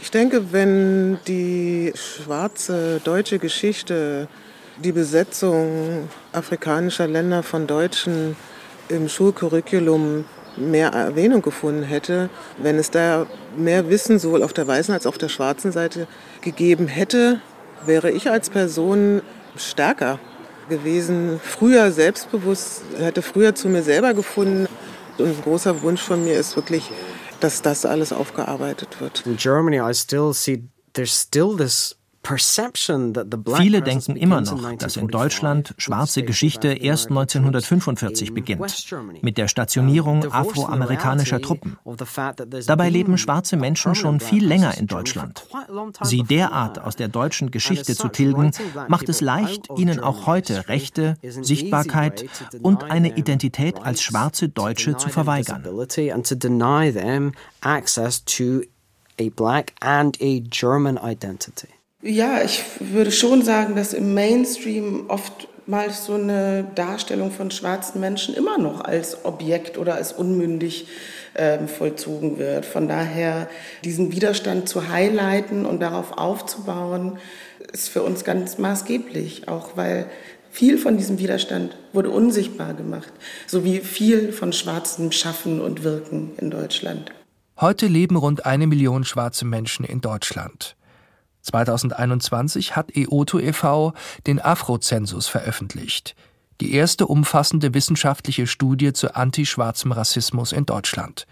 Ich 0.00 0.10
denke, 0.10 0.52
wenn 0.52 1.18
die 1.26 1.92
schwarze 1.94 3.00
deutsche 3.02 3.38
Geschichte 3.38 4.28
die 4.82 4.92
Besetzung 4.92 6.08
afrikanischer 6.32 7.06
Länder 7.06 7.42
von 7.42 7.66
Deutschen 7.66 8.36
im 8.88 9.08
Schulcurriculum 9.08 10.24
mehr 10.56 10.90
Erwähnung 10.90 11.42
gefunden 11.42 11.82
hätte, 11.82 12.30
wenn 12.58 12.78
es 12.78 12.90
da 12.90 13.26
mehr 13.56 13.88
Wissen 13.90 14.18
sowohl 14.18 14.42
auf 14.42 14.52
der 14.52 14.66
weißen 14.66 14.92
als 14.94 15.06
auch 15.06 15.10
auf 15.10 15.18
der 15.18 15.28
schwarzen 15.28 15.72
Seite 15.72 16.06
gegeben 16.40 16.86
hätte, 16.88 17.40
wäre 17.84 18.10
ich 18.10 18.30
als 18.30 18.50
Person 18.50 19.22
stärker 19.56 20.18
gewesen, 20.68 21.40
früher 21.42 21.92
selbstbewusst, 21.92 22.82
hätte 22.98 23.22
früher 23.22 23.54
zu 23.54 23.68
mir 23.68 23.82
selber 23.82 24.14
gefunden. 24.14 24.66
Und 25.18 25.26
ein 25.26 25.42
großer 25.42 25.82
Wunsch 25.82 26.02
von 26.02 26.24
mir 26.24 26.38
ist 26.38 26.56
wirklich, 26.56 26.90
dass 27.40 27.62
das 27.62 27.86
alles 27.86 28.12
aufgearbeitet 28.12 29.00
wird. 29.00 29.24
In 29.26 29.36
Germany 29.36 29.78
I 29.78 29.94
still 29.94 30.32
see 30.32 30.64
there's 30.92 31.22
still 31.22 31.56
this 31.56 31.96
Viele 33.56 33.82
denken 33.82 34.16
immer 34.16 34.40
noch, 34.40 34.74
dass 34.78 34.96
in 34.96 35.08
Deutschland 35.08 35.74
schwarze 35.78 36.22
Geschichte 36.22 36.68
erst 36.68 37.08
1945 37.08 38.34
beginnt, 38.34 38.92
mit 39.22 39.38
der 39.38 39.48
Stationierung 39.48 40.24
afroamerikanischer 40.32 41.40
Truppen. 41.40 41.78
Dabei 42.66 42.90
leben 42.90 43.18
schwarze 43.18 43.56
Menschen 43.56 43.94
schon 43.94 44.20
viel 44.20 44.46
länger 44.46 44.76
in 44.76 44.86
Deutschland. 44.86 45.46
Sie 46.02 46.22
derart 46.22 46.80
aus 46.80 46.96
der 46.96 47.08
deutschen 47.08 47.50
Geschichte 47.50 47.94
zu 47.94 48.08
tilgen, 48.08 48.50
macht 48.88 49.08
es 49.08 49.20
leicht, 49.20 49.68
ihnen 49.76 50.00
auch 50.00 50.26
heute 50.26 50.68
Rechte, 50.68 51.16
Sichtbarkeit 51.22 52.26
und 52.62 52.84
eine 52.84 53.16
Identität 53.16 53.82
als 53.82 54.02
schwarze 54.02 54.48
Deutsche 54.48 54.96
zu 54.96 55.08
verweigern. 55.08 55.64
a 59.18 59.30
black 59.30 59.72
and 59.80 60.20
a 60.20 60.40
German 60.40 60.98
identity. 60.98 61.75
Ja, 62.02 62.42
ich 62.42 62.62
würde 62.78 63.10
schon 63.10 63.42
sagen, 63.42 63.74
dass 63.74 63.94
im 63.94 64.12
Mainstream 64.12 65.06
oftmals 65.08 66.04
so 66.04 66.14
eine 66.14 66.64
Darstellung 66.74 67.30
von 67.30 67.50
schwarzen 67.50 68.00
Menschen 68.00 68.34
immer 68.34 68.58
noch 68.58 68.82
als 68.82 69.24
Objekt 69.24 69.78
oder 69.78 69.94
als 69.94 70.12
unmündig 70.12 70.86
äh, 71.34 71.66
vollzogen 71.66 72.38
wird. 72.38 72.66
Von 72.66 72.86
daher 72.86 73.48
diesen 73.82 74.12
Widerstand 74.12 74.68
zu 74.68 74.88
highlighten 74.88 75.64
und 75.64 75.80
darauf 75.80 76.18
aufzubauen, 76.18 77.18
ist 77.72 77.88
für 77.88 78.02
uns 78.02 78.24
ganz 78.24 78.58
maßgeblich, 78.58 79.48
auch 79.48 79.76
weil 79.76 80.06
viel 80.50 80.78
von 80.78 80.98
diesem 80.98 81.18
Widerstand 81.18 81.76
wurde 81.92 82.10
unsichtbar 82.10 82.74
gemacht, 82.74 83.12
so 83.46 83.64
wie 83.64 83.80
viel 83.80 84.32
von 84.32 84.52
schwarzem 84.52 85.12
Schaffen 85.12 85.60
und 85.60 85.82
Wirken 85.82 86.32
in 86.38 86.50
Deutschland. 86.50 87.10
Heute 87.58 87.86
leben 87.86 88.16
rund 88.16 88.44
eine 88.44 88.66
Million 88.66 89.04
schwarze 89.04 89.46
Menschen 89.46 89.84
in 89.84 90.02
Deutschland. 90.02 90.76
2021 91.46 92.76
hat 92.76 92.96
EOTO 92.96 93.38
e.V. 93.38 93.92
den 94.26 94.40
Afrozensus 94.40 95.28
veröffentlicht. 95.28 96.14
Die 96.60 96.74
erste 96.74 97.06
umfassende 97.06 97.74
wissenschaftliche 97.74 98.46
Studie 98.46 98.92
zu 98.92 99.14
antischwarzem 99.14 99.92
Rassismus 99.92 100.52
in 100.52 100.66
Deutschland. 100.66 101.26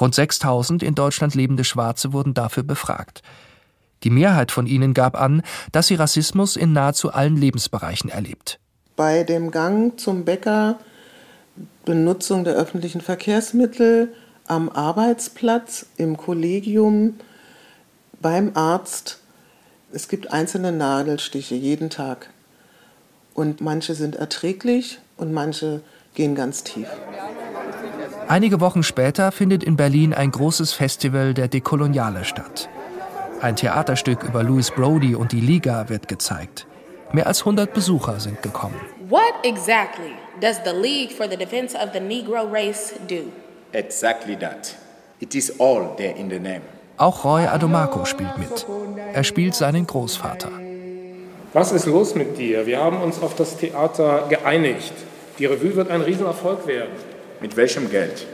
Rund 0.00 0.14
6000 0.14 0.82
in 0.82 0.94
Deutschland 0.94 1.34
lebende 1.34 1.64
Schwarze 1.64 2.12
wurden 2.12 2.32
dafür 2.32 2.62
befragt. 2.62 3.22
Die 4.02 4.10
Mehrheit 4.10 4.50
von 4.50 4.66
ihnen 4.66 4.94
gab 4.94 5.20
an, 5.20 5.42
dass 5.72 5.88
sie 5.88 5.96
Rassismus 5.96 6.56
in 6.56 6.72
nahezu 6.72 7.12
allen 7.12 7.36
Lebensbereichen 7.36 8.08
erlebt. 8.08 8.58
Bei 8.96 9.24
dem 9.24 9.50
Gang 9.50 9.98
zum 10.00 10.24
Bäcker, 10.24 10.78
Benutzung 11.84 12.44
der 12.44 12.54
öffentlichen 12.54 13.00
Verkehrsmittel, 13.00 14.14
am 14.46 14.70
Arbeitsplatz, 14.70 15.86
im 15.96 16.16
Kollegium, 16.16 17.14
beim 18.20 18.52
Arzt. 18.54 19.18
Es 19.92 20.08
gibt 20.08 20.32
einzelne 20.32 20.72
Nadelstiche 20.72 21.54
jeden 21.54 21.90
Tag. 21.90 22.30
Und 23.34 23.60
manche 23.60 23.94
sind 23.94 24.16
erträglich 24.16 24.98
und 25.16 25.32
manche 25.32 25.82
gehen 26.14 26.34
ganz 26.34 26.62
tief. 26.62 26.88
Einige 28.28 28.60
Wochen 28.60 28.82
später 28.82 29.32
findet 29.32 29.64
in 29.64 29.76
Berlin 29.76 30.14
ein 30.14 30.30
großes 30.30 30.72
Festival 30.72 31.34
der 31.34 31.48
Dekoloniale 31.48 32.24
statt. 32.24 32.68
Ein 33.40 33.56
Theaterstück 33.56 34.22
über 34.22 34.42
Louis 34.42 34.70
Brody 34.70 35.14
und 35.14 35.32
die 35.32 35.40
Liga 35.40 35.88
wird 35.88 36.08
gezeigt. 36.08 36.66
Mehr 37.12 37.26
als 37.26 37.40
100 37.40 37.72
Besucher 37.72 38.20
sind 38.20 38.42
gekommen. 38.42 38.78
What 39.08 39.34
exactly 39.42 40.12
does 40.40 40.60
the 40.64 40.70
League 40.70 41.12
for 41.12 41.28
the 41.28 41.36
Defense 41.36 41.76
of 41.76 41.90
the 41.92 41.98
Negro 41.98 42.44
Race 42.52 42.94
do? 43.08 43.32
Exactly 43.72 44.36
that. 44.36 44.76
It 45.18 45.34
is 45.34 45.58
all 45.58 45.96
there 45.96 46.14
in 46.16 46.30
the 46.30 46.38
name. 46.38 46.62
Auch 47.00 47.24
Roy 47.24 47.46
Adomako 47.46 48.04
spielt 48.04 48.36
mit. 48.36 48.66
Er 49.14 49.24
spielt 49.24 49.54
seinen 49.54 49.86
Großvater. 49.86 50.50
Was 51.54 51.72
ist 51.72 51.86
los 51.86 52.14
mit 52.14 52.36
dir? 52.36 52.66
Wir 52.66 52.78
haben 52.78 53.00
uns 53.00 53.22
auf 53.22 53.34
das 53.34 53.56
Theater 53.56 54.26
geeinigt. 54.28 54.92
Die 55.38 55.46
Revue 55.46 55.76
wird 55.76 55.90
ein 55.90 56.02
Riesenerfolg 56.02 56.66
werden. 56.66 56.90
Mit 57.40 57.56
welchem 57.56 57.90
Geld? 57.90 58.26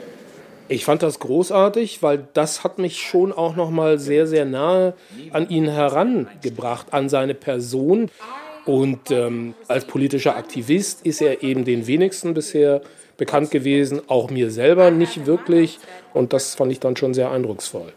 Ich 0.67 0.85
fand 0.85 1.05
das 1.05 1.21
großartig, 1.21 2.03
weil 2.03 2.27
das 2.33 2.65
hat 2.65 2.81
mich 2.81 3.01
schon 3.01 3.33
auch 3.33 3.55
noch 3.55 3.71
mal 3.71 4.01
sehr 4.01 4.27
sehr 4.27 4.45
nahe 4.45 4.95
an 5.31 5.49
ihn 5.49 5.69
herangebracht, 5.69 6.89
an 6.91 7.09
seine 7.09 7.35
Person. 7.35 8.11
Und 8.65 9.13
ähm, 9.13 9.55
als 9.69 9.85
politischer 9.85 10.35
Aktivist 10.35 11.07
ist 11.07 11.23
er 11.23 11.45
eben 11.45 11.65
den 11.65 11.87
wenigsten 11.87 12.35
bisher 12.35 12.81
bekannt 13.17 13.51
gewesen, 13.51 14.01
auch 14.09 14.31
mir 14.31 14.51
selber 14.51 14.91
nicht 14.91 15.27
wirklich. 15.27 15.79
Und 16.13 16.33
das 16.33 16.55
fand 16.55 16.73
ich 16.73 16.81
dann 16.81 16.97
schon 16.97 17.15
sehr 17.15 17.31
eindrucksvoll. 17.31 17.93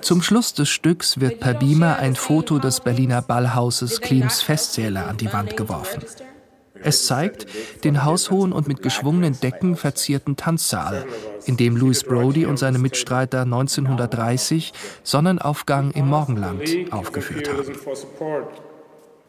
Zum 0.00 0.22
Schluss 0.22 0.54
des 0.54 0.68
Stücks 0.68 1.20
wird 1.20 1.40
per 1.40 1.54
Beamer 1.54 1.98
ein 1.98 2.14
Foto 2.14 2.58
des 2.58 2.80
Berliner 2.80 3.22
Ballhauses 3.22 4.00
Klims 4.00 4.42
Festsäle 4.42 5.04
an 5.04 5.16
die 5.16 5.32
Wand 5.32 5.56
geworfen. 5.56 6.02
Es 6.82 7.06
zeigt 7.06 7.46
den 7.84 8.04
haushohen 8.04 8.52
und 8.52 8.68
mit 8.68 8.82
geschwungenen 8.82 9.38
Decken 9.40 9.76
verzierten 9.76 10.36
Tanzsaal, 10.36 11.06
in 11.44 11.56
dem 11.56 11.76
Louis 11.76 12.04
Brody 12.04 12.46
und 12.46 12.56
seine 12.56 12.78
Mitstreiter 12.78 13.42
1930 13.42 14.72
Sonnenaufgang 15.02 15.90
im 15.92 16.08
Morgenland 16.08 16.62
aufgeführt 16.90 17.50
haben. 17.50 17.74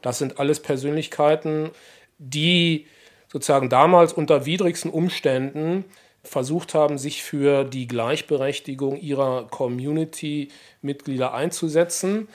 Das 0.01 0.19
sind 0.19 0.39
alles 0.39 0.59
Persönlichkeiten, 0.59 1.71
die 2.19 2.85
sozusagen 3.31 3.69
damals 3.69 4.13
unter 4.13 4.45
widrigsten 4.45 4.91
Umständen 4.91 5.85
versucht 6.23 6.73
haben, 6.73 6.97
sich 6.97 7.23
für 7.23 7.63
die 7.63 7.87
Gleichberechtigung 7.87 8.99
ihrer 8.99 9.47
Community-Mitglieder 9.49 11.33
einzusetzen. 11.33 12.27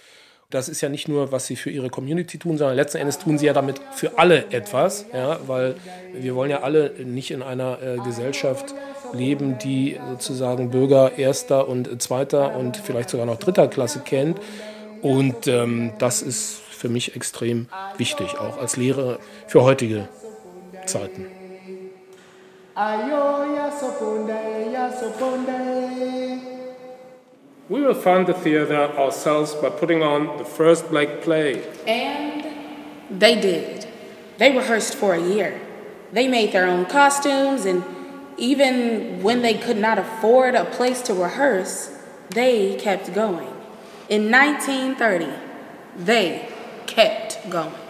Das 0.51 0.69
ist 0.69 0.81
ja 0.81 0.89
nicht 0.89 1.09
nur, 1.09 1.33
was 1.33 1.47
sie 1.47 1.57
für 1.57 1.71
ihre 1.71 1.91
Community 1.91 2.39
tun, 2.39 2.59
sondern 2.59 2.77
letzten 2.77 2.99
Endes 2.99 3.19
tun 3.19 3.39
sie 3.39 3.47
ja 3.47 3.53
damit 3.53 3.81
für 3.93 4.19
alle 4.19 4.53
etwas, 4.53 5.07
ja, 5.13 5.41
weil 5.47 5.75
wir 6.13 6.35
wollen 6.35 6.51
ja 6.51 6.61
alle 6.61 6.93
nicht 7.05 7.31
in 7.31 7.43
einer 7.43 7.83
äh, 7.83 7.97
Gesellschaft 7.99 8.75
leben, 9.13 9.59
die 9.59 9.99
sozusagen 10.11 10.71
Bürger 10.71 11.19
erster 11.19 11.69
und 11.69 12.01
zweiter 12.01 12.57
und 12.57 12.77
vielleicht 12.77 13.11
sogar 13.11 13.27
noch 13.27 13.39
dritter 13.39 13.69
Klasse 13.69 14.01
kennt. 14.05 14.39
Und 15.03 15.47
ähm, 15.49 15.93
das 15.99 16.23
ist 16.23 16.61
für 16.71 16.89
mich 16.89 17.17
extrem 17.17 17.69
wichtig, 17.99 18.39
auch 18.39 18.59
als 18.59 18.77
Lehre 18.77 19.19
für 19.47 19.63
heutige 19.63 20.09
Zeiten. 20.89 21.31
We 27.69 27.81
will 27.81 27.95
fund 27.95 28.27
the 28.27 28.35
theater 28.35 28.75
ourselves 28.99 29.55
by 29.55 29.71
putting 29.71 30.03
on 30.03 30.39
the 30.39 30.45
first 30.45 30.91
black 30.91 31.23
play. 31.23 31.63
And 31.87 32.45
they 33.11 33.41
did. 33.41 33.87
They 34.39 34.57
rehearsed 34.57 34.97
for 34.97 35.15
a 35.15 35.21
year. 35.21 35.61
They 36.13 36.29
made 36.29 36.53
their 36.53 36.67
own 36.67 36.87
costumes, 36.87 37.65
and 37.65 37.85
even 38.37 39.23
when 39.23 39.43
they 39.43 39.55
could 39.55 39.79
not 39.79 39.99
afford 39.99 40.55
a 40.55 40.65
place 40.65 41.01
to 41.03 41.15
rehearse, 41.15 41.91
they 42.31 42.77
kept 42.77 43.15
going. 43.15 43.53
In 44.09 44.31
1930, 44.31 45.33
they 45.97 46.49
kept 46.87 47.49
going. 47.49 47.84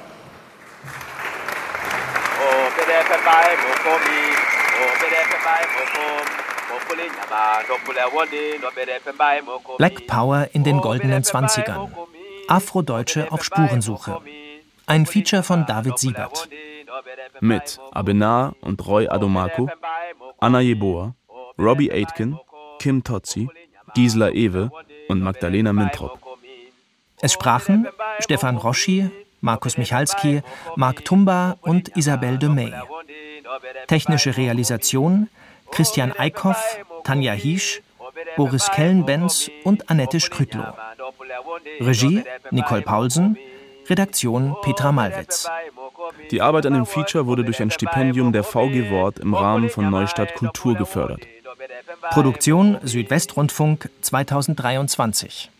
Black 9.78 10.06
Power 10.06 10.48
in 10.52 10.64
den 10.64 10.80
goldenen 10.80 11.24
Zwanzigern. 11.24 11.94
Afrodeutsche 12.48 13.30
auf 13.30 13.44
Spurensuche. 13.44 14.20
Ein 14.86 15.06
Feature 15.06 15.42
von 15.42 15.66
David 15.66 15.98
Siebert. 15.98 16.48
Mit 17.40 17.78
Abenar 17.92 18.54
und 18.60 18.86
Roy 18.86 19.08
Adomako, 19.08 19.70
Anna 20.40 20.60
Jeboa, 20.60 21.14
Robbie 21.58 21.92
Aitken, 21.92 22.38
Kim 22.78 23.02
Totzi, 23.02 23.48
Gisela 23.94 24.30
Ewe 24.30 24.70
und 25.08 25.20
Magdalena 25.20 25.72
Mintrop. 25.72 26.18
Es 27.20 27.32
sprachen 27.32 27.88
Stefan 28.20 28.56
Roschi, 28.56 29.10
Markus 29.44 29.76
Michalski, 29.76 30.42
Marc 30.74 31.04
Tumba 31.04 31.58
und 31.60 31.94
Isabelle 31.96 32.38
de 32.38 32.48
May. 32.48 32.72
Technische 33.86 34.36
Realisation 34.38 35.28
Christian 35.70 36.12
Eickhoff, 36.16 36.78
Tanja 37.04 37.32
Hiesch, 37.32 37.82
Boris 38.36 38.70
Kellenbenz 38.70 39.50
und 39.64 39.90
Annette 39.90 40.18
Skrütlow. 40.18 40.72
Regie 41.78 42.24
Nicole 42.52 42.80
Paulsen, 42.80 43.36
Redaktion 43.86 44.56
Petra 44.62 44.92
Malwitz. 44.92 45.46
Die 46.30 46.40
Arbeit 46.40 46.64
an 46.64 46.72
dem 46.72 46.86
Feature 46.86 47.26
wurde 47.26 47.44
durch 47.44 47.60
ein 47.60 47.70
Stipendium 47.70 48.32
der 48.32 48.44
VG 48.44 48.90
Wort 48.90 49.18
im 49.18 49.34
Rahmen 49.34 49.68
von 49.68 49.90
Neustadt 49.90 50.34
Kultur 50.34 50.74
gefördert. 50.74 51.26
Produktion 52.12 52.78
Südwestrundfunk 52.82 53.90
2023 54.00 55.50